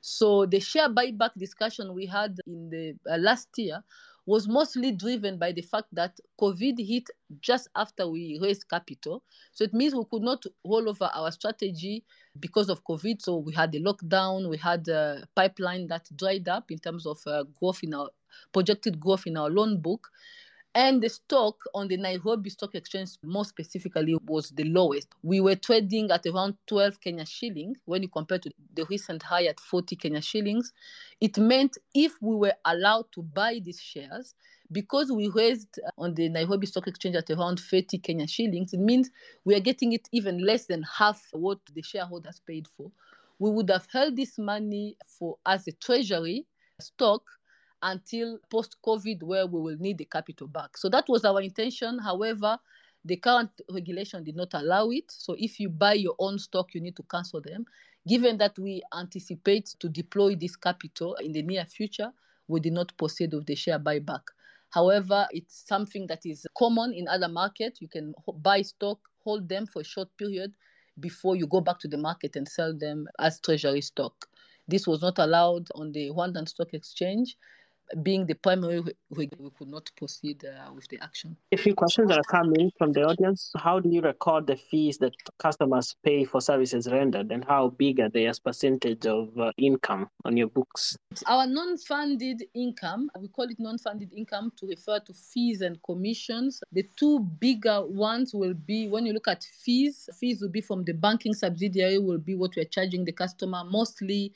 So 0.00 0.46
the 0.46 0.60
share 0.60 0.88
buyback 0.88 1.30
discussion 1.36 1.94
we 1.94 2.06
had 2.06 2.38
in 2.46 2.70
the 2.70 2.94
uh, 3.10 3.18
last 3.18 3.48
year 3.56 3.82
was 4.26 4.46
mostly 4.46 4.92
driven 4.92 5.38
by 5.38 5.52
the 5.52 5.62
fact 5.62 5.88
that 5.92 6.18
COVID 6.40 6.86
hit 6.86 7.08
just 7.40 7.68
after 7.74 8.08
we 8.08 8.38
raised 8.40 8.68
capital. 8.68 9.22
So 9.52 9.64
it 9.64 9.74
means 9.74 9.94
we 9.94 10.04
could 10.10 10.22
not 10.22 10.44
roll 10.64 10.88
over 10.88 11.10
our 11.12 11.30
strategy 11.32 12.04
because 12.38 12.68
of 12.68 12.84
COVID. 12.84 13.20
So 13.20 13.38
we 13.38 13.52
had 13.52 13.72
the 13.72 13.82
lockdown, 13.82 14.48
we 14.48 14.58
had 14.58 14.86
a 14.88 15.26
pipeline 15.34 15.88
that 15.88 16.08
dried 16.16 16.48
up 16.48 16.70
in 16.70 16.78
terms 16.78 17.04
of 17.06 17.18
uh, 17.26 17.44
growth 17.58 17.80
in 17.82 17.94
our 17.94 18.10
projected 18.52 19.00
growth 19.00 19.26
in 19.26 19.36
our 19.36 19.50
loan 19.50 19.80
book. 19.80 20.08
And 20.74 21.02
the 21.02 21.10
stock 21.10 21.56
on 21.74 21.88
the 21.88 21.98
Nairobi 21.98 22.48
Stock 22.48 22.74
Exchange, 22.74 23.10
more 23.22 23.44
specifically, 23.44 24.16
was 24.26 24.50
the 24.50 24.64
lowest. 24.64 25.08
We 25.22 25.40
were 25.40 25.54
trading 25.54 26.10
at 26.10 26.24
around 26.24 26.56
12 26.66 26.98
Kenya 27.00 27.26
shillings 27.26 27.76
when 27.84 28.02
you 28.02 28.08
compare 28.08 28.38
to 28.38 28.50
the 28.74 28.86
recent 28.88 29.22
high 29.22 29.44
at 29.44 29.60
40 29.60 29.96
Kenya 29.96 30.22
shillings. 30.22 30.72
It 31.20 31.36
meant 31.36 31.76
if 31.94 32.14
we 32.22 32.36
were 32.36 32.54
allowed 32.64 33.12
to 33.12 33.22
buy 33.22 33.60
these 33.62 33.80
shares, 33.80 34.34
because 34.72 35.12
we 35.12 35.28
raised 35.28 35.78
uh, 35.86 35.90
on 35.98 36.14
the 36.14 36.30
Nairobi 36.30 36.66
Stock 36.66 36.88
Exchange 36.88 37.16
at 37.16 37.30
around 37.30 37.60
30 37.60 37.98
Kenya 37.98 38.26
shillings, 38.26 38.72
it 38.72 38.80
means 38.80 39.10
we 39.44 39.54
are 39.54 39.60
getting 39.60 39.92
it 39.92 40.08
even 40.12 40.38
less 40.38 40.64
than 40.64 40.82
half 40.84 41.22
what 41.32 41.58
the 41.74 41.82
shareholders 41.82 42.40
paid 42.46 42.66
for. 42.76 42.90
We 43.38 43.50
would 43.50 43.68
have 43.68 43.86
held 43.92 44.16
this 44.16 44.38
money 44.38 44.96
for 45.06 45.36
as 45.44 45.66
a 45.68 45.72
treasury 45.72 46.46
stock 46.80 47.22
until 47.82 48.38
post 48.50 48.76
COVID, 48.84 49.22
where 49.22 49.46
we 49.46 49.60
will 49.60 49.76
need 49.78 49.98
the 49.98 50.04
capital 50.04 50.46
back. 50.46 50.76
So 50.76 50.88
that 50.88 51.04
was 51.08 51.24
our 51.24 51.40
intention. 51.40 51.98
However, 51.98 52.58
the 53.04 53.16
current 53.16 53.50
regulation 53.70 54.22
did 54.22 54.36
not 54.36 54.54
allow 54.54 54.90
it. 54.90 55.04
So 55.08 55.34
if 55.38 55.58
you 55.58 55.68
buy 55.68 55.94
your 55.94 56.14
own 56.18 56.38
stock, 56.38 56.74
you 56.74 56.80
need 56.80 56.96
to 56.96 57.02
cancel 57.10 57.40
them. 57.40 57.64
Given 58.06 58.38
that 58.38 58.58
we 58.58 58.82
anticipate 58.96 59.74
to 59.80 59.88
deploy 59.88 60.36
this 60.36 60.56
capital 60.56 61.14
in 61.16 61.32
the 61.32 61.42
near 61.42 61.64
future, 61.64 62.12
we 62.48 62.60
did 62.60 62.72
not 62.72 62.96
proceed 62.96 63.32
with 63.32 63.46
the 63.46 63.54
share 63.54 63.78
buyback. 63.78 64.22
However, 64.70 65.26
it's 65.30 65.64
something 65.66 66.06
that 66.06 66.24
is 66.24 66.46
common 66.56 66.94
in 66.94 67.06
other 67.08 67.28
markets. 67.28 67.80
You 67.80 67.88
can 67.88 68.14
buy 68.38 68.62
stock, 68.62 68.98
hold 69.22 69.48
them 69.48 69.66
for 69.66 69.80
a 69.80 69.84
short 69.84 70.08
period 70.16 70.52
before 71.00 71.36
you 71.36 71.46
go 71.46 71.60
back 71.60 71.78
to 71.80 71.88
the 71.88 71.98
market 71.98 72.36
and 72.36 72.48
sell 72.48 72.76
them 72.76 73.06
as 73.18 73.40
treasury 73.40 73.80
stock. 73.80 74.26
This 74.68 74.86
was 74.86 75.02
not 75.02 75.18
allowed 75.18 75.68
on 75.74 75.92
the 75.92 76.10
Rwandan 76.10 76.48
Stock 76.48 76.72
Exchange 76.72 77.36
being 78.02 78.26
the 78.26 78.34
primary, 78.34 78.80
we, 78.80 78.94
we 79.38 79.50
could 79.58 79.68
not 79.68 79.90
proceed 79.96 80.44
uh, 80.44 80.72
with 80.72 80.86
the 80.88 80.98
action. 81.02 81.36
A 81.52 81.56
few 81.56 81.74
questions 81.74 82.08
that 82.08 82.18
are 82.18 82.30
coming 82.30 82.70
from 82.78 82.92
the 82.92 83.02
audience. 83.02 83.50
How 83.56 83.80
do 83.80 83.88
you 83.88 84.00
record 84.00 84.46
the 84.46 84.56
fees 84.56 84.98
that 84.98 85.14
customers 85.38 85.94
pay 86.04 86.24
for 86.24 86.40
services 86.40 86.88
rendered, 86.90 87.30
and 87.30 87.44
how 87.44 87.68
big 87.68 88.00
are 88.00 88.08
they 88.08 88.26
as 88.26 88.38
percentage 88.38 89.06
of 89.06 89.36
uh, 89.38 89.52
income 89.58 90.08
on 90.24 90.36
your 90.36 90.48
books? 90.48 90.96
Our 91.26 91.46
non-funded 91.46 92.44
income, 92.54 93.10
we 93.18 93.28
call 93.28 93.46
it 93.46 93.58
non-funded 93.58 94.12
income 94.12 94.52
to 94.58 94.66
refer 94.66 95.00
to 95.00 95.12
fees 95.12 95.60
and 95.60 95.82
commissions. 95.82 96.62
The 96.72 96.86
two 96.96 97.20
bigger 97.20 97.84
ones 97.86 98.32
will 98.34 98.54
be 98.54 98.88
when 98.88 99.06
you 99.06 99.12
look 99.12 99.28
at 99.28 99.44
fees. 99.64 100.08
Fees 100.18 100.40
will 100.40 100.48
be 100.48 100.60
from 100.60 100.84
the 100.84 100.94
banking 100.94 101.34
subsidiary, 101.34 101.98
will 101.98 102.18
be 102.18 102.34
what 102.34 102.56
we're 102.56 102.64
charging 102.64 103.04
the 103.04 103.12
customer, 103.12 103.64
mostly 103.64 104.32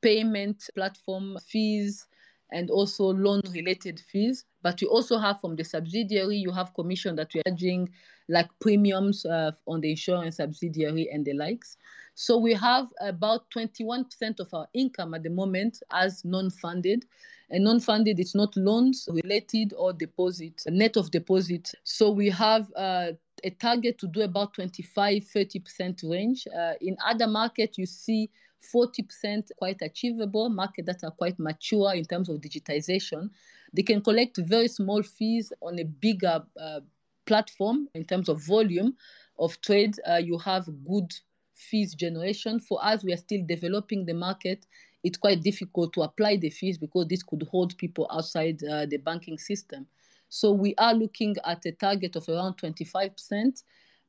payment 0.00 0.68
platform 0.74 1.36
fees 1.46 2.06
and 2.52 2.70
also 2.70 3.04
loan 3.04 3.40
related 3.52 4.00
fees. 4.00 4.44
But 4.62 4.80
you 4.82 4.88
also 4.88 5.18
have 5.18 5.40
from 5.40 5.56
the 5.56 5.64
subsidiary, 5.64 6.36
you 6.36 6.50
have 6.50 6.74
commission 6.74 7.16
that 7.16 7.34
you're 7.34 7.44
charging 7.44 7.90
like 8.28 8.48
premiums 8.60 9.24
uh, 9.24 9.52
on 9.66 9.80
the 9.80 9.90
insurance 9.90 10.36
subsidiary 10.36 11.08
and 11.12 11.24
the 11.24 11.32
likes. 11.32 11.76
So 12.14 12.36
we 12.36 12.52
have 12.54 12.88
about 13.00 13.48
21% 13.50 14.40
of 14.40 14.52
our 14.52 14.66
income 14.74 15.14
at 15.14 15.22
the 15.22 15.30
moment 15.30 15.80
as 15.92 16.24
non-funded. 16.24 17.04
And 17.50 17.64
non-funded 17.64 18.18
it's 18.18 18.34
not 18.34 18.54
loans 18.56 19.08
related 19.10 19.72
or 19.76 19.92
deposit, 19.92 20.62
net 20.66 20.96
of 20.96 21.10
deposit. 21.10 21.72
So 21.84 22.10
we 22.10 22.28
have 22.30 22.70
uh, 22.76 23.12
a 23.44 23.50
target 23.50 23.98
to 23.98 24.08
do 24.08 24.22
about 24.22 24.54
25, 24.54 25.22
30% 25.22 26.10
range. 26.10 26.46
Uh, 26.48 26.72
in 26.80 26.96
other 27.06 27.26
markets, 27.26 27.78
you 27.78 27.86
see 27.86 28.30
40% 28.62 29.50
quite 29.56 29.80
achievable, 29.82 30.48
market 30.48 30.86
that 30.86 31.04
are 31.04 31.10
quite 31.10 31.38
mature 31.38 31.94
in 31.94 32.04
terms 32.04 32.28
of 32.28 32.40
digitization. 32.40 33.30
They 33.72 33.82
can 33.82 34.00
collect 34.00 34.38
very 34.38 34.68
small 34.68 35.02
fees 35.02 35.52
on 35.62 35.78
a 35.78 35.84
bigger 35.84 36.42
uh, 36.60 36.80
platform 37.26 37.88
in 37.94 38.04
terms 38.04 38.28
of 38.28 38.44
volume 38.44 38.96
of 39.38 39.60
trade. 39.60 39.94
Uh, 40.08 40.16
you 40.16 40.38
have 40.38 40.66
good 40.86 41.12
fees 41.54 41.94
generation. 41.94 42.60
For 42.60 42.84
us, 42.84 43.04
we 43.04 43.12
are 43.12 43.18
still 43.18 43.42
developing 43.46 44.06
the 44.06 44.14
market. 44.14 44.66
It's 45.04 45.18
quite 45.18 45.42
difficult 45.42 45.92
to 45.94 46.02
apply 46.02 46.36
the 46.36 46.50
fees 46.50 46.78
because 46.78 47.06
this 47.06 47.22
could 47.22 47.46
hold 47.50 47.76
people 47.78 48.08
outside 48.10 48.62
uh, 48.64 48.86
the 48.86 48.96
banking 48.98 49.38
system. 49.38 49.86
So 50.28 50.52
we 50.52 50.74
are 50.76 50.94
looking 50.94 51.36
at 51.44 51.64
a 51.66 51.72
target 51.72 52.16
of 52.16 52.28
around 52.28 52.58
25% 52.58 53.62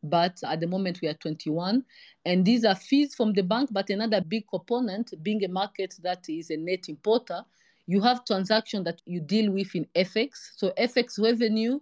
but 0.04 0.38
at 0.46 0.60
the 0.60 0.68
moment 0.68 1.00
we 1.02 1.08
are 1.08 1.14
21 1.16 1.84
and 2.26 2.46
these 2.46 2.64
are 2.64 2.76
fees 2.76 3.16
from 3.16 3.34
the 3.34 3.44
bank 3.44 3.70
but 3.72 3.90
another 3.90 4.22
big 4.22 4.48
component 4.50 5.14
being 5.24 5.44
a 5.44 5.48
market 5.48 5.94
that 6.02 6.24
is 6.30 6.50
a 6.50 6.58
net 6.58 6.88
importer 6.88 7.44
you 7.86 8.00
have 8.00 8.24
transaction 8.24 8.84
that 8.84 9.02
you 9.06 9.20
deal 9.20 9.52
with 9.52 9.76
in 9.76 9.86
fx 9.96 10.30
so 10.56 10.72
fx 10.78 11.22
revenue 11.22 11.80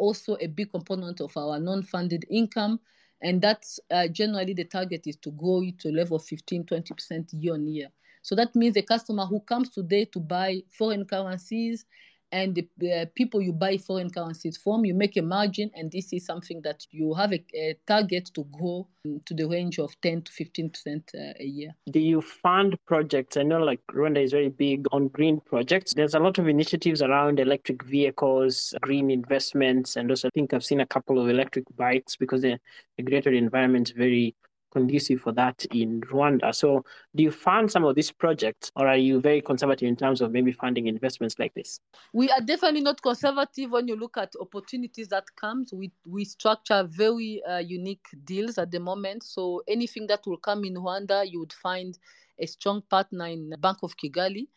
also 0.00 0.36
a 0.40 0.46
big 0.46 0.70
component 0.70 1.20
of 1.20 1.36
our 1.36 1.60
non-funded 1.60 2.24
income. 2.30 2.80
And 3.22 3.40
that's 3.40 3.78
uh, 3.90 4.08
generally 4.08 4.54
the 4.54 4.64
target 4.64 5.06
is 5.06 5.16
to 5.16 5.30
grow 5.32 5.62
it 5.62 5.78
to 5.80 5.92
level 5.92 6.16
of 6.16 6.24
15 6.24 6.64
20% 6.64 7.28
year 7.32 7.52
on 7.54 7.68
year. 7.68 7.88
So 8.22 8.34
that 8.34 8.54
means 8.56 8.76
a 8.76 8.82
customer 8.82 9.26
who 9.26 9.40
comes 9.40 9.68
today 9.70 10.06
to 10.06 10.18
buy 10.18 10.62
foreign 10.70 11.04
currencies 11.04 11.84
and 12.32 12.54
the, 12.54 12.68
the, 12.78 13.10
people 13.14 13.40
you 13.40 13.52
buy 13.52 13.76
foreign 13.76 14.10
currencies 14.10 14.56
from, 14.56 14.84
you 14.84 14.94
make 14.94 15.16
a 15.16 15.22
margin, 15.22 15.70
and 15.74 15.90
this 15.90 16.12
is 16.12 16.24
something 16.24 16.60
that 16.62 16.86
you 16.90 17.14
have 17.14 17.32
a, 17.32 17.44
a 17.54 17.76
target 17.86 18.30
to 18.34 18.44
grow 18.52 18.86
to 19.24 19.34
the 19.34 19.48
range 19.48 19.78
of 19.78 19.98
10 20.02 20.22
to 20.22 20.32
15 20.32 20.70
percent 20.70 21.10
uh, 21.14 21.32
a 21.40 21.44
year. 21.44 21.70
Do 21.90 22.00
you 22.00 22.20
fund 22.20 22.76
projects? 22.86 23.36
I 23.36 23.42
know 23.42 23.58
like 23.58 23.80
Rwanda 23.92 24.22
is 24.22 24.32
very 24.32 24.50
big 24.50 24.86
on 24.92 25.08
green 25.08 25.40
projects. 25.40 25.94
There's 25.94 26.14
a 26.14 26.20
lot 26.20 26.38
of 26.38 26.48
initiatives 26.48 27.02
around 27.02 27.40
electric 27.40 27.82
vehicles, 27.84 28.74
green 28.82 29.10
investments, 29.10 29.96
and 29.96 30.10
also 30.10 30.28
I 30.28 30.30
think 30.34 30.52
I've 30.52 30.64
seen 30.64 30.80
a 30.80 30.86
couple 30.86 31.20
of 31.20 31.28
electric 31.28 31.64
bikes 31.76 32.16
because 32.16 32.42
the, 32.42 32.58
the 32.96 33.02
greater 33.02 33.32
environment 33.32 33.88
is 33.88 33.96
very 33.96 34.34
conducive 34.70 35.20
for 35.20 35.32
that 35.32 35.64
in 35.72 36.00
Rwanda. 36.02 36.54
So, 36.54 36.84
do 37.14 37.22
you 37.22 37.30
fund 37.30 37.70
some 37.70 37.84
of 37.84 37.94
these 37.94 38.10
projects, 38.10 38.70
or 38.76 38.86
are 38.88 38.96
you 38.96 39.20
very 39.20 39.40
conservative 39.40 39.88
in 39.88 39.96
terms 39.96 40.20
of 40.20 40.32
maybe 40.32 40.52
funding 40.52 40.86
investments 40.86 41.38
like 41.38 41.54
this? 41.54 41.80
We 42.12 42.30
are 42.30 42.40
definitely 42.40 42.82
not 42.82 43.02
conservative 43.02 43.70
when 43.70 43.88
you 43.88 43.96
look 43.96 44.16
at 44.16 44.32
opportunities 44.40 45.08
that 45.08 45.24
comes. 45.36 45.72
We 45.72 45.90
we 46.06 46.24
structure 46.24 46.84
very 46.88 47.42
uh, 47.48 47.58
unique 47.58 48.06
deals 48.24 48.58
at 48.58 48.70
the 48.70 48.80
moment. 48.80 49.24
So 49.24 49.62
anything 49.68 50.06
that 50.08 50.26
will 50.26 50.38
come 50.38 50.64
in 50.64 50.74
Rwanda, 50.74 51.30
you 51.30 51.40
would 51.40 51.52
find 51.52 51.98
a 52.38 52.46
strong 52.46 52.82
partner 52.88 53.26
in 53.26 53.52
Bank 53.60 53.78
of 53.82 53.96
Kigali. 53.96 54.48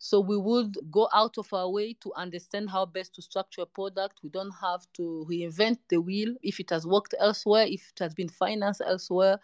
So 0.00 0.20
we 0.20 0.38
would 0.38 0.76
go 0.90 1.08
out 1.14 1.38
of 1.38 1.52
our 1.52 1.70
way 1.70 1.94
to 2.00 2.12
understand 2.16 2.70
how 2.70 2.86
best 2.86 3.14
to 3.16 3.22
structure 3.22 3.62
a 3.62 3.66
product. 3.66 4.20
We 4.24 4.30
don't 4.30 4.52
have 4.60 4.80
to 4.94 5.26
reinvent 5.30 5.78
the 5.90 6.00
wheel 6.00 6.34
if 6.42 6.58
it 6.58 6.70
has 6.70 6.86
worked 6.86 7.14
elsewhere, 7.20 7.66
if 7.68 7.92
it 7.94 7.98
has 8.00 8.14
been 8.14 8.30
financed 8.30 8.82
elsewhere 8.84 9.38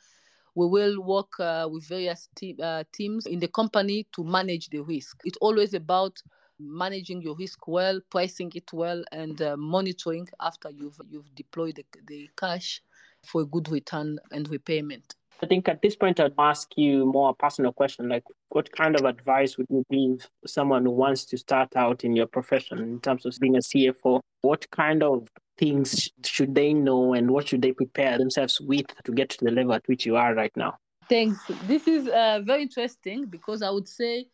we 0.57 0.67
will 0.67 1.03
work 1.03 1.39
uh, 1.39 1.69
with 1.71 1.87
various 1.87 2.29
te- 2.35 2.57
uh, 2.63 2.85
teams 2.93 3.27
in 3.27 3.39
the 3.41 3.49
company 3.49 4.07
to 4.13 4.25
manage 4.25 4.71
the 4.71 4.81
risk. 4.81 5.21
It's 5.25 5.37
always 5.43 5.75
about 5.75 6.23
managing 6.59 7.21
your 7.21 7.37
risk 7.37 7.69
well, 7.69 8.01
pricing 8.11 8.51
it 8.55 8.73
well, 8.73 9.05
and 9.13 9.41
uh, 9.43 9.57
monitoring 9.59 10.27
after 10.41 10.71
you've 10.71 10.99
you've 11.11 11.35
deployed 11.35 11.77
the, 11.77 11.85
the 12.07 12.31
cash 12.39 12.83
for 13.27 13.43
a 13.43 13.47
good 13.47 13.69
return 13.69 14.19
and 14.33 14.49
repayment. 14.49 15.15
I 15.43 15.47
think 15.47 15.69
at 15.69 15.83
this 15.83 15.97
point, 15.97 16.19
I'd 16.19 16.33
ask 16.39 16.71
you 16.77 17.05
more 17.05 17.35
personal 17.35 17.73
question, 17.73 18.09
like 18.09 18.25
what 18.49 18.73
kind 18.73 18.99
of 18.99 19.05
advice 19.05 19.59
would 19.59 19.67
you 19.69 19.85
give 19.91 20.29
someone 20.47 20.85
who 20.85 20.93
wants 20.93 21.25
to 21.27 21.37
start 21.37 21.77
out 21.77 22.05
in 22.05 22.17
your 22.17 22.27
profession 22.27 22.79
in 22.79 23.01
terms 23.01 23.27
of 23.27 23.37
being 23.39 23.57
a 23.57 23.61
CFO? 23.61 24.21
What 24.41 24.71
kind 24.71 25.03
of 25.03 25.29
things 25.59 26.11
should 26.25 26.55
they 26.55 26.73
know 26.73 27.13
and 27.13 27.31
what 27.31 27.49
should 27.49 27.63
they 27.63 27.73
prepare 27.73 28.19
themselves 28.19 28.61
with 28.61 28.87
to 29.05 29.13
get 29.13 29.31
to 29.31 29.45
the 29.45 29.51
level 29.51 29.75
at 29.75 29.87
which 29.87 30.07
you 30.07 30.17
are 30.17 30.35
right 30.35 30.55
now? 30.57 30.79
Thanks. 31.09 31.39
This 31.67 31.87
is 31.87 32.09
uh, 32.09 32.41
very 32.45 32.63
interesting 32.63 33.27
because 33.27 33.63
I 33.63 33.71
would 33.71 33.89
say 33.89 34.29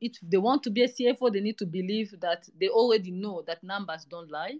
if 0.00 0.12
they 0.22 0.38
want 0.38 0.62
to 0.64 0.70
be 0.70 0.82
a 0.82 0.88
CFO, 0.88 1.32
they 1.32 1.40
need 1.40 1.58
to 1.58 1.66
believe 1.66 2.14
that 2.20 2.48
they 2.58 2.68
already 2.68 3.10
know 3.10 3.42
that 3.46 3.62
numbers 3.62 4.04
don't 4.04 4.30
lie 4.30 4.54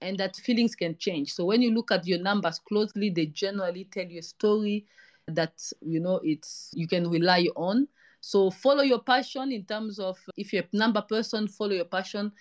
and 0.00 0.18
that 0.18 0.36
feelings 0.36 0.74
can 0.74 0.96
change. 0.98 1.32
So 1.32 1.44
when 1.44 1.62
you 1.62 1.72
look 1.72 1.90
at 1.90 2.06
your 2.06 2.18
numbers 2.18 2.58
closely, 2.58 3.10
they 3.10 3.26
generally 3.26 3.84
tell 3.84 4.04
you 4.04 4.18
a 4.18 4.22
story 4.22 4.86
that 5.28 5.52
you 5.80 6.00
know 6.00 6.20
it's 6.22 6.70
you 6.74 6.86
can 6.86 7.08
rely 7.08 7.46
on. 7.56 7.88
So 8.20 8.50
follow 8.50 8.82
your 8.82 9.02
passion 9.02 9.52
in 9.52 9.64
terms 9.64 9.98
of 9.98 10.18
if 10.36 10.52
you're 10.52 10.64
a 10.64 10.76
number 10.76 11.02
person, 11.02 11.46
follow 11.46 11.72
your 11.72 11.84
passion. 11.84 12.32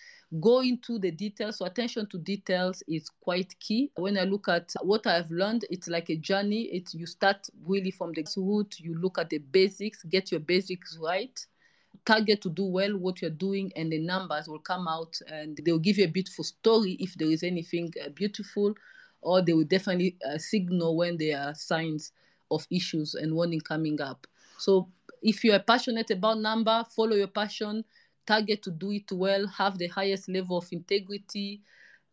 Go 0.42 0.62
into 0.62 0.98
the 0.98 1.12
details. 1.12 1.58
So 1.58 1.66
attention 1.66 2.08
to 2.08 2.18
details 2.18 2.82
is 2.88 3.10
quite 3.22 3.58
key. 3.60 3.92
When 3.96 4.18
I 4.18 4.24
look 4.24 4.48
at 4.48 4.74
what 4.82 5.06
I've 5.06 5.30
learned, 5.30 5.66
it's 5.70 5.88
like 5.88 6.10
a 6.10 6.16
journey. 6.16 6.64
It's 6.72 6.96
you 6.96 7.06
start 7.06 7.48
really 7.66 7.92
from 7.92 8.14
the 8.14 8.26
root. 8.38 8.80
You 8.80 8.96
look 8.96 9.20
at 9.20 9.30
the 9.30 9.38
basics, 9.38 10.04
get 10.04 10.32
your 10.32 10.40
basics 10.40 10.98
right 11.02 11.40
target 12.06 12.42
to 12.42 12.50
do 12.50 12.66
well 12.66 12.98
what 12.98 13.22
you're 13.22 13.32
doing 13.32 13.72
and 13.76 13.92
the 13.92 13.98
numbers 13.98 14.48
will 14.48 14.60
come 14.60 14.88
out 14.88 15.18
and 15.28 15.60
they'll 15.64 15.80
give 15.80 15.98
you 15.98 16.04
a 16.04 16.10
beautiful 16.10 16.44
story 16.44 16.98
if 17.00 17.16
there 17.16 17.30
is 17.30 17.42
anything 17.42 17.92
uh, 18.06 18.10
beautiful 18.10 18.76
or 19.22 19.42
they 19.42 19.54
will 19.54 19.64
definitely 19.64 20.16
uh, 20.30 20.38
signal 20.38 20.96
when 20.96 21.18
there 21.18 21.40
are 21.40 21.56
signs 21.56 22.12
of 22.52 22.66
issues 22.72 23.16
and 23.16 23.34
warning 23.34 23.60
coming 23.60 24.00
up 24.02 24.28
so 24.58 24.88
if 25.22 25.44
you 25.44 25.54
are 25.54 25.60
passionate 25.60 26.12
about 26.12 26.40
number 26.40 26.84
follow 26.96 27.16
your 27.16 27.28
passion 27.28 27.84
target 28.26 28.62
to 28.62 28.72
do 28.72 28.92
it 28.92 29.12
well 29.12 29.46
have 29.48 29.78
the 29.78 29.88
highest 29.88 30.30
level 30.30 30.58
of 30.58 30.68
integrity 30.72 31.62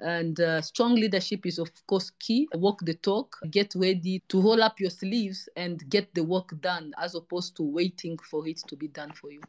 and 0.01 0.41
uh, 0.41 0.61
strong 0.61 0.95
leadership 0.95 1.47
is 1.47 1.59
of 1.59 1.71
course 1.87 2.11
key 2.19 2.49
walk 2.55 2.81
the 2.83 2.95
talk 2.95 3.39
get 3.51 3.73
ready 3.77 4.23
to 4.29 4.41
roll 4.41 4.63
up 4.63 4.81
your 4.81 4.91
sleeves 4.91 5.49
and 5.57 5.89
get 5.89 6.13
the 6.15 6.25
work 6.25 6.53
done 6.61 6.93
as 6.99 7.15
opposed 7.15 7.57
to 7.57 7.63
waiting 7.63 8.19
for 8.19 8.47
it 8.49 8.59
to 8.67 8.77
be 8.77 8.89
done 8.89 9.13
for 9.13 9.31
you 9.31 9.41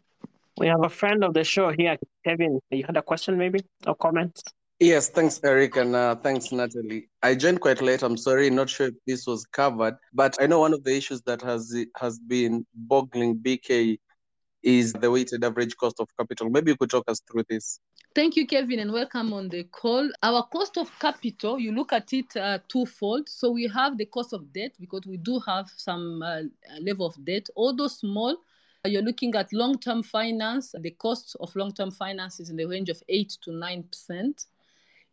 we 0.58 0.68
have 0.68 0.84
a 0.84 0.90
friend 0.90 1.24
of 1.24 1.34
the 1.34 1.44
show 1.44 1.72
here, 1.72 1.98
Kevin. 2.24 2.60
You 2.70 2.84
had 2.86 2.98
a 2.98 3.02
question, 3.02 3.38
maybe, 3.38 3.62
or 3.88 3.96
comment? 3.96 4.40
Yes, 4.80 5.10
thanks, 5.10 5.40
Eric, 5.44 5.78
and 5.78 5.96
uh, 5.96 6.16
thanks, 6.16 6.52
Nathalie. 6.52 7.08
I 7.22 7.36
joined 7.36 7.62
quite 7.62 7.82
late. 7.82 8.02
I'm 8.02 8.18
sorry, 8.18 8.50
not 8.50 8.70
sure 8.70 8.88
if 8.88 8.96
this 9.06 9.26
was 9.28 9.46
covered, 9.46 9.96
but 10.14 10.36
I 10.42 10.48
know 10.48 10.60
one 10.60 10.74
of 10.74 10.84
the 10.84 10.96
issues 10.96 11.22
that 11.22 11.42
has 11.42 11.74
has 11.98 12.20
been 12.20 12.66
boggling 12.74 13.38
BK 13.38 13.98
is 14.64 14.94
the 14.94 15.12
weighted 15.12 15.44
average 15.44 15.78
cost 15.78 16.00
of 16.00 16.08
capital. 16.18 16.50
Maybe 16.50 16.72
you 16.72 16.78
could 16.78 16.90
talk 16.90 17.04
us 17.08 17.22
through 17.30 17.44
this. 17.50 17.80
Thank 18.16 18.36
you, 18.36 18.48
Kevin, 18.48 18.80
and 18.80 18.92
welcome 18.92 19.32
on 19.32 19.50
the 19.50 19.64
call. 19.66 20.10
Our 20.22 20.44
cost 20.48 20.78
of 20.78 20.92
capital, 21.00 21.60
you 21.60 21.72
look 21.72 21.94
at 21.94 22.12
it 22.12 22.36
uh, 22.36 22.60
twofold. 22.68 23.30
So 23.30 23.52
we 23.52 23.68
have 23.68 23.98
the 23.98 24.06
cost 24.06 24.34
of 24.34 24.52
debt 24.54 24.74
because 24.80 25.06
we 25.06 25.18
do 25.18 25.40
have 25.46 25.70
some 25.76 26.22
uh, 26.22 26.42
level 26.82 27.06
of 27.06 27.24
debt, 27.24 27.48
although 27.56 27.88
small 27.88 28.38
you're 28.86 29.02
looking 29.02 29.34
at 29.36 29.54
long 29.54 29.80
term 29.80 30.04
finance, 30.04 30.76
the 30.78 30.92
cost 30.92 31.38
of 31.40 31.56
long 31.56 31.72
term 31.74 31.90
finance 31.90 32.40
is 32.40 32.50
in 32.50 32.58
the 32.58 32.66
range 32.66 32.90
of 32.90 33.02
8 33.08 33.30
to 33.44 33.52
9%. 33.52 34.46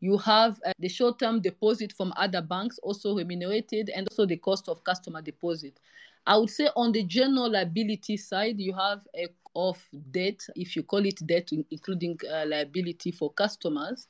You 0.01 0.17
have 0.19 0.61
uh, 0.65 0.73
the 0.79 0.89
short 0.89 1.19
term 1.19 1.41
deposit 1.41 1.93
from 1.93 2.13
other 2.17 2.41
banks 2.41 2.79
also 2.83 3.15
remunerated, 3.17 3.91
and 3.91 4.09
also 4.09 4.27
the 4.27 4.37
cost 4.37 4.69
of 4.69 4.83
customer 4.83 5.23
deposit. 5.23 5.79
I 6.27 6.37
would 6.37 6.51
say 6.51 6.69
on 6.77 6.93
the 6.93 7.03
general 7.05 7.51
liability 7.51 8.17
side, 8.17 8.59
you 8.59 8.75
have 8.75 9.07
a 9.15 9.29
of 9.57 9.79
debt, 10.11 10.41
if 10.55 10.77
you 10.77 10.83
call 10.83 11.05
it 11.05 11.27
debt, 11.27 11.51
including 11.71 12.19
uh, 12.31 12.45
liability 12.47 13.11
for 13.11 13.33
customers, 13.33 14.07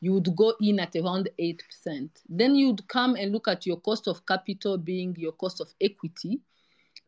you 0.00 0.14
would 0.14 0.34
go 0.34 0.54
in 0.60 0.80
at 0.80 0.96
around 0.96 1.28
8%. 1.38 2.08
Then 2.28 2.54
you'd 2.54 2.86
come 2.88 3.14
and 3.16 3.32
look 3.32 3.48
at 3.48 3.66
your 3.66 3.76
cost 3.78 4.08
of 4.08 4.24
capital 4.26 4.78
being 4.78 5.14
your 5.18 5.32
cost 5.32 5.60
of 5.60 5.72
equity 5.80 6.40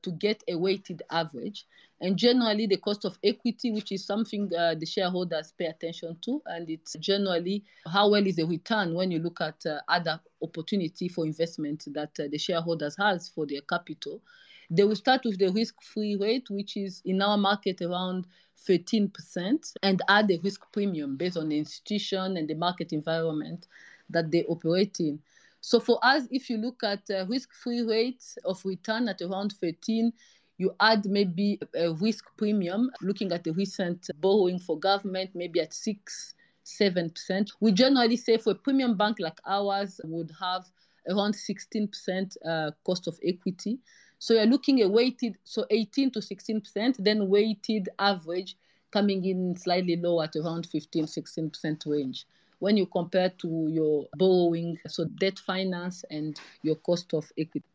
to 0.03 0.12
get 0.12 0.42
a 0.48 0.57
weighted 0.57 1.03
average. 1.11 1.66
And 2.00 2.16
generally, 2.16 2.66
the 2.66 2.78
cost 2.78 3.05
of 3.05 3.18
equity, 3.22 3.70
which 3.70 3.92
is 3.92 4.05
something 4.05 4.50
uh, 4.59 4.74
the 4.74 4.86
shareholders 4.86 5.53
pay 5.57 5.66
attention 5.66 6.16
to, 6.22 6.42
and 6.46 6.68
it's 6.68 6.94
generally 6.94 7.64
how 7.86 8.11
well 8.11 8.26
is 8.26 8.36
the 8.36 8.44
return 8.44 8.94
when 8.94 9.11
you 9.11 9.20
look 9.20 9.40
at 9.40 9.64
uh, 9.66 9.78
other 9.88 10.20
opportunity 10.42 11.09
for 11.09 11.24
investment 11.24 11.84
that 11.92 12.11
uh, 12.18 12.24
the 12.30 12.38
shareholders 12.38 12.96
has 12.98 13.28
for 13.28 13.46
their 13.46 13.61
capital. 13.61 14.20
They 14.68 14.84
will 14.84 14.96
start 14.96 15.20
with 15.24 15.38
the 15.38 15.50
risk-free 15.50 16.16
rate, 16.16 16.50
which 16.50 16.76
is 16.76 17.03
in 17.05 17.22
our 17.22 17.36
market 17.36 17.82
around 17.82 18.26
13%, 18.68 19.74
and 19.82 20.03
add 20.09 20.28
the 20.28 20.38
risk 20.38 20.62
premium 20.72 21.16
based 21.16 21.36
on 21.36 21.50
the 21.50 21.59
institution 21.59 22.36
and 22.36 22.48
the 22.48 22.55
market 22.55 22.92
environment 22.92 23.66
that 24.11 24.30
they 24.30 24.44
operate 24.44 24.98
in. 24.98 25.20
So 25.63 25.79
for 25.81 25.99
us, 26.03 26.25
if 26.31 26.51
you 26.51 26.59
look 26.59 26.83
at 26.83 27.09
uh, 27.09 27.25
risk-free 27.27 27.83
rate 27.83 28.23
of 28.45 28.63
return 28.65 29.09
at 29.09 29.23
around 29.23 29.53
13, 29.61 30.13
you 30.59 30.75
add 30.81 31.07
maybe 31.07 31.59
a 31.75 31.93
risk 31.95 32.25
premium, 32.37 32.91
looking 33.01 33.33
at 33.33 33.45
the 33.45 33.53
recent 33.53 34.11
borrowing 34.21 34.59
for 34.59 34.79
government, 34.79 35.31
maybe 35.35 35.61
at 35.61 35.73
6 35.73 36.35
7%. 36.65 37.51
We 37.61 37.73
generally 37.73 38.17
say 38.17 38.37
for 38.39 38.51
a 38.51 38.55
premium 38.55 38.97
bank 38.97 39.19
like 39.19 39.39
ours 39.47 40.01
would 40.05 40.31
have 40.41 40.67
around 41.09 41.35
16% 41.35 42.37
uh, 42.47 42.71
cost 42.85 43.09
of 43.09 43.19
equity. 43.25 43.79
So 44.19 44.35
you're 44.35 44.47
looking 44.47 44.81
at 44.81 44.91
weighted, 44.91 45.37
so 45.45 45.67
18 45.71 46.13
to 46.13 46.21
16%, 46.21 46.97
then 46.99 47.29
weighted 47.29 47.89
average 47.99 48.57
coming 48.93 49.25
in 49.25 49.57
slightly 49.57 49.97
lower 49.97 50.25
at 50.25 50.37
around 50.37 50.67
15, 50.67 51.07
16% 51.07 51.87
range 51.87 52.27
when 52.63 52.77
you 52.77 52.87
compare 52.87 53.29
to 53.29 53.67
your 53.69 54.07
borrowing, 54.17 54.79
so 54.87 55.05
debt 55.19 55.37
finance 55.37 56.05
and 56.11 56.41
your 56.63 56.77
cost 56.77 57.13
of 57.13 57.29
equity. 57.37 57.67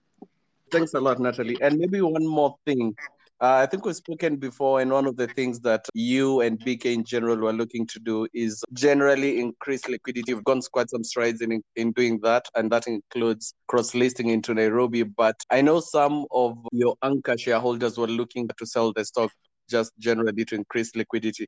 Thanks 0.71 0.93
a 0.93 0.99
lot, 1.01 1.19
Nathalie. 1.19 1.57
And 1.61 1.77
maybe 1.77 1.99
one 1.99 2.25
more 2.25 2.55
thing. 2.65 2.95
Uh, 3.41 3.59
I 3.61 3.65
think 3.65 3.83
we've 3.83 3.97
spoken 3.97 4.37
before, 4.37 4.79
and 4.79 4.89
one 4.89 5.05
of 5.05 5.17
the 5.17 5.27
things 5.27 5.59
that 5.59 5.85
you 5.93 6.39
and 6.39 6.57
BK 6.57 6.85
in 6.93 7.03
general 7.03 7.35
were 7.35 7.51
looking 7.51 7.85
to 7.87 7.99
do 7.99 8.27
is 8.33 8.63
generally 8.71 9.41
increase 9.41 9.89
liquidity. 9.89 10.33
We've 10.33 10.43
gone 10.45 10.61
quite 10.71 10.89
some 10.89 11.03
strides 11.03 11.41
in, 11.41 11.61
in 11.75 11.91
doing 11.91 12.21
that, 12.23 12.45
and 12.55 12.71
that 12.71 12.87
includes 12.87 13.53
cross 13.67 13.93
listing 13.93 14.29
into 14.29 14.53
Nairobi. 14.53 15.03
But 15.03 15.35
I 15.51 15.59
know 15.59 15.81
some 15.81 16.25
of 16.31 16.57
your 16.71 16.95
anchor 17.03 17.37
shareholders 17.37 17.97
were 17.97 18.07
looking 18.07 18.47
to 18.57 18.65
sell 18.65 18.93
the 18.93 19.03
stock 19.03 19.31
just 19.69 19.91
generally 19.99 20.45
to 20.45 20.55
increase 20.55 20.95
liquidity. 20.95 21.47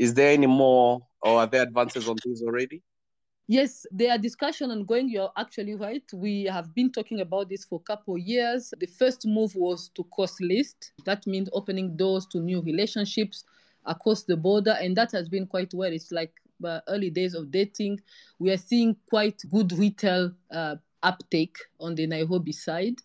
Is 0.00 0.14
there 0.14 0.32
any 0.32 0.46
more, 0.46 1.06
or 1.20 1.40
are 1.40 1.46
there 1.46 1.62
advances 1.62 2.08
on 2.08 2.16
this 2.24 2.42
already? 2.42 2.82
Yes, 3.46 3.84
there 3.90 4.12
are 4.12 4.16
discussion 4.16 4.70
ongoing. 4.70 5.10
You're 5.10 5.30
actually 5.36 5.74
right. 5.74 6.02
We 6.14 6.44
have 6.44 6.74
been 6.74 6.90
talking 6.90 7.20
about 7.20 7.50
this 7.50 7.66
for 7.66 7.80
a 7.80 7.82
couple 7.82 8.14
of 8.14 8.20
years. 8.20 8.72
The 8.80 8.86
first 8.86 9.26
move 9.26 9.54
was 9.54 9.90
to 9.96 10.04
cross 10.04 10.40
list. 10.40 10.92
That 11.04 11.26
means 11.26 11.50
opening 11.52 11.98
doors 11.98 12.24
to 12.30 12.38
new 12.40 12.62
relationships 12.62 13.44
across 13.84 14.22
the 14.22 14.38
border, 14.38 14.78
and 14.80 14.96
that 14.96 15.12
has 15.12 15.28
been 15.28 15.46
quite 15.46 15.74
well. 15.74 15.92
It's 15.92 16.10
like 16.10 16.32
uh, 16.64 16.80
early 16.88 17.10
days 17.10 17.34
of 17.34 17.50
dating. 17.50 18.00
We 18.38 18.52
are 18.52 18.56
seeing 18.56 18.96
quite 19.10 19.42
good 19.52 19.72
retail 19.72 20.32
uh, 20.50 20.76
uptake 21.02 21.56
on 21.78 21.94
the 21.94 22.06
Nairobi 22.06 22.52
side. 22.52 22.96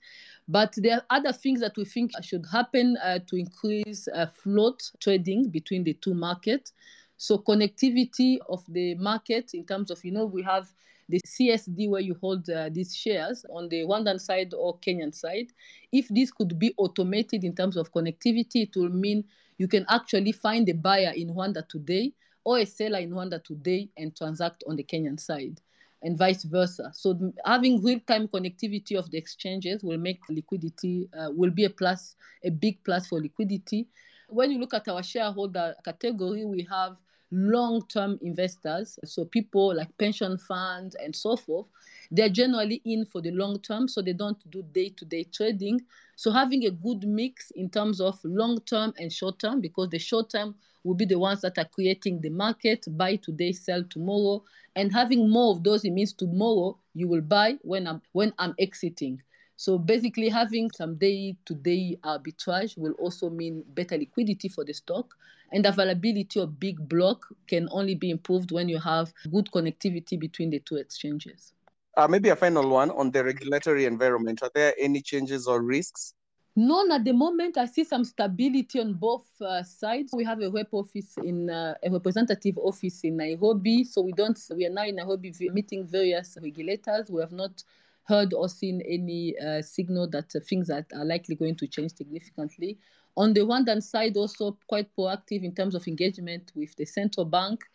But 0.48 0.74
there 0.78 0.98
are 0.98 1.06
other 1.10 1.34
things 1.34 1.60
that 1.62 1.76
we 1.76 1.86
think 1.86 2.12
should 2.24 2.46
happen 2.52 2.98
uh, 3.04 3.20
to 3.28 3.36
increase 3.36 4.08
uh, 4.14 4.28
float 4.28 4.92
trading 5.00 5.50
between 5.50 5.84
the 5.84 5.94
two 5.94 6.14
markets. 6.14 6.74
So 7.18 7.38
connectivity 7.38 8.38
of 8.50 8.64
the 8.68 8.96
market 8.96 9.52
in 9.54 9.66
terms 9.66 9.90
of, 9.90 10.04
you 10.04 10.12
know, 10.12 10.26
we 10.26 10.44
have 10.44 10.68
the 11.08 11.20
CSD 11.26 11.90
where 11.90 12.02
you 12.02 12.16
hold 12.20 12.50
uh, 12.50 12.70
these 12.72 12.96
shares 12.96 13.46
on 13.50 13.70
the 13.70 13.82
Rwandan 13.82 14.20
side 14.20 14.54
or 14.54 14.78
Kenyan 14.80 15.14
side. 15.14 15.52
If 15.92 16.08
this 16.10 16.32
could 16.32 16.58
be 16.60 16.74
automated 16.78 17.44
in 17.44 17.56
terms 17.56 17.78
of 17.78 17.92
connectivity, 17.92 18.64
it 18.64 18.76
will 18.76 18.90
mean 18.90 19.24
you 19.58 19.68
can 19.68 19.86
actually 19.90 20.32
find 20.32 20.68
a 20.68 20.74
buyer 20.74 21.14
in 21.16 21.30
Rwanda 21.30 21.68
today 21.68 22.14
or 22.44 22.60
a 22.60 22.66
seller 22.66 23.00
in 23.00 23.12
Rwanda 23.12 23.44
today 23.44 23.90
and 23.98 24.16
transact 24.16 24.64
on 24.68 24.76
the 24.76 24.84
Kenyan 24.84 25.20
side 25.20 25.62
and 26.04 26.18
vice 26.18 26.44
versa. 26.44 26.92
So 26.94 27.34
having 27.46 27.84
real-time 27.84 28.28
connectivity 28.28 28.98
of 28.98 29.10
the 29.12 29.18
exchanges 29.18 29.84
will 29.84 29.98
make 29.98 30.20
liquidity 30.30 31.10
uh, 31.18 31.30
will 31.32 31.52
be 31.52 31.66
a 31.66 31.70
plus, 31.70 32.16
a 32.44 32.52
big 32.52 32.84
plus 32.84 33.08
for 33.08 33.22
liquidity. 33.22 33.88
When 34.30 34.52
you 34.52 34.60
look 34.60 34.74
at 34.74 34.88
our 34.88 35.04
shareholder 35.04 35.76
category, 35.84 36.46
we 36.46 36.68
have 36.70 36.98
long-term 37.32 38.20
investors, 38.22 39.00
so 39.04 39.26
people 39.26 39.76
like 39.76 39.90
pension 39.98 40.38
funds 40.38 40.96
and 40.96 41.14
so 41.16 41.36
forth. 41.36 41.66
They're 42.12 42.30
generally 42.30 42.82
in 42.86 43.06
for 43.06 43.20
the 43.20 43.32
long 43.32 43.60
term, 43.62 43.88
so 43.88 44.02
they 44.02 44.14
don't 44.14 44.38
do 44.52 44.62
day-to-day 44.62 45.26
trading. 45.34 45.82
So 46.16 46.32
having 46.32 46.66
a 46.66 46.72
good 46.72 47.04
mix 47.04 47.52
in 47.52 47.70
terms 47.70 48.00
of 48.00 48.20
long-term 48.24 48.94
and 49.00 49.12
short-term, 49.12 49.60
because 49.60 49.90
the 49.90 50.00
short-term 50.00 50.56
will 50.86 50.94
be 50.94 51.06
the 51.06 51.20
ones 51.20 51.42
that 51.42 51.58
are 51.58 51.66
creating 51.66 52.22
the 52.22 52.30
market, 52.30 52.86
buy 52.96 53.16
today, 53.18 53.52
sell 53.52 53.84
tomorrow, 53.90 54.44
and 54.76 54.94
having 54.94 55.30
more 55.30 55.52
of 55.52 55.64
those, 55.64 55.84
it 55.84 55.92
means 55.92 56.14
tomorrow 56.14 56.78
you 56.94 57.08
will 57.08 57.22
buy 57.22 57.56
when 57.62 57.88
I'm 57.88 58.02
when 58.14 58.34
I'm 58.38 58.54
exiting. 58.60 59.22
So 59.58 59.78
basically, 59.78 60.30
having 60.30 60.70
some 60.72 60.96
day-to-day 60.96 61.98
arbitrage 62.04 62.78
will 62.78 62.92
also 62.94 63.30
mean 63.30 63.64
better 63.74 63.98
liquidity 63.98 64.50
for 64.50 64.66
the 64.66 64.74
stock, 64.74 65.16
and 65.54 65.66
availability 65.66 66.40
of 66.40 66.60
big 66.60 66.88
block 66.88 67.26
can 67.48 67.68
only 67.72 67.96
be 67.96 68.12
improved 68.12 68.52
when 68.52 68.70
you 68.70 68.80
have 68.80 69.14
good 69.32 69.50
connectivity 69.52 70.20
between 70.20 70.50
the 70.50 70.60
two 70.60 70.76
exchanges. 70.76 71.54
Uh, 71.98 72.08
maybe 72.08 72.30
a 72.30 72.36
final 72.36 72.70
one 72.70 72.92
on 72.92 73.10
the 73.12 73.24
regulatory 73.24 73.86
environment. 73.86 74.44
Are 74.44 74.52
there 74.54 74.74
any 74.78 75.02
changes 75.02 75.48
or 75.48 75.62
risks? 75.62 76.14
None 76.58 76.92
at 76.94 77.04
the 77.04 77.12
moment. 77.12 77.58
I 77.58 77.66
see 77.66 77.84
some 77.84 78.06
stability 78.06 78.80
on 78.80 78.94
both 78.94 79.26
uh, 79.42 79.62
sides. 79.62 80.14
We 80.14 80.24
have 80.24 80.42
a 80.42 80.50
rep 80.50 80.70
office 80.72 81.18
in 81.18 81.50
uh, 81.50 81.76
a 81.84 81.90
representative 81.92 82.58
office 82.58 83.02
in 83.04 83.18
Nairobi. 83.18 83.84
So 83.84 84.02
we 84.02 84.14
don't. 84.14 84.40
We 84.56 84.66
are 84.66 84.70
now 84.70 84.86
in 84.86 84.96
Nairobi 84.96 85.34
meeting 85.52 85.86
various 85.86 86.38
regulators. 86.42 87.12
We 87.12 87.20
have 87.20 87.34
not 87.34 87.62
heard 88.06 88.34
or 88.34 88.48
seen 88.48 88.82
any 88.88 89.38
uh, 89.38 89.62
signal 89.62 90.08
that 90.12 90.34
uh, 90.34 90.40
things 90.48 90.70
are, 90.70 90.86
are 90.96 91.04
likely 91.04 91.36
going 91.36 91.56
to 91.58 91.68
change 91.68 91.94
significantly. 91.94 92.78
On 93.18 93.34
the 93.34 93.42
Rwandan 93.42 93.84
side, 93.84 94.16
also 94.16 94.58
quite 94.68 94.88
proactive 94.96 95.44
in 95.44 95.54
terms 95.54 95.76
of 95.76 95.88
engagement 95.88 96.52
with 96.56 96.74
the 96.78 96.86
central 96.86 97.26
bank 97.26 97.66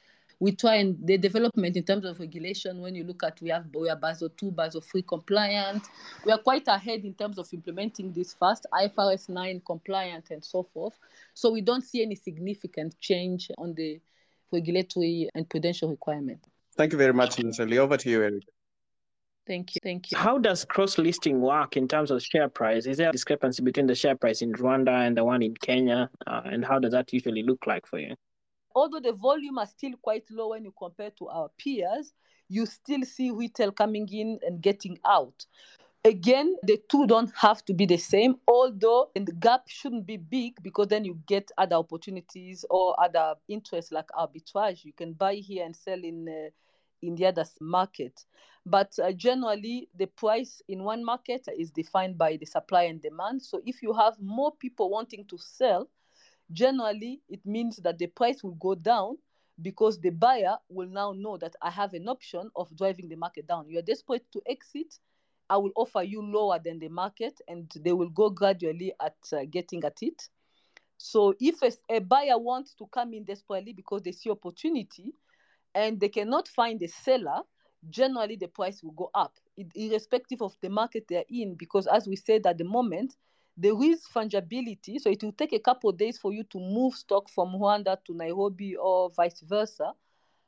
we 0.40 0.52
try 0.52 0.76
and 0.76 0.96
the 1.06 1.18
development 1.18 1.76
in 1.76 1.84
terms 1.84 2.04
of 2.04 2.18
regulation 2.18 2.80
when 2.80 2.94
you 2.94 3.04
look 3.04 3.22
at 3.22 3.40
we 3.40 3.50
have 3.50 3.66
we 3.74 3.88
are 3.88 3.96
basel 3.96 4.28
2 4.30 4.50
basel 4.50 4.80
3 4.80 5.02
compliant 5.02 5.84
we 6.24 6.32
are 6.32 6.38
quite 6.38 6.66
ahead 6.66 7.04
in 7.04 7.14
terms 7.14 7.38
of 7.38 7.46
implementing 7.52 8.12
this 8.12 8.32
fast 8.34 8.66
ifrs 8.74 9.28
9 9.28 9.62
compliant 9.64 10.30
and 10.30 10.44
so 10.44 10.62
forth 10.62 10.98
so 11.34 11.50
we 11.50 11.60
don't 11.60 11.84
see 11.84 12.02
any 12.02 12.14
significant 12.14 12.98
change 13.00 13.50
on 13.58 13.74
the 13.74 14.00
regulatory 14.52 15.28
and 15.34 15.48
prudential 15.48 15.88
requirement 15.88 16.44
thank 16.76 16.92
you 16.92 16.98
very 16.98 17.12
much 17.12 17.38
Nathalie. 17.38 17.78
over 17.78 17.96
to 17.96 18.10
you 18.10 18.22
eric 18.22 18.42
Thank 19.46 19.74
you. 19.74 19.80
Thank 19.82 20.12
you. 20.12 20.18
How 20.18 20.38
does 20.38 20.64
cross 20.64 20.96
listing 20.96 21.40
work 21.40 21.76
in 21.76 21.88
terms 21.88 22.12
of 22.12 22.22
share 22.22 22.48
price? 22.48 22.86
Is 22.86 22.98
there 22.98 23.08
a 23.08 23.12
discrepancy 23.12 23.64
between 23.64 23.86
the 23.88 23.96
share 23.96 24.14
price 24.14 24.42
in 24.42 24.52
Rwanda 24.52 25.06
and 25.06 25.16
the 25.16 25.24
one 25.24 25.42
in 25.42 25.54
Kenya? 25.54 26.08
Uh, 26.24 26.42
and 26.44 26.64
how 26.64 26.78
does 26.78 26.92
that 26.92 27.12
usually 27.12 27.42
look 27.42 27.66
like 27.66 27.84
for 27.84 27.98
you? 27.98 28.14
Although 28.74 29.00
the 29.00 29.12
volume 29.12 29.58
are 29.58 29.66
still 29.66 29.92
quite 30.02 30.24
low 30.30 30.50
when 30.50 30.64
you 30.64 30.74
compare 30.78 31.10
to 31.18 31.28
our 31.28 31.50
peers, 31.58 32.12
you 32.48 32.66
still 32.66 33.02
see 33.02 33.30
retail 33.30 33.72
coming 33.72 34.08
in 34.12 34.38
and 34.42 34.60
getting 34.60 34.98
out. 35.06 35.46
Again, 36.04 36.56
the 36.62 36.80
two 36.88 37.06
don't 37.06 37.30
have 37.36 37.62
to 37.66 37.74
be 37.74 37.84
the 37.84 37.98
same, 37.98 38.36
although 38.48 39.10
the 39.14 39.32
gap 39.32 39.68
shouldn't 39.68 40.06
be 40.06 40.16
big 40.16 40.54
because 40.62 40.88
then 40.88 41.04
you 41.04 41.18
get 41.26 41.50
other 41.58 41.76
opportunities 41.76 42.64
or 42.70 42.98
other 42.98 43.34
interests 43.48 43.92
like 43.92 44.08
arbitrage. 44.18 44.82
You 44.84 44.94
can 44.94 45.12
buy 45.12 45.34
here 45.34 45.64
and 45.64 45.76
sell 45.76 46.02
in 46.02 46.26
uh, 46.26 46.50
in 47.02 47.14
the 47.16 47.26
other 47.26 47.44
market. 47.60 48.24
But 48.66 48.98
uh, 48.98 49.12
generally, 49.12 49.88
the 49.96 50.06
price 50.06 50.62
in 50.68 50.84
one 50.84 51.04
market 51.04 51.46
is 51.58 51.70
defined 51.70 52.18
by 52.18 52.36
the 52.36 52.46
supply 52.46 52.82
and 52.84 53.00
demand. 53.00 53.42
So 53.42 53.60
if 53.64 53.82
you 53.82 53.92
have 53.94 54.14
more 54.20 54.52
people 54.52 54.90
wanting 54.90 55.26
to 55.26 55.38
sell, 55.38 55.88
generally 56.52 57.20
it 57.28 57.44
means 57.44 57.76
that 57.76 57.98
the 57.98 58.06
price 58.06 58.42
will 58.42 58.56
go 58.56 58.74
down 58.74 59.16
because 59.62 60.00
the 60.00 60.10
buyer 60.10 60.56
will 60.68 60.88
now 60.88 61.12
know 61.12 61.36
that 61.36 61.54
I 61.62 61.70
have 61.70 61.92
an 61.94 62.08
option 62.08 62.50
of 62.56 62.74
driving 62.76 63.08
the 63.08 63.16
market 63.16 63.46
down. 63.46 63.68
You 63.68 63.78
are 63.78 63.82
desperate 63.82 64.24
to 64.32 64.40
exit, 64.46 64.98
I 65.50 65.56
will 65.56 65.72
offer 65.74 66.02
you 66.02 66.22
lower 66.22 66.60
than 66.62 66.78
the 66.78 66.88
market, 66.88 67.40
and 67.48 67.70
they 67.80 67.92
will 67.92 68.08
go 68.08 68.30
gradually 68.30 68.94
at 69.00 69.16
uh, 69.32 69.44
getting 69.50 69.84
at 69.84 69.98
it. 70.00 70.28
So 70.96 71.34
if 71.40 71.60
a, 71.62 71.72
a, 71.96 71.98
buyer 72.00 72.38
wants 72.38 72.74
to 72.74 72.86
come 72.92 73.12
in 73.14 73.24
desperately 73.24 73.72
because 73.72 74.02
they 74.02 74.12
see 74.12 74.30
opportunity, 74.30 75.12
and 75.74 75.98
they 75.98 76.08
cannot 76.08 76.46
find 76.46 76.80
a 76.82 76.88
seller, 76.88 77.40
generally 77.88 78.36
the 78.36 78.48
price 78.48 78.82
will 78.82 78.92
go 78.92 79.10
up, 79.14 79.34
irrespective 79.74 80.40
of 80.40 80.54
the 80.62 80.70
market 80.70 81.06
they're 81.08 81.24
in. 81.28 81.54
Because 81.54 81.86
as 81.86 82.06
we 82.06 82.16
said 82.16 82.46
at 82.46 82.58
the 82.58 82.64
moment, 82.64 83.16
there 83.56 83.80
is 83.82 84.06
fungibility. 84.06 85.00
So 85.00 85.10
it 85.10 85.22
will 85.22 85.32
take 85.32 85.52
a 85.52 85.58
couple 85.58 85.92
days 85.92 86.18
for 86.18 86.32
you 86.32 86.44
to 86.44 86.58
move 86.58 86.94
stock 86.94 87.28
from 87.28 87.52
Rwanda 87.52 87.96
to 88.06 88.14
Nairobi 88.14 88.76
or 88.76 89.10
vice 89.10 89.40
versa. 89.40 89.92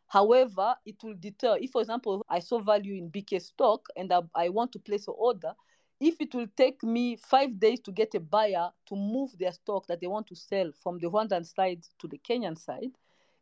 However, 0.07 0.75
it 0.85 0.97
will 1.03 1.15
deter. 1.15 1.57
If, 1.61 1.71
for 1.71 1.81
example, 1.81 2.25
I 2.29 2.39
saw 2.41 2.61
value 2.61 2.95
in 2.95 3.09
BK 3.09 3.39
stock 3.41 3.87
and 3.97 4.13
I, 4.13 4.21
I 4.35 4.49
want 4.51 4.73
to 4.73 4.79
place 4.79 5.09
an 5.09 5.15
order, 5.17 5.53
if 6.01 6.21
it 6.21 6.35
will 6.35 6.49
take 6.57 6.83
me 6.83 7.17
five 7.17 7.59
days 7.59 7.81
to 7.81 7.93
get 7.93 8.15
a 8.15 8.21
buyer 8.21 8.71
to 8.87 8.97
move 8.97 9.31
their 9.39 9.53
stock 9.53 9.87
that 9.87 10.01
they 10.01 10.07
want 10.07 10.27
to 10.27 10.35
sell 10.35 10.71
from 10.83 10.99
the 10.99 11.09
Rwandan 11.09 11.47
side 11.47 11.87
to 12.01 12.09
the 12.09 12.19
Kenyan 12.19 12.59
side, 12.59 12.91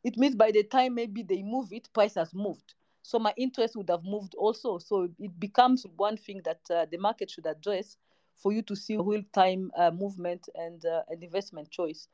it 0.05 0.17
means 0.17 0.35
by 0.35 0.51
the 0.51 0.63
time 0.63 0.95
maybe 0.95 1.23
they 1.23 1.43
move 1.43 1.73
it, 1.73 1.89
price 1.93 2.15
has 2.15 2.33
moved. 2.35 2.75
So 3.03 3.19
my 3.19 3.33
interest 3.37 3.77
would 3.77 3.89
have 3.91 4.05
moved 4.05 4.35
also. 4.35 4.79
So 4.79 5.09
it 5.19 5.41
becomes 5.41 5.87
one 5.97 6.17
thing 6.17 6.43
that 6.45 6.61
uh, 6.71 6.87
the 6.91 6.99
market 6.99 7.31
should 7.31 7.47
address 7.47 7.97
for 8.43 8.53
you 8.53 8.63
to 8.63 8.75
see 8.75 8.97
real 8.97 9.23
time 9.33 9.71
uh, 9.77 9.91
movement 9.91 10.49
and 10.55 10.85
uh, 10.87 11.03
investment 11.21 11.71
choice. 11.71 12.09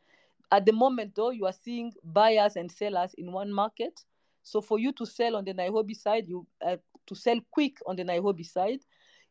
At 0.51 0.67
the 0.67 0.73
moment, 0.73 1.15
though, 1.15 1.31
you 1.31 1.47
are 1.47 1.55
seeing 1.65 1.93
buyers 2.05 2.57
and 2.57 2.71
sellers 2.71 3.15
in 3.15 3.33
one 3.33 3.53
market. 3.53 4.05
So 4.43 4.61
for 4.61 4.79
you 4.79 4.93
to 4.93 5.07
sell 5.07 5.37
on 5.37 5.45
the 5.45 5.55
Nairobi 5.55 5.95
side, 5.95 6.29
you 6.29 6.47
uh, 6.65 6.77
to 7.07 7.15
sell 7.15 7.41
quick 7.51 7.79
on 7.87 7.97
the 7.97 8.05
Nairobi 8.05 8.45
side, 8.45 8.81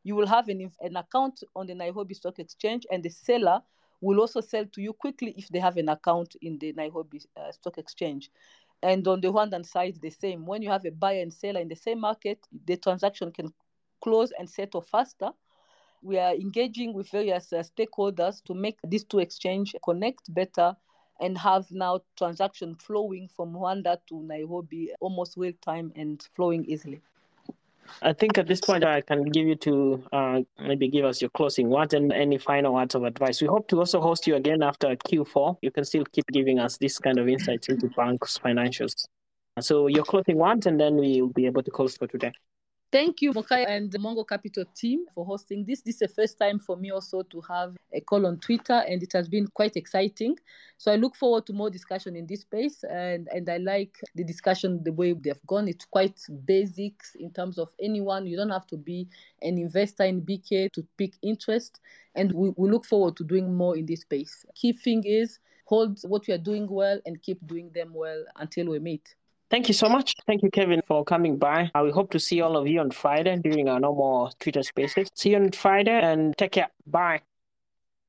you 0.03 0.15
will 0.15 0.27
have 0.27 0.49
an, 0.49 0.71
an 0.81 0.95
account 0.97 1.43
on 1.55 1.67
the 1.67 1.73
Nairobi 1.73 2.13
Stock 2.13 2.39
Exchange, 2.39 2.85
and 2.91 3.01
the 3.01 3.09
seller 3.09 3.61
will 4.01 4.19
also 4.19 4.41
sell 4.41 4.65
to 4.65 4.81
you 4.81 4.93
quickly 4.93 5.33
if 5.37 5.47
they 5.49 5.59
have 5.59 5.77
an 5.77 5.89
account 5.89 6.35
in 6.41 6.57
the 6.59 6.73
Nairobi 6.73 7.21
uh, 7.37 7.51
Stock 7.51 7.77
Exchange. 7.77 8.29
And 8.83 9.07
on 9.07 9.21
the 9.21 9.29
Rwandan 9.29 9.65
side, 9.65 9.97
the 10.01 10.09
same. 10.09 10.45
When 10.45 10.61
you 10.61 10.69
have 10.69 10.85
a 10.85 10.91
buyer 10.91 11.21
and 11.21 11.33
seller 11.33 11.59
in 11.59 11.69
the 11.69 11.75
same 11.75 11.99
market, 11.99 12.45
the 12.65 12.77
transaction 12.77 13.31
can 13.31 13.53
close 14.03 14.31
and 14.37 14.49
settle 14.49 14.81
faster 14.81 15.31
we 16.05 16.19
are 16.19 16.33
engaging 16.35 16.93
with 16.93 17.09
various 17.09 17.51
uh, 17.51 17.63
stakeholders 17.63 18.43
to 18.43 18.53
make 18.53 18.77
these 18.87 19.03
two 19.03 19.19
exchange 19.19 19.75
connect 19.83 20.33
better 20.33 20.75
and 21.19 21.37
have 21.37 21.65
now 21.71 21.99
transaction 22.17 22.75
flowing 22.75 23.27
from 23.35 23.53
Rwanda 23.53 23.97
to 24.09 24.21
Nairobi 24.21 24.91
almost 24.99 25.35
real 25.37 25.53
time 25.61 25.91
and 25.95 26.21
flowing 26.35 26.65
easily. 26.65 27.01
I 28.01 28.13
think 28.13 28.37
at 28.37 28.47
this 28.47 28.61
point 28.61 28.83
I 28.83 29.01
can 29.01 29.23
give 29.23 29.47
you 29.47 29.55
to 29.55 30.03
uh, 30.11 30.39
maybe 30.59 30.87
give 30.89 31.05
us 31.05 31.21
your 31.21 31.29
closing 31.29 31.69
words 31.69 31.93
and 31.93 32.11
any 32.11 32.37
final 32.37 32.73
words 32.73 32.95
of 32.95 33.03
advice. 33.03 33.41
We 33.41 33.47
hope 33.47 33.67
to 33.69 33.79
also 33.79 34.01
host 34.01 34.27
you 34.27 34.35
again 34.35 34.63
after 34.63 34.95
Q4. 34.95 35.57
You 35.61 35.71
can 35.71 35.85
still 35.85 36.03
keep 36.11 36.25
giving 36.27 36.59
us 36.59 36.77
this 36.77 36.99
kind 36.99 37.19
of 37.19 37.27
insights 37.27 37.69
into 37.69 37.87
banks' 37.89 38.39
financials. 38.43 39.05
So 39.59 39.87
your 39.87 40.03
closing 40.03 40.37
words, 40.37 40.65
and 40.65 40.79
then 40.79 40.95
we'll 40.95 41.29
be 41.29 41.45
able 41.45 41.63
to 41.63 41.71
close 41.71 41.95
for 41.95 42.07
today. 42.07 42.33
Thank 42.91 43.21
you, 43.21 43.33
Mokai 43.33 43.65
and 43.67 43.91
the 43.91 43.97
Mwango 43.97 44.25
Capital 44.25 44.63
team 44.73 45.05
for 45.13 45.25
hosting 45.25 45.65
this. 45.65 45.81
This 45.81 45.95
is 45.95 45.99
the 45.99 46.07
first 46.07 46.39
time 46.39 46.59
for 46.59 46.77
me 46.77 46.91
also 46.91 47.23
to 47.23 47.41
have 47.41 47.75
a 47.91 47.99
call 47.99 48.25
on 48.25 48.37
Twitter, 48.39 48.83
and 48.87 49.03
it 49.03 49.11
has 49.11 49.27
been 49.27 49.47
quite 49.47 49.75
exciting. 49.75 50.37
So 50.77 50.93
I 50.93 50.95
look 50.95 51.15
forward 51.15 51.45
to 51.47 51.53
more 51.53 51.69
discussion 51.69 52.15
in 52.15 52.25
this 52.25 52.41
space, 52.41 52.85
and, 52.89 53.27
and 53.33 53.49
I 53.49 53.57
like 53.57 53.99
the 54.13 54.23
discussion 54.23 54.81
the 54.83 54.93
way 54.93 55.11
they've 55.11 55.45
gone. 55.45 55.67
It's 55.67 55.85
quite 55.85 56.17
basics 56.45 57.15
in 57.15 57.31
terms 57.31 57.57
of 57.57 57.69
anyone. 57.81 58.27
You 58.27 58.37
don't 58.37 58.49
have 58.49 58.67
to 58.67 58.77
be 58.77 59.09
an 59.41 59.57
investor 59.57 60.03
in 60.03 60.21
BK 60.21 60.71
to 60.73 60.85
pick 60.97 61.15
interest, 61.21 61.81
and 62.15 62.31
we, 62.31 62.53
we 62.55 62.69
look 62.69 62.85
forward 62.85 63.17
to 63.17 63.25
doing 63.25 63.53
more 63.53 63.75
in 63.75 63.87
this 63.87 64.01
space. 64.01 64.45
Key 64.55 64.71
thing 64.71 65.03
is 65.05 65.39
hold 65.65 65.99
what 66.03 66.27
we 66.27 66.33
are 66.33 66.37
doing 66.37 66.69
well 66.69 66.99
and 67.05 67.21
keep 67.21 67.45
doing 67.45 67.71
them 67.73 67.93
well 67.93 68.23
until 68.37 68.67
we 68.67 68.79
meet. 68.79 69.15
Thank 69.49 69.67
you 69.67 69.73
so 69.73 69.87
much. 69.87 70.15
Thank 70.25 70.41
you, 70.41 70.49
Kevin, 70.49 70.81
for 70.87 71.03
coming 71.03 71.37
by. 71.37 71.69
Uh, 71.75 71.83
we 71.83 71.91
hope 71.91 72.11
to 72.11 72.19
see 72.19 72.41
all 72.41 72.57
of 72.57 72.67
you 72.67 72.79
on 72.79 72.91
Friday 72.91 73.37
during 73.37 73.69
our 73.69 73.79
normal 73.79 74.31
Twitter 74.39 74.63
spaces. 74.63 75.07
See 75.13 75.31
you 75.31 75.37
on 75.37 75.51
Friday 75.51 75.99
and 76.01 76.35
take 76.37 76.53
care. 76.53 76.69
Bye. 76.87 77.21